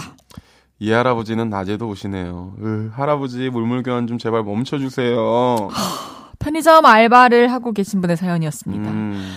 이 0.79 0.91
할아버지는 0.91 1.49
낮에도 1.49 1.87
오시네요. 1.89 2.53
으, 2.61 2.89
할아버지 2.93 3.49
물물교환 3.49 4.07
좀 4.07 4.17
제발 4.17 4.43
멈춰주세요. 4.43 5.67
편의점 6.39 6.85
알바를 6.85 7.51
하고 7.51 7.73
계신 7.73 7.99
분의 7.99 8.15
사연이었습니다. 8.15 8.89
음, 8.89 9.33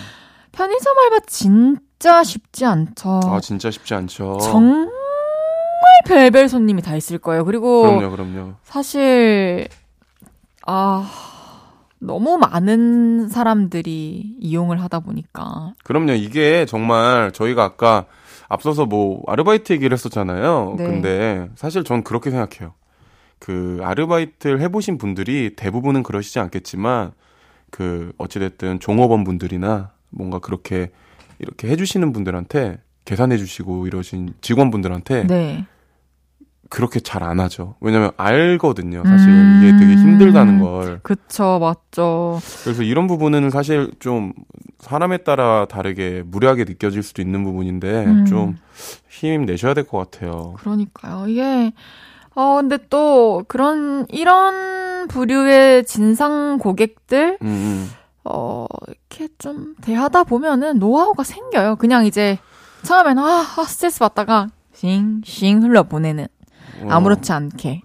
편의점 0.53 0.97
알바 0.97 1.19
진짜 1.27 2.23
쉽지 2.23 2.65
않죠. 2.65 3.19
아 3.25 3.41
진짜 3.41 3.69
쉽지 3.69 3.93
않죠. 3.93 4.37
정말 4.41 4.89
별별 6.05 6.47
손님이 6.47 6.81
다 6.81 6.95
있을 6.95 7.17
거예요. 7.17 7.43
그리고 7.43 7.81
그럼요, 7.83 8.09
그럼요. 8.11 8.53
사실 8.63 9.67
아 10.65 11.11
너무 11.99 12.37
많은 12.37 13.27
사람들이 13.27 14.37
이용을 14.39 14.81
하다 14.81 15.01
보니까 15.01 15.73
그럼요. 15.83 16.13
이게 16.13 16.65
정말 16.65 17.33
저희가 17.33 17.63
아까 17.65 18.05
앞서서 18.53 18.85
뭐 18.85 19.23
아르바이트 19.27 19.73
얘기를 19.73 19.93
했었잖아요. 19.93 20.75
네. 20.77 20.85
근데 20.85 21.49
사실 21.55 21.83
전 21.83 22.03
그렇게 22.03 22.29
생각해요. 22.29 22.73
그 23.39 23.79
아르바이트를 23.81 24.61
해보신 24.61 24.97
분들이 24.97 25.55
대부분은 25.55 26.03
그러시지 26.03 26.39
않겠지만 26.39 27.11
그 27.71 28.13
어찌됐든 28.17 28.79
종업원 28.79 29.23
분들이나 29.23 29.91
뭔가 30.11 30.39
그렇게 30.39 30.91
이렇게 31.39 31.67
해주시는 31.67 32.13
분들한테 32.13 32.77
계산해주시고 33.05 33.87
이러신 33.87 34.35
직원분들한테 34.41 35.27
네. 35.27 35.65
그렇게 36.73 36.99
잘 36.99 37.21
안 37.23 37.39
하죠. 37.39 37.75
왜냐면 37.81 38.09
알거든요. 38.17 39.03
사실 39.05 39.29
음. 39.29 39.61
이게 39.61 39.77
되게 39.77 39.93
힘들다는 39.95 40.59
걸. 40.59 40.99
그쵸 41.03 41.59
맞죠. 41.61 42.39
그래서 42.63 42.81
이런 42.81 43.05
부분은 43.05 43.51
사실 43.51 43.91
좀 43.99 44.33
사람에 44.79 45.17
따라 45.19 45.65
다르게 45.69 46.23
무례하게 46.25 46.63
느껴질 46.65 47.03
수도 47.03 47.21
있는 47.21 47.43
부분인데 47.43 48.05
음. 48.05 48.25
좀 48.25 48.55
힘 49.07 49.45
내셔야 49.45 49.75
될 49.75 49.83
것 49.85 50.09
같아요. 50.11 50.55
그러니까요. 50.57 51.27
이게 51.27 51.71
어 52.33 52.55
근데 52.55 52.79
또 52.89 53.43
그런 53.47 54.07
이런 54.09 55.07
부류의 55.07 55.85
진상 55.85 56.57
고객들 56.57 57.37
음, 57.43 57.47
음. 57.47 57.89
어 58.25 58.65
이렇게 58.87 59.31
좀 59.37 59.75
대하다 59.81 60.23
보면은 60.23 60.79
노하우가 60.79 61.23
생겨요. 61.23 61.75
그냥 61.75 62.05
이제 62.07 62.39
처음에는 62.81 63.21
아, 63.23 63.45
아 63.57 63.63
스트레스 63.65 63.99
받다가 63.99 64.47
싱 64.73 65.21
싱 65.23 65.61
흘러 65.61 65.83
보내는 65.83 66.25
어. 66.25 66.42
아무렇지 66.87 67.31
않게. 67.31 67.81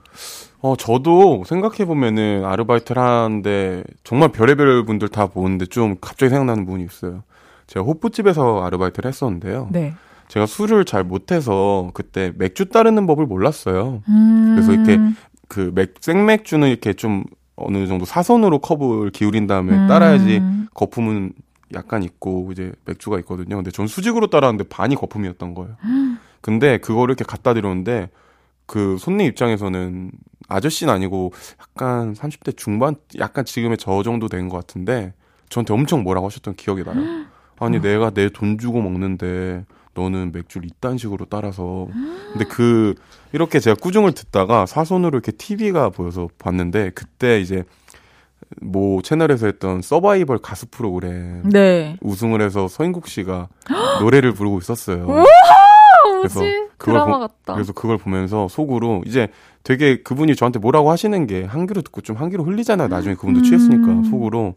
어, 0.60 0.74
저도 0.76 1.44
생각해보면은 1.46 2.44
아르바이트를 2.44 3.00
하는데 3.00 3.84
정말 4.02 4.30
별의별 4.30 4.84
분들 4.84 5.08
다 5.08 5.26
보는데 5.26 5.66
좀 5.66 5.96
갑자기 6.00 6.30
생각나는 6.30 6.64
부분이 6.66 6.84
있어요. 6.84 7.22
제가 7.68 7.84
호프집에서 7.84 8.64
아르바이트를 8.64 9.08
했었는데요. 9.08 9.68
네. 9.70 9.94
제가 10.26 10.46
술을 10.46 10.84
잘 10.84 11.04
못해서 11.04 11.90
그때 11.94 12.32
맥주 12.36 12.66
따르는 12.66 13.06
법을 13.06 13.26
몰랐어요. 13.26 14.02
음. 14.08 14.54
그래서 14.54 14.72
이렇게 14.72 14.98
그 15.48 15.72
맥, 15.74 15.94
생맥주는 16.00 16.66
이렇게 16.68 16.92
좀 16.92 17.24
어느 17.56 17.86
정도 17.86 18.04
사선으로 18.04 18.58
컵을 18.58 19.10
기울인 19.10 19.46
다음에 19.46 19.72
음. 19.72 19.86
따라야지 19.88 20.42
거품은 20.74 21.32
약간 21.74 22.02
있고 22.02 22.48
이제 22.52 22.72
맥주가 22.84 23.18
있거든요. 23.20 23.56
근데 23.56 23.70
전 23.70 23.86
수직으로 23.86 24.28
따랐는데 24.28 24.68
반이 24.68 24.94
거품이었던 24.96 25.54
거예요. 25.54 25.76
근데 26.40 26.78
그거를 26.78 27.12
이렇게 27.12 27.24
갖다 27.24 27.52
드렸는데 27.54 28.08
그 28.68 28.96
손님 29.00 29.26
입장에서는 29.26 30.12
아저씨는 30.48 30.92
아니고 30.92 31.32
약간 31.60 32.14
30대 32.14 32.56
중반 32.56 32.94
약간 33.18 33.44
지금의 33.44 33.78
저 33.78 34.02
정도 34.04 34.28
된 34.28 34.48
것 34.48 34.56
같은데 34.58 35.12
저한테 35.48 35.74
엄청 35.74 36.04
뭐라고 36.04 36.26
하셨던 36.28 36.54
기억이 36.54 36.84
나요. 36.84 36.96
아니 37.58 37.80
내가 37.80 38.10
내 38.10 38.28
돈 38.28 38.56
주고 38.58 38.80
먹는데 38.80 39.64
너는 39.94 40.30
맥주를 40.32 40.68
이딴 40.68 40.96
식으로 40.98 41.24
따라서 41.28 41.88
근데 42.32 42.44
그 42.44 42.94
이렇게 43.32 43.58
제가 43.58 43.74
꾸중을 43.80 44.12
듣다가 44.12 44.64
사선으로 44.66 45.08
이렇게 45.16 45.32
TV가 45.32 45.88
보여서 45.90 46.28
봤는데 46.38 46.90
그때 46.94 47.40
이제 47.40 47.64
뭐 48.62 49.02
채널에서 49.02 49.46
했던 49.46 49.82
서바이벌 49.82 50.38
가수 50.38 50.66
프로그램 50.66 51.42
네. 51.50 51.96
우승을 52.00 52.40
해서 52.42 52.68
서인국 52.68 53.08
씨가 53.08 53.48
노래를 54.00 54.32
부르고 54.34 54.58
있었어요. 54.58 55.06
그래서? 56.22 56.40
그걸 56.76 56.94
드라마 56.94 57.12
보- 57.14 57.18
같다. 57.20 57.54
그래서 57.54 57.72
그걸 57.72 57.98
보면서 57.98 58.48
속으로 58.48 59.02
이제 59.06 59.28
되게 59.64 60.02
그분이 60.02 60.36
저한테 60.36 60.58
뭐라고 60.58 60.90
하시는 60.90 61.26
게 61.26 61.44
한 61.44 61.66
귀로 61.66 61.82
듣고 61.82 62.00
좀 62.00 62.16
한 62.16 62.30
귀로 62.30 62.44
흘리잖아요. 62.44 62.88
나중에 62.88 63.14
그분도 63.14 63.42
취했으니까 63.42 63.86
음. 63.88 64.04
속으로 64.04 64.54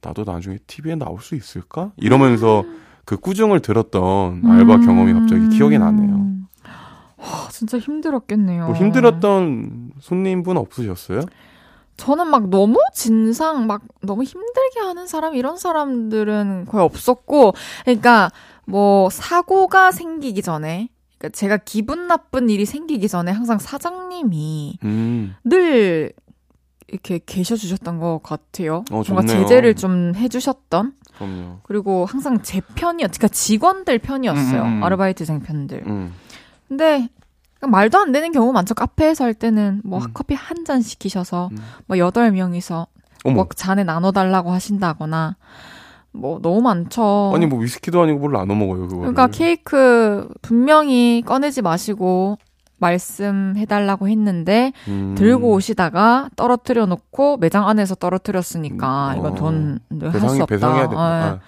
나도 0.00 0.24
나중에 0.24 0.58
TV에 0.66 0.94
나올 0.94 1.20
수 1.20 1.34
있을까? 1.34 1.90
이러면서 1.96 2.64
그 3.04 3.16
꾸중을 3.16 3.60
들었던 3.60 4.42
알바 4.46 4.74
음. 4.76 4.86
경험이 4.86 5.12
갑자기 5.14 5.48
기억이 5.48 5.78
나네요. 5.78 6.26
와, 7.16 7.48
진짜 7.50 7.78
힘들었겠네요. 7.78 8.66
뭐 8.66 8.74
힘들었던 8.76 9.92
손님분 10.00 10.56
없으셨어요? 10.56 11.22
저는 11.96 12.28
막 12.28 12.48
너무 12.48 12.78
진상, 12.94 13.66
막 13.66 13.82
너무 14.02 14.22
힘들게 14.22 14.78
하는 14.80 15.08
사람, 15.08 15.34
이런 15.34 15.56
사람들은 15.56 16.66
거의 16.68 16.84
없었고, 16.84 17.54
그러니까 17.84 18.30
뭐 18.68 19.08
사고가 19.10 19.90
생기기 19.92 20.42
전에, 20.42 20.88
그러니까 21.18 21.36
제가 21.36 21.56
기분 21.58 22.06
나쁜 22.06 22.48
일이 22.50 22.64
생기기 22.66 23.08
전에 23.08 23.32
항상 23.32 23.58
사장님이 23.58 24.78
음, 24.84 25.34
늘 25.44 26.12
이렇게 26.88 27.20
계셔 27.24 27.56
주셨던 27.56 27.98
것 27.98 28.20
같아요. 28.22 28.84
어, 28.90 29.02
뭔가. 29.08 29.22
제재를 29.26 29.74
좀 29.74 30.14
해주셨던 30.14 30.92
그럼요. 31.16 31.58
그리고 31.64 32.06
항상 32.06 32.42
제 32.42 32.60
편이었, 32.74 33.10
그러니까 33.10 33.28
직원들 33.28 33.98
편이었어요. 33.98 34.62
음, 34.62 34.66
음, 34.66 34.78
음. 34.78 34.84
아르바이트생 34.84 35.40
편들. 35.40 35.82
음. 35.86 36.14
근데 36.68 37.08
그러니까 37.58 37.66
말도 37.76 37.98
안 37.98 38.12
되는 38.12 38.30
경우 38.32 38.52
많죠. 38.52 38.74
카페에서 38.74 39.24
할 39.24 39.34
때는 39.34 39.82
뭐 39.84 39.98
음. 40.00 40.10
커피 40.14 40.34
한 40.34 40.64
잔 40.64 40.80
시키셔서 40.82 41.48
음. 41.52 41.58
뭐 41.86 41.98
여덟 41.98 42.30
명이서. 42.30 42.86
뭐 43.24 43.46
잔에 43.54 43.82
나눠 43.84 44.12
달라고 44.12 44.52
하신다거나 44.52 45.36
뭐 46.18 46.40
너무 46.42 46.60
많죠. 46.60 47.32
아니 47.34 47.46
뭐 47.46 47.58
위스키도 47.60 48.02
아니고 48.02 48.18
뭘 48.18 48.32
나눠 48.32 48.54
먹어요 48.56 48.82
그거. 48.88 48.96
그러니까 48.98 49.28
케이크 49.28 50.28
분명히 50.42 51.22
꺼내지 51.24 51.62
마시고 51.62 52.38
말씀해달라고 52.78 54.08
했는데 54.08 54.72
음. 54.88 55.14
들고 55.16 55.52
오시다가 55.52 56.28
떨어뜨려 56.36 56.86
놓고 56.86 57.38
매장 57.38 57.68
안에서 57.68 57.94
떨어뜨렸으니까 57.94 59.12
음, 59.14 59.18
이건 59.18 59.32
어. 59.32 59.34
돈을 59.34 59.78
할수 60.02 60.12
배상이 60.20 60.40
없다. 60.40 60.46
배상해야 60.46 60.88
된다. 60.88 60.96
예. 60.96 61.30
아, 61.30 61.40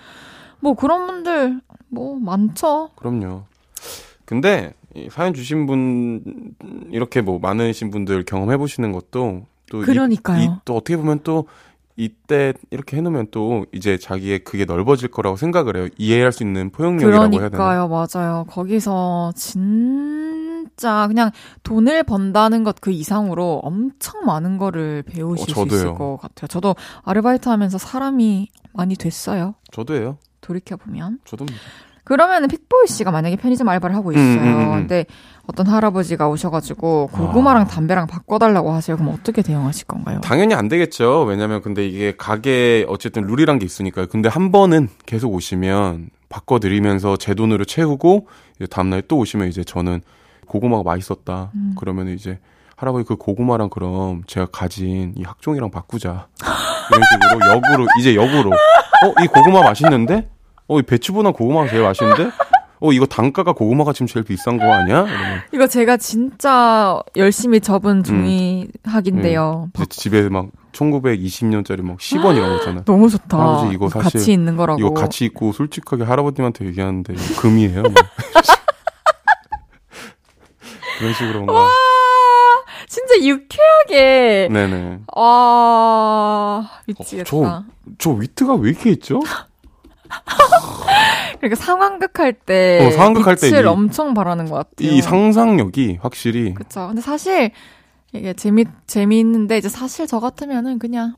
뭐 0.60 0.74
그런 0.74 1.06
분들 1.06 1.60
뭐 1.88 2.18
많죠. 2.18 2.90
그럼요. 2.96 3.42
근데 4.24 4.74
이 4.94 5.08
사연 5.10 5.34
주신 5.34 5.66
분 5.66 6.22
이렇게 6.90 7.20
뭐 7.20 7.38
많으신 7.38 7.90
분들 7.90 8.24
경험해 8.24 8.56
보시는 8.56 8.92
것도 8.92 9.46
또 9.70 9.82
이- 9.82 9.84
그러니까요. 9.86 10.42
이, 10.42 10.50
또 10.64 10.76
어떻게 10.76 10.96
보면 10.96 11.20
또 11.22 11.46
이때 12.04 12.54
이렇게 12.70 12.96
해놓으면 12.96 13.26
또 13.30 13.66
이제 13.72 13.98
자기의 13.98 14.40
그게 14.44 14.64
넓어질 14.64 15.10
거라고 15.10 15.36
생각을 15.36 15.76
해요. 15.76 15.88
이해할 15.98 16.32
수 16.32 16.42
있는 16.42 16.70
포용력이라고 16.70 17.22
해야 17.34 17.48
되나? 17.48 17.48
그러니까요, 17.50 17.88
맞아요. 17.88 18.46
거기서 18.48 19.32
진짜 19.36 21.06
그냥 21.08 21.30
돈을 21.62 22.02
번다는 22.04 22.64
것 22.64 22.80
그 22.80 22.90
이상으로 22.90 23.60
엄청 23.62 24.24
많은 24.24 24.56
거를 24.56 25.02
배우실 25.02 25.50
어, 25.58 25.66
수. 25.66 25.74
있을 25.74 25.94
것 25.94 26.16
같아요. 26.20 26.46
저도 26.48 26.74
아르바이트 27.04 27.48
하면서 27.50 27.76
사람이 27.76 28.48
많이 28.72 28.96
됐어요. 28.96 29.54
저도예요. 29.72 30.16
돌이켜 30.40 30.76
보면. 30.76 31.18
저도 31.26 31.44
그러면은 32.04 32.48
픽보이 32.48 32.86
씨가 32.86 33.10
만약에 33.10 33.36
편의점 33.36 33.68
알바를 33.68 33.94
하고 33.94 34.12
있어요. 34.12 34.40
음, 34.40 34.46
음, 34.46 34.60
음. 34.60 34.70
근데 34.78 35.04
어떤 35.50 35.66
할아버지가 35.66 36.28
오셔가지고 36.28 37.08
고구마랑 37.12 37.62
아. 37.62 37.66
담배랑 37.66 38.06
바꿔달라고 38.06 38.70
하세요. 38.72 38.96
그럼 38.96 39.12
어떻게 39.18 39.42
대응하실 39.42 39.86
건가요? 39.88 40.20
당연히 40.22 40.54
안 40.54 40.68
되겠죠. 40.68 41.24
왜냐면 41.24 41.60
근데 41.60 41.86
이게 41.88 42.14
가게 42.16 42.86
어쨌든 42.88 43.26
룰이란 43.26 43.58
게 43.58 43.66
있으니까요. 43.66 44.06
근데 44.06 44.28
한 44.28 44.52
번은 44.52 44.88
계속 45.06 45.34
오시면 45.34 46.10
바꿔드리면서 46.28 47.16
제 47.16 47.34
돈으로 47.34 47.64
채우고 47.64 48.28
이제 48.56 48.66
다음날 48.66 49.02
또 49.08 49.18
오시면 49.18 49.48
이제 49.48 49.64
저는 49.64 50.02
고구마가 50.46 50.84
맛있었다. 50.84 51.50
음. 51.54 51.74
그러면 51.76 52.08
이제 52.08 52.38
할아버지 52.76 53.04
그 53.04 53.16
고구마랑 53.16 53.70
그럼 53.70 54.22
제가 54.28 54.46
가진 54.52 55.14
이 55.16 55.22
학종이랑 55.24 55.70
바꾸자. 55.72 56.28
이런 56.92 57.02
식으로 57.12 57.52
역으로 57.56 57.86
이제 57.98 58.14
역으로 58.14 58.50
어 58.52 59.22
이 59.22 59.26
고구마 59.26 59.62
맛있는데 59.62 60.28
어 60.68 60.78
이 60.78 60.82
배추보다 60.82 61.32
고구마가 61.32 61.68
제일 61.68 61.82
맛있는데 61.82 62.30
어 62.82 62.92
이거 62.92 63.04
단가가 63.06 63.52
고구마가 63.52 63.92
지금 63.92 64.06
제일 64.06 64.24
비싼 64.24 64.56
거 64.58 64.64
아니야? 64.72 65.00
이러면 65.06 65.40
이거 65.52 65.66
제가 65.66 65.96
진짜 65.98 66.98
열심히 67.16 67.60
접은 67.60 68.02
종이 68.04 68.68
학인데요. 68.84 69.68
이제 69.76 69.84
집에 69.90 70.28
막 70.30 70.46
1920년짜리 70.72 71.82
막 71.82 71.98
10원 71.98 72.36
이런 72.36 72.50
거 72.50 72.56
있잖아요. 72.56 72.84
너무 72.84 73.10
좋다. 73.10 73.38
할아버지 73.38 73.74
이거 73.74 73.88
사실 73.90 74.12
같이 74.20 74.32
있는 74.32 74.56
거라고. 74.56 74.80
이거 74.80 74.94
같이 74.94 75.26
있고 75.26 75.52
솔직하게 75.52 76.04
할아버님한테 76.04 76.64
얘기하는데 76.66 77.14
금이에요. 77.38 77.82
뭐. 77.82 77.92
그런 80.98 81.12
식으로 81.14 81.34
뭔가. 81.44 81.54
와, 81.54 81.68
진짜 82.86 83.14
유쾌하게. 83.22 84.48
네네. 84.52 84.98
와, 85.14 86.68
미치겠다. 86.86 87.24
저- 87.24 87.64
저 87.98 88.10
위트가 88.10 88.54
왜 88.54 88.70
이렇게 88.70 88.90
있죠? 88.90 89.20
그러니까 91.38 91.54
상황극 91.62 92.18
할 92.18 92.32
때. 92.32 92.86
어, 92.86 92.90
상황극 92.90 93.26
할때 93.26 93.48
빛을 93.50 93.64
이- 93.64 93.66
엄청 93.66 94.14
바라는 94.14 94.46
것 94.46 94.56
같아요. 94.56 94.90
이 94.94 95.00
상상력이 95.00 95.98
확실히 96.02 96.52
그쵸. 96.54 96.86
근데 96.88 97.00
사실, 97.00 97.50
이게 98.12 98.32
재미, 98.34 98.64
재미있는데, 98.86 99.56
이제 99.58 99.68
사실 99.68 100.06
저 100.06 100.20
같으면은 100.20 100.78
그냥, 100.78 101.14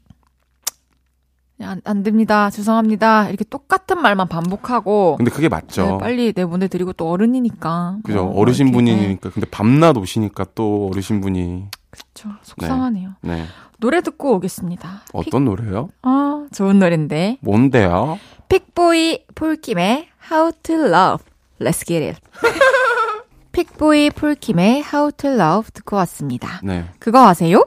안, 1.61 1.81
안 1.85 2.03
됩니다. 2.03 2.51
죄송합니다. 2.51 3.29
이렇게 3.29 3.45
똑같은 3.45 4.01
말만 4.03 4.27
반복하고. 4.29 5.17
근데 5.17 5.31
그게 5.31 5.49
맞죠. 5.49 5.87
네, 5.87 5.99
빨리 5.99 6.33
내보내드리고 6.35 6.93
또 6.95 7.09
어른이니까. 7.11 7.99
그죠. 8.03 8.25
뭐 8.25 8.41
어르신 8.41 8.69
이렇게, 8.69 8.83
네, 8.85 8.97
분이니까. 8.97 9.31
근데 9.31 9.47
밤낮 9.49 9.97
오시니까 9.97 10.47
또 10.57 10.89
어르신 10.93 11.21
분이. 11.21 11.67
그쵸. 11.91 12.31
속상하네요. 12.43 13.11
네. 13.21 13.45
노래 13.79 14.01
듣고 14.01 14.35
오겠습니다. 14.37 15.03
어떤 15.13 15.45
노래요? 15.45 15.89
아, 16.03 16.47
좋은 16.53 16.79
노래인데. 16.81 17.39
뭔데요? 17.43 18.19
픽보이 18.53 19.25
폴킴의 19.35 20.09
How 20.31 20.53
to 20.63 20.75
Love. 20.75 21.25
Let's 21.59 21.87
get 21.87 22.05
it. 22.05 22.21
픽보이 23.53 24.11
폴킴의 24.11 24.85
How 24.93 25.11
to 25.13 25.31
Love 25.31 25.71
듣고 25.73 25.97
왔습니다. 25.97 26.61
네. 26.63 26.85
그거 26.99 27.27
아세요? 27.27 27.65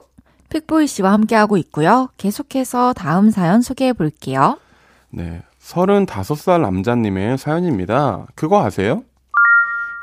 픽보이 0.50 0.86
씨와 0.86 1.12
함께하고 1.14 1.58
있고요. 1.58 2.10
계속해서 2.18 2.94
다음 2.94 3.32
사연 3.32 3.64
소개해 3.64 3.94
볼게요. 3.94 4.60
네. 5.10 5.42
35살 5.60 6.62
남자님의 6.62 7.40
사연입니다. 7.40 8.28
그거 8.36 8.64
아세요? 8.64 9.04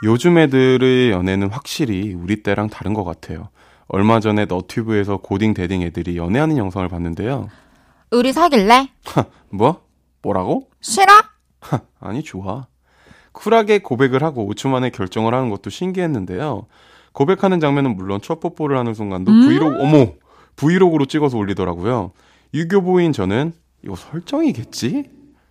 요즘 0.02 0.36
애들의 0.36 1.12
연애는 1.12 1.50
확실히 1.50 2.12
우리 2.12 2.42
때랑 2.42 2.70
다른 2.70 2.92
것 2.92 3.04
같아요. 3.04 3.50
얼마 3.86 4.18
전에 4.18 4.46
너튜브에서 4.46 5.18
고딩 5.18 5.54
데딩 5.54 5.82
애들이 5.82 6.16
연애하는 6.16 6.56
영상을 6.56 6.88
봤는데요. 6.88 7.50
우리 8.10 8.32
사귈래? 8.32 8.88
뭐? 9.50 9.81
뭐라고? 10.22 10.68
싫어? 10.80 11.06
아니, 12.00 12.22
좋아. 12.22 12.66
쿨하게 13.32 13.78
고백을 13.78 14.22
하고 14.22 14.48
5초 14.52 14.68
만에 14.68 14.90
결정을 14.90 15.34
하는 15.34 15.50
것도 15.50 15.70
신기했는데요. 15.70 16.66
고백하는 17.12 17.60
장면은 17.60 17.96
물론 17.96 18.20
첫 18.22 18.40
뽀뽀를 18.40 18.76
하는 18.78 18.94
순간도 18.94 19.32
브이로그, 19.46 19.82
어머! 19.82 20.12
브이로그로 20.56 21.06
찍어서 21.06 21.36
올리더라고요. 21.38 22.12
유교보인 22.54 23.12
저는 23.12 23.52
이거 23.84 23.96
설정이겠지? 23.96 25.10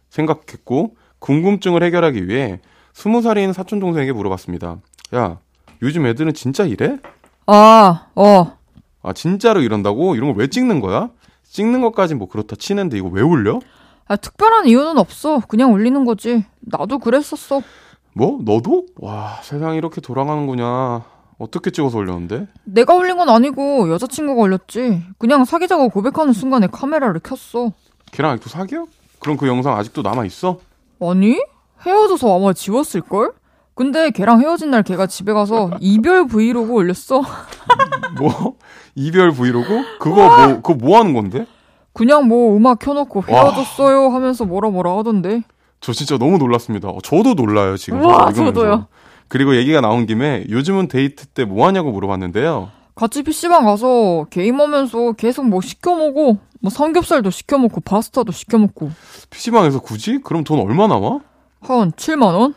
생각했고, 0.09 0.95
궁금증을 1.19 1.83
해결하기 1.83 2.27
위해 2.27 2.59
20살인 2.93 3.53
사촌동생에게 3.53 4.11
물어봤습니다. 4.11 4.77
야, 5.15 5.39
요즘 5.81 6.05
애들은 6.05 6.33
진짜 6.33 6.65
이래? 6.65 6.97
아, 7.47 8.07
어. 8.15 8.57
아, 9.03 9.13
진짜로 9.13 9.61
이런다고? 9.61 10.15
이런 10.15 10.29
걸 10.33 10.39
왜 10.41 10.47
찍는 10.47 10.79
거야? 10.81 11.09
찍는 11.43 11.81
것까진 11.81 12.17
뭐 12.17 12.27
그렇다 12.29 12.55
치는데 12.55 12.97
이거 12.97 13.07
왜 13.07 13.21
올려? 13.21 13.59
아, 14.11 14.17
특별한 14.17 14.67
이유는 14.67 14.97
없어. 14.97 15.39
그냥 15.47 15.71
올리는 15.71 16.03
거지. 16.03 16.43
나도 16.59 16.99
그랬었어. 16.99 17.61
뭐? 18.11 18.39
너도? 18.43 18.87
와, 18.97 19.39
세상이 19.41 19.77
이렇게 19.77 20.01
돌아가는구나. 20.01 21.05
어떻게 21.37 21.71
찍어서 21.71 21.97
올렸는데? 21.99 22.47
내가 22.65 22.93
올린 22.93 23.15
건 23.15 23.29
아니고 23.29 23.89
여자친구가 23.89 24.41
올렸지. 24.41 25.01
그냥 25.17 25.45
사귀자고 25.45 25.87
고백하는 25.87 26.33
순간에 26.33 26.67
카메라를 26.67 27.21
켰어. 27.21 27.71
걔랑 28.11 28.33
아직도 28.33 28.49
사겨? 28.49 28.85
그럼 29.19 29.37
그 29.37 29.47
영상 29.47 29.77
아직도 29.77 30.01
남아있어? 30.01 30.59
아니? 30.99 31.39
헤어져서 31.85 32.37
아마 32.37 32.51
지웠을걸? 32.51 33.31
근데 33.75 34.11
걔랑 34.11 34.41
헤어진 34.41 34.71
날 34.71 34.83
걔가 34.83 35.07
집에 35.07 35.31
가서 35.31 35.71
이별 35.79 36.27
브이로그 36.27 36.73
올렸어. 36.73 37.21
뭐? 38.19 38.57
이별 38.93 39.31
브이로그? 39.31 39.83
그거 39.99 40.15
뭐, 40.15 40.61
그거 40.61 40.73
뭐 40.73 40.99
하는 40.99 41.13
건데? 41.13 41.47
그냥 41.93 42.27
뭐 42.27 42.55
음악 42.55 42.79
켜놓고 42.79 43.23
헤어졌어요 43.27 44.09
하면서 44.09 44.45
뭐라 44.45 44.69
뭐라 44.69 44.97
하던데. 44.97 45.43
저 45.81 45.93
진짜 45.93 46.17
너무 46.17 46.37
놀랐습니다. 46.37 46.89
어, 46.89 46.99
저도 47.03 47.33
놀라요, 47.33 47.75
지금. 47.77 47.99
읽으면서. 48.03 48.33
저도요. 48.33 48.87
그리고 49.27 49.55
얘기가 49.55 49.81
나온 49.81 50.05
김에 50.05 50.45
요즘은 50.49 50.87
데이트 50.87 51.25
때 51.27 51.45
뭐 51.45 51.65
하냐고 51.67 51.91
물어봤는데요. 51.91 52.69
같이 52.95 53.23
PC방 53.23 53.65
가서 53.65 54.25
게임하면서 54.29 55.13
계속 55.13 55.47
뭐 55.47 55.61
시켜먹고, 55.61 56.37
뭐 56.61 56.69
삼겹살도 56.69 57.31
시켜먹고, 57.31 57.81
파스타도 57.81 58.31
시켜먹고. 58.31 58.91
PC방에서 59.31 59.79
굳이? 59.79 60.19
그럼 60.23 60.43
돈 60.43 60.59
얼마 60.59 60.87
나와? 60.87 61.19
한 61.61 61.91
7만원? 61.93 62.53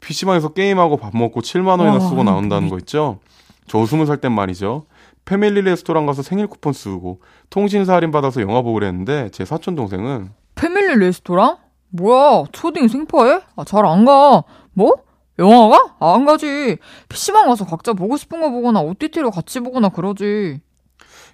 PC방에서 0.00 0.50
게임하고 0.50 0.98
밥 0.98 1.16
먹고 1.16 1.40
7만 1.40 1.80
원이나 1.80 1.92
와, 1.94 2.00
쓰고 2.00 2.22
나온다는 2.24 2.68
거 2.68 2.76
있죠? 2.78 3.18
저 3.66 3.78
20살 3.78 4.20
땐 4.20 4.32
말이죠. 4.32 4.84
패밀리 5.24 5.62
레스토랑 5.62 6.06
가서 6.06 6.22
생일 6.22 6.46
쿠폰 6.46 6.72
쓰고 6.72 7.20
통신사 7.50 7.94
할인 7.94 8.10
받아서 8.10 8.40
영화 8.42 8.60
보고 8.62 8.74
그랬는데 8.74 9.30
제 9.30 9.44
사촌 9.44 9.74
동생은 9.74 10.30
패밀리 10.54 10.96
레스토랑? 10.96 11.56
뭐야, 11.90 12.44
초딩 12.52 12.88
생파해? 12.88 13.40
아, 13.56 13.64
잘 13.64 13.84
안 13.86 14.04
가. 14.04 14.42
뭐? 14.72 14.94
영화가? 15.38 15.96
아, 16.00 16.14
안 16.14 16.24
가지. 16.24 16.76
PC방 17.08 17.46
가서 17.48 17.64
각자 17.64 17.92
보고 17.92 18.16
싶은 18.16 18.40
거 18.40 18.50
보거나 18.50 18.80
OTT로 18.80 19.30
같이 19.30 19.60
보거나 19.60 19.88
그러지. 19.88 20.60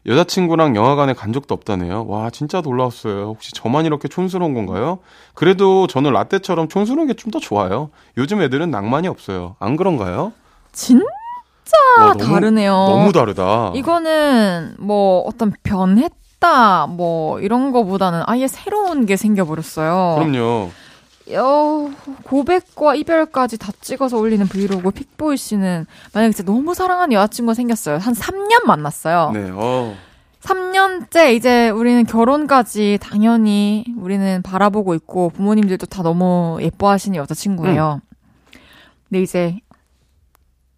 여자친구랑 0.06 0.76
영화관에 0.76 1.12
간 1.12 1.32
적도 1.32 1.54
없다네요. 1.54 2.06
와 2.06 2.30
진짜 2.30 2.60
놀라웠어요. 2.62 3.24
혹시 3.26 3.52
저만 3.52 3.84
이렇게 3.84 4.08
촌스러운 4.08 4.54
건가요? 4.54 5.00
그래도 5.34 5.86
저는 5.86 6.12
라떼처럼 6.12 6.68
촌스러운 6.68 7.06
게 7.06 7.14
좀 7.14 7.30
더 7.30 7.38
좋아요. 7.38 7.90
요즘 8.16 8.40
애들은 8.40 8.70
낭만이 8.70 9.08
없어요. 9.08 9.56
안 9.58 9.76
그런가요? 9.76 10.32
진짜 10.72 11.04
와, 11.98 12.12
너무, 12.14 12.34
다르네요. 12.34 12.72
너무 12.72 13.12
다르다. 13.12 13.72
이거는 13.74 14.76
뭐 14.78 15.20
어떤 15.26 15.52
변했다 15.62 16.86
뭐 16.88 17.40
이런 17.40 17.72
거보다는 17.72 18.22
아예 18.26 18.48
새로운 18.48 19.06
게 19.06 19.16
생겨버렸어요. 19.16 20.16
그럼요. 20.18 20.70
어, 21.36 21.90
고백과 22.24 22.94
이별까지 22.96 23.58
다 23.58 23.72
찍어서 23.80 24.18
올리는 24.18 24.46
브이로그 24.46 24.90
픽보이 24.90 25.36
씨는 25.36 25.86
만약에 26.12 26.32
진짜 26.32 26.50
너무 26.50 26.74
사랑하는 26.74 27.12
여자친구가 27.12 27.54
생겼어요. 27.54 27.98
한 27.98 28.14
3년 28.14 28.64
만났어요. 28.66 29.30
네, 29.32 29.50
어. 29.52 29.94
3년째 30.42 31.34
이제 31.34 31.68
우리는 31.68 32.04
결혼까지 32.04 32.98
당연히 33.00 33.84
우리는 33.98 34.40
바라보고 34.42 34.94
있고 34.94 35.30
부모님들도 35.30 35.86
다 35.86 36.02
너무 36.02 36.58
예뻐하시는 36.60 37.14
여자친구예요. 37.16 38.00
근데 39.08 39.22
이제 39.22 39.58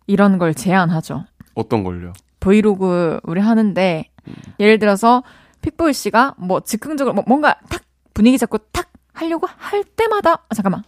이런 0.07 0.39
걸 0.39 0.55
제안하죠. 0.55 1.25
어떤 1.55 1.85
걸요? 1.85 2.13
브이로그 2.41 3.21
우리 3.25 3.41
하는데 3.41 4.05
예를 4.59 4.79
들어서 4.79 5.23
픽보이 5.63 5.93
씨가 5.93 6.35
뭐 6.39 6.61
즉흥적으로 6.61 7.15
뭐 7.15 7.25
뭔가 7.27 7.57
탁 7.69 7.83
분위기 8.15 8.37
잡고 8.39 8.59
탁 8.73 8.89
하려고 9.13 9.47
할 9.57 9.85
때마다 9.85 10.43
아, 10.49 10.55
잠깐만 10.55 10.83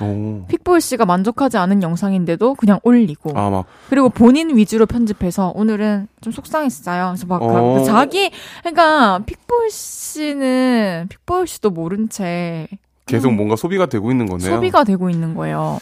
오. 0.00 0.44
픽보이 0.46 0.80
씨가 0.80 1.06
만족하지 1.06 1.56
않은 1.58 1.82
영상인데도 1.82 2.54
그냥 2.54 2.80
올리고 2.82 3.36
아, 3.36 3.50
막, 3.50 3.66
그리고 3.88 4.08
본인 4.08 4.56
위주로 4.56 4.86
편집해서 4.86 5.52
오늘은 5.54 6.06
좀 6.20 6.32
속상했어요. 6.32 7.08
그래서 7.08 7.26
막 7.26 7.42
어. 7.42 7.74
그 7.74 7.84
자기 7.84 8.30
그러니까 8.60 9.20
픽보이 9.24 9.70
씨는 9.70 11.06
픽보이 11.08 11.46
씨도 11.46 11.70
모른 11.70 12.08
채 12.08 12.68
계속 13.06 13.32
뭔가 13.32 13.56
소비가 13.56 13.86
되고 13.86 14.10
있는 14.10 14.26
거네요. 14.26 14.54
소비가 14.54 14.84
되고 14.84 15.10
있는 15.10 15.34
거예요. 15.34 15.78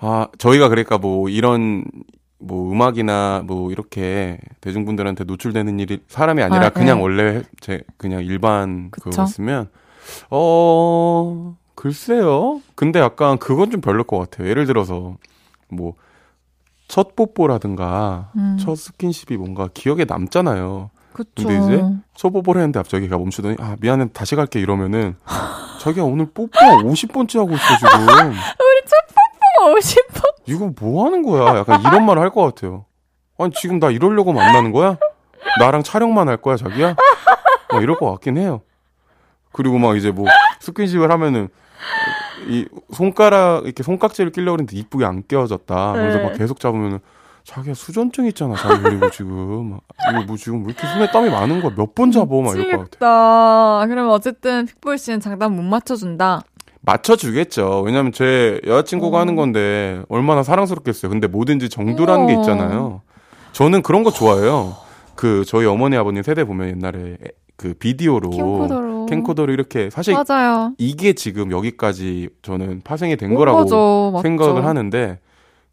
아, 0.00 0.28
저희가 0.38 0.68
그러니까 0.68 0.98
뭐 0.98 1.28
이런 1.28 1.84
뭐 2.38 2.70
음악이나 2.72 3.42
뭐 3.46 3.70
이렇게 3.72 4.38
대중분들한테 4.60 5.24
노출되는 5.24 5.80
일이 5.80 6.00
사람이 6.08 6.42
아니라 6.42 6.66
아, 6.66 6.70
그냥 6.70 6.98
네. 6.98 7.02
원래 7.02 7.42
제 7.60 7.82
그냥 7.96 8.24
일반 8.24 8.90
그쵸. 8.90 9.10
그거였으면 9.10 9.70
어 10.30 11.56
글쎄요. 11.74 12.60
근데 12.74 13.00
약간 13.00 13.38
그건 13.38 13.70
좀 13.70 13.80
별로일 13.80 14.04
것 14.04 14.18
같아요. 14.18 14.48
예를 14.48 14.66
들어서 14.66 15.16
뭐 15.68 15.94
첫 16.88 17.14
뽀뽀라든가 17.14 18.32
음. 18.36 18.56
첫 18.58 18.74
스킨십이 18.74 19.36
뭔가 19.36 19.68
기억에 19.72 20.04
남잖아요. 20.06 20.90
그쵸. 21.12 21.30
근데 21.36 21.58
이제 21.58 21.84
첫 22.14 22.30
뽀뽀를 22.30 22.62
했는데 22.62 22.78
갑자기 22.78 23.04
걔가 23.04 23.18
멈추더니 23.18 23.56
아 23.60 23.76
미안해 23.80 24.08
다시 24.12 24.34
갈게 24.36 24.58
이러면은 24.58 25.16
자기가 25.80 26.04
오늘 26.04 26.26
뽀뽀 26.32 26.48
50번째 26.50 27.38
하고 27.38 27.52
있어 27.54 27.76
지금. 27.76 28.32
어, 29.58 29.74
50번. 29.74 30.22
이거 30.46 30.70
뭐 30.80 31.04
하는 31.06 31.22
거야? 31.22 31.58
약간 31.58 31.80
이런 31.80 32.06
말을 32.06 32.22
할것 32.22 32.54
같아요. 32.54 32.84
아니, 33.38 33.52
지금 33.52 33.78
나 33.78 33.90
이러려고 33.90 34.32
만나는 34.32 34.72
거야? 34.72 34.96
나랑 35.60 35.82
촬영만 35.82 36.28
할 36.28 36.36
거야, 36.36 36.56
자기야? 36.56 36.94
막 37.72 37.82
이럴 37.82 37.96
것 37.96 38.10
같긴 38.12 38.36
해요. 38.38 38.62
그리고 39.52 39.78
막 39.78 39.96
이제 39.96 40.10
뭐 40.10 40.26
스킨십을 40.60 41.10
하면은 41.10 41.48
이 42.48 42.66
손가락 42.92 43.64
이렇게 43.64 43.82
손깍지를 43.82 44.30
끼려고 44.32 44.54
했는데 44.54 44.76
이쁘게 44.76 45.04
안 45.04 45.22
껴졌다. 45.26 45.92
그래서 45.92 46.18
네. 46.18 46.24
막 46.24 46.32
계속 46.34 46.60
잡으면은 46.60 47.00
자기야 47.44 47.74
수전증 47.74 48.26
있잖아, 48.26 48.54
자기 48.56 48.82
그리고 48.82 49.10
지금 49.10 49.70
막 49.70 49.80
이거 50.10 50.22
뭐 50.26 50.36
지금 50.36 50.60
왜 50.60 50.72
이렇게 50.72 50.86
손에 50.86 51.10
땀이 51.10 51.30
많은 51.30 51.60
거야? 51.62 51.72
몇 51.76 51.94
번 51.94 52.10
잡어 52.12 52.42
막 52.42 52.54
이럴 52.56 52.76
것 52.76 52.90
같아. 52.90 53.86
그러면 53.86 54.10
어쨌든 54.10 54.66
픽보이 54.66 54.98
씨는 54.98 55.20
장단 55.20 55.52
못 55.56 55.62
맞춰준다. 55.62 56.42
맞춰주겠죠. 56.88 57.82
왜냐면 57.84 58.12
제 58.12 58.60
여자친구가 58.66 59.18
어. 59.18 59.20
하는 59.20 59.36
건데 59.36 60.02
얼마나 60.08 60.42
사랑스럽겠어요. 60.42 61.10
근데 61.10 61.26
뭐든지 61.26 61.68
정도라는 61.68 62.26
게 62.26 62.34
어. 62.34 62.40
있잖아요. 62.40 63.02
저는 63.52 63.82
그런 63.82 64.02
거 64.04 64.10
좋아해요. 64.10 64.74
그 65.14 65.44
저희 65.46 65.66
어머니 65.66 65.96
아버님 65.96 66.22
세대 66.22 66.44
보면 66.44 66.68
옛날에 66.68 67.18
그 67.56 67.74
비디오로 67.74 68.30
캠코더로. 68.30 69.06
캠코더로 69.06 69.52
이렇게 69.52 69.90
사실 69.90 70.14
맞아요. 70.14 70.72
이게 70.78 71.12
지금 71.12 71.50
여기까지 71.50 72.30
저는 72.42 72.82
파생이 72.84 73.16
된온 73.16 73.34
거라고 73.34 73.58
거죠. 73.58 74.10
맞죠. 74.14 74.22
생각을 74.22 74.64
하는데 74.64 75.18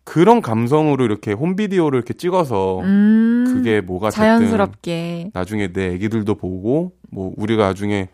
그런 0.03 0.41
감성으로 0.41 1.05
이렇게 1.05 1.31
홈비디오를 1.31 1.97
이렇게 1.97 2.13
찍어서 2.13 2.79
음, 2.81 3.45
그게 3.47 3.81
뭐가 3.81 4.09
자연스럽게. 4.09 5.31
나중에 5.33 5.71
내 5.71 5.93
애기들도 5.93 6.35
보고 6.35 6.91
뭐 7.11 7.33
우리가 7.37 7.67
나중에 7.67 8.09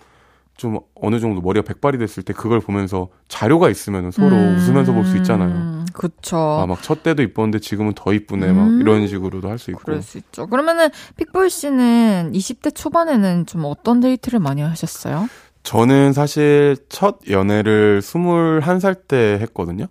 좀 0.61 0.79
어느 0.93 1.19
정도 1.19 1.41
머리가 1.41 1.65
백발이 1.65 1.97
됐을 1.97 2.21
때 2.21 2.33
그걸 2.33 2.59
보면서 2.59 3.09
자료가 3.27 3.69
있으면 3.69 4.11
서로 4.11 4.35
음, 4.35 4.55
웃으면서 4.57 4.93
볼 4.93 5.03
수 5.05 5.17
있잖아요. 5.17 5.85
그쵸. 5.91 6.37
아 6.37 6.65
막 6.67 6.81
첫 6.83 7.01
때도 7.01 7.23
이뻤는데 7.23 7.59
지금은 7.59 7.93
더 7.95 8.13
이쁘네 8.13 8.51
막 8.53 8.67
음. 8.67 8.79
이런 8.81 9.07
식으로도 9.07 9.49
할 9.49 9.57
수 9.57 9.71
있고. 9.71 9.81
그럴 9.83 10.01
수 10.03 10.19
있죠. 10.19 10.45
그러면은 10.45 10.89
픽보이 11.17 11.49
씨는 11.49 12.31
20대 12.33 12.75
초반에는 12.75 13.47
좀 13.47 13.63
어떤 13.65 13.99
데이트를 14.01 14.39
많이 14.39 14.61
하셨어요? 14.61 15.27
저는 15.63 16.13
사실 16.13 16.77
첫 16.89 17.17
연애를 17.29 18.01
21살 18.01 19.07
때 19.07 19.39
했거든요. 19.41 19.87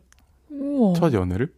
우와. 0.50 0.94
첫 0.94 1.12
연애를. 1.12 1.48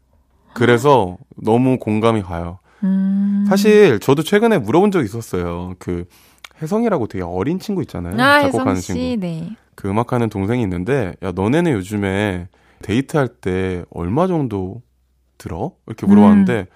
그래서 0.54 1.18
너무 1.36 1.78
공감이 1.78 2.22
가요. 2.22 2.58
음. 2.82 3.44
사실 3.48 4.00
저도 4.00 4.22
최근에 4.22 4.56
물어본 4.58 4.90
적이 4.90 5.04
있었어요. 5.04 5.74
그 5.78 6.06
혜성이라고 6.60 7.06
되게 7.06 7.24
어린 7.24 7.58
친구 7.58 7.82
있잖아요. 7.82 8.14
아, 8.20 8.42
작곡하는 8.42 8.72
혜성 8.72 8.80
씨, 8.80 8.92
친구. 8.92 9.26
네. 9.26 9.56
그 9.74 9.88
음악하는 9.88 10.28
동생이 10.28 10.62
있는데 10.62 11.14
야 11.22 11.32
너네는 11.32 11.72
요즘에 11.72 12.48
데이트할 12.82 13.28
때 13.28 13.84
얼마 13.90 14.26
정도 14.26 14.82
들어? 15.38 15.72
이렇게 15.86 16.06
물어봤는데 16.06 16.66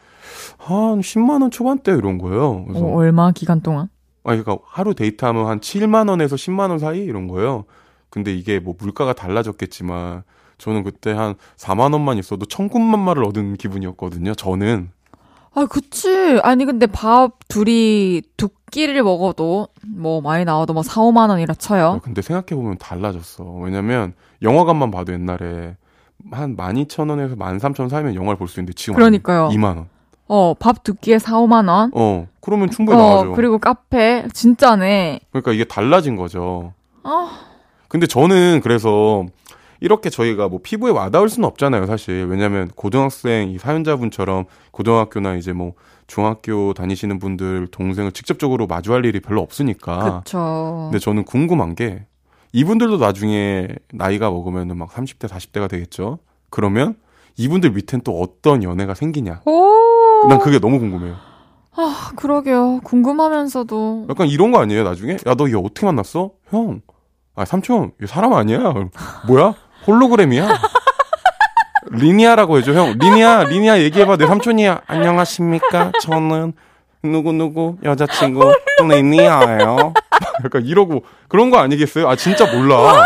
한 0.59 1.01
10만 1.01 1.43
원 1.43 1.51
초반대 1.51 1.93
이런 1.93 2.19
거예요. 2.19 2.65
그래서 2.65 2.85
어, 2.85 2.95
얼마 2.97 3.31
기간 3.33 3.61
동안? 3.61 3.89
아니 4.25 4.43
그러니까 4.43 4.65
하루 4.69 4.95
데이트하면 4.95 5.47
한 5.47 5.61
7만 5.61 6.09
원에서 6.09 6.37
10만 6.37 6.71
원 6.71 6.79
사이 6.79 7.01
이런 7.05 7.29
거예요. 7.29 7.65
근데 8.11 8.35
이게 8.35 8.59
뭐 8.59 8.75
물가가 8.79 9.13
달라졌겠지만 9.13 10.23
저는 10.59 10.85
그때 10.85 11.13
한 11.13 11.35
4만 11.57 11.93
원만 11.93 12.19
있어도 12.19 12.47
천군만 12.47 12.99
말을 13.01 13.25
얻은 13.25 13.55
기분이었거든요. 13.57 14.35
저는 14.35 14.91
아, 15.57 15.65
그치. 15.67 16.39
아니, 16.43 16.65
근데 16.67 16.87
밥 16.87 17.33
둘이 17.49 18.21
두 18.37 18.51
끼를 18.71 19.03
먹어도 19.03 19.69
뭐 19.87 20.21
많이 20.21 20.45
나와도 20.45 20.75
뭐 20.75 20.83
4, 20.83 21.01
5만 21.01 21.31
원이라 21.31 21.55
쳐요. 21.55 22.01
근데 22.05 22.21
생각해 22.21 22.61
보면 22.61 22.77
달라졌어. 22.79 23.43
왜냐면 23.63 24.13
영화관만 24.43 24.91
봐도 24.91 25.13
옛날에 25.15 25.77
한 26.31 26.57
12,000원에서 26.57 27.39
13,000원 27.39 27.89
사이면 27.89 28.15
영화를 28.15 28.37
볼 28.37 28.49
수 28.49 28.61
있는데 28.61 28.75
지금 28.75 28.95
그러니까요. 28.97 29.49
2만 29.49 29.65
원. 29.77 29.89
어, 30.29 30.55
밥 30.59 30.83
두 30.85 30.93
끼에 30.95 31.19
4, 31.19 31.37
5만 31.39 31.69
원. 31.71 31.91
어, 31.95 32.27
그러면 32.41 32.69
충분히 32.71 33.01
어, 33.01 33.03
나가죠. 33.03 33.33
그리고 33.33 33.59
카페. 33.59 34.27
진짜네. 34.35 35.21
그러니까 35.31 35.53
이게 35.53 35.65
달라진 35.65 36.17
거죠. 36.17 36.75
아. 37.03 37.31
근데 37.89 38.07
저는 38.07 38.61
그래서 38.63 39.25
이렇게 39.81 40.11
저희가 40.11 40.49
뭐 40.49 40.61
피부에 40.63 40.91
와닿을 40.91 41.29
수는 41.29 41.47
없잖아요, 41.49 41.87
사실. 41.87 42.27
왜냐면 42.27 42.69
고등학생 42.75 43.51
이 43.51 43.59
사연자분처럼 43.59 44.47
고등학교나 44.71 45.35
이제 45.37 45.53
뭐 45.53 45.75
중학교 46.07 46.73
다니시는 46.75 47.19
분들 47.19 47.69
동생을 47.71 48.13
직접적으로 48.13 48.67
마주할 48.67 49.05
일이 49.05 49.21
별로 49.21 49.43
없으니까. 49.43 50.21
그쵸. 50.25 50.89
근데 50.91 50.99
저는 50.99 51.25
궁금한 51.25 51.75
게 51.75 52.07
이분들도 52.53 52.97
나중에 52.99 53.69
나이가 53.93 54.31
먹으면은 54.31 54.77
막 54.79 54.91
30대, 54.91 55.29
40대가 55.29 55.69
되겠죠. 55.69 56.19
그러면 56.49 56.95
이분들 57.37 57.73
밑엔 57.73 58.01
또 58.05 58.21
어떤 58.21 58.63
연애가 58.63 58.95
생기냐. 58.95 59.43
오. 59.45 60.27
난 60.29 60.39
그게 60.39 60.59
너무 60.59 60.79
궁금해요. 60.79 61.17
아, 61.79 62.11
그러게요. 62.17 62.81
궁금하면서도. 62.85 64.07
약간 64.09 64.29
이런 64.29 64.51
거 64.53 64.59
아니에요, 64.61 64.85
나중에? 64.85 65.19
야, 65.27 65.35
너 65.35 65.47
얘 65.49 65.55
어떻게 65.55 65.85
만났어? 65.85 66.31
형. 66.49 66.81
아, 67.35 67.45
삼촌, 67.45 67.93
얘 68.03 68.07
사람 68.07 68.33
아니야. 68.33 68.73
뭐야? 69.29 69.55
홀로그램이야? 69.87 70.49
리니아라고 71.91 72.59
해줘, 72.59 72.73
형. 72.73 72.95
리니아, 72.99 73.45
리니아 73.45 73.79
얘기해봐. 73.79 74.17
내 74.17 74.27
삼촌이야. 74.27 74.81
안녕하십니까? 74.87 75.93
저는 76.01 76.53
누구 77.03 77.33
누구 77.33 77.77
여자친구 77.85 78.53
리니아예요. 78.89 79.95
약간 80.45 80.65
이러고 80.65 81.05
그런 81.29 81.51
거 81.51 81.59
아니겠어요? 81.59 82.09
아, 82.09 82.17
진짜 82.17 82.51
몰라. 82.53 83.05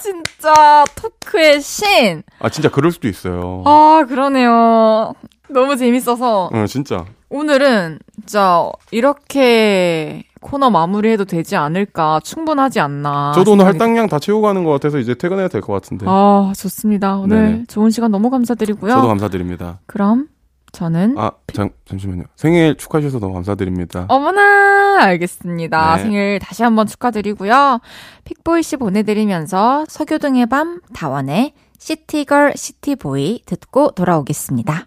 진짜 0.00 0.84
토크의 0.94 1.60
신. 1.62 2.22
아, 2.38 2.48
진짜 2.50 2.68
그럴 2.68 2.92
수도 2.92 3.08
있어요. 3.08 3.62
아, 3.66 4.04
그러네요. 4.08 5.14
너무 5.48 5.76
재밌어서 5.76 6.50
어, 6.52 6.66
진짜. 6.66 7.04
오늘은 7.30 7.98
진짜 8.14 8.68
이렇게 8.90 10.24
코너 10.40 10.70
마무리해도 10.70 11.24
되지 11.26 11.56
않을까 11.56 12.20
충분하지 12.24 12.80
않나. 12.80 13.32
저도 13.34 13.52
오늘 13.52 13.66
할당량 13.66 14.08
다 14.08 14.18
채우고 14.18 14.42
가는 14.42 14.64
것 14.64 14.70
같아서 14.72 14.98
이제 14.98 15.14
퇴근해야 15.14 15.48
될 15.48 15.60
것 15.60 15.72
같은데. 15.72 16.06
아, 16.08 16.52
좋습니다. 16.56 17.16
오늘 17.16 17.36
네네. 17.42 17.64
좋은 17.68 17.90
시간 17.90 18.10
너무 18.10 18.30
감사드리고요. 18.30 18.92
저도 18.92 19.08
감사드립니다. 19.08 19.78
그럼 19.86 20.28
저는 20.72 21.16
아, 21.18 21.32
잠, 21.52 21.70
잠시만요. 21.84 22.24
생일 22.36 22.76
축하해 22.76 23.02
주셔서 23.02 23.18
너무 23.20 23.34
감사드립니다. 23.34 24.06
어머나 24.08 24.98
알겠습니다. 25.02 25.96
네. 25.96 26.02
생일 26.02 26.38
다시 26.38 26.62
한번 26.62 26.86
축하드리고요. 26.86 27.80
픽보이 28.24 28.62
씨 28.62 28.76
보내드리면서 28.76 29.84
서교등의 29.88 30.46
밤 30.46 30.80
다원의 30.94 31.52
시티걸 31.78 32.54
시티보이 32.56 33.42
듣고 33.46 33.90
돌아오겠습니다. 33.92 34.86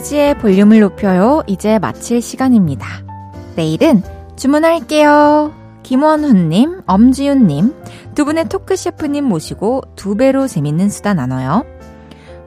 헤이지의 0.00 0.38
볼륨을 0.38 0.80
높여요. 0.80 1.42
이제 1.46 1.78
마칠 1.78 2.22
시간입니다. 2.22 2.86
내일은 3.54 4.02
주문할게요. 4.34 5.52
김원훈님, 5.82 6.82
엄지윤님, 6.86 7.74
두 8.14 8.24
분의 8.24 8.48
토크 8.48 8.76
셰프님 8.76 9.24
모시고 9.24 9.82
두 9.96 10.16
배로 10.16 10.46
재밌는 10.46 10.88
수다 10.88 11.12
나눠요. 11.12 11.64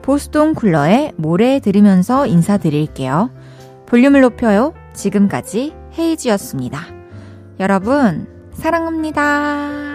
보스톤 0.02 0.54
쿨러의 0.54 1.12
모래 1.16 1.60
들으면서 1.60 2.26
인사드릴게요. 2.26 3.30
볼륨을 3.86 4.22
높여요. 4.22 4.74
지금까지 4.92 5.74
헤이지였습니다. 5.96 6.80
여러분, 7.60 8.26
사랑합니다. 8.54 9.93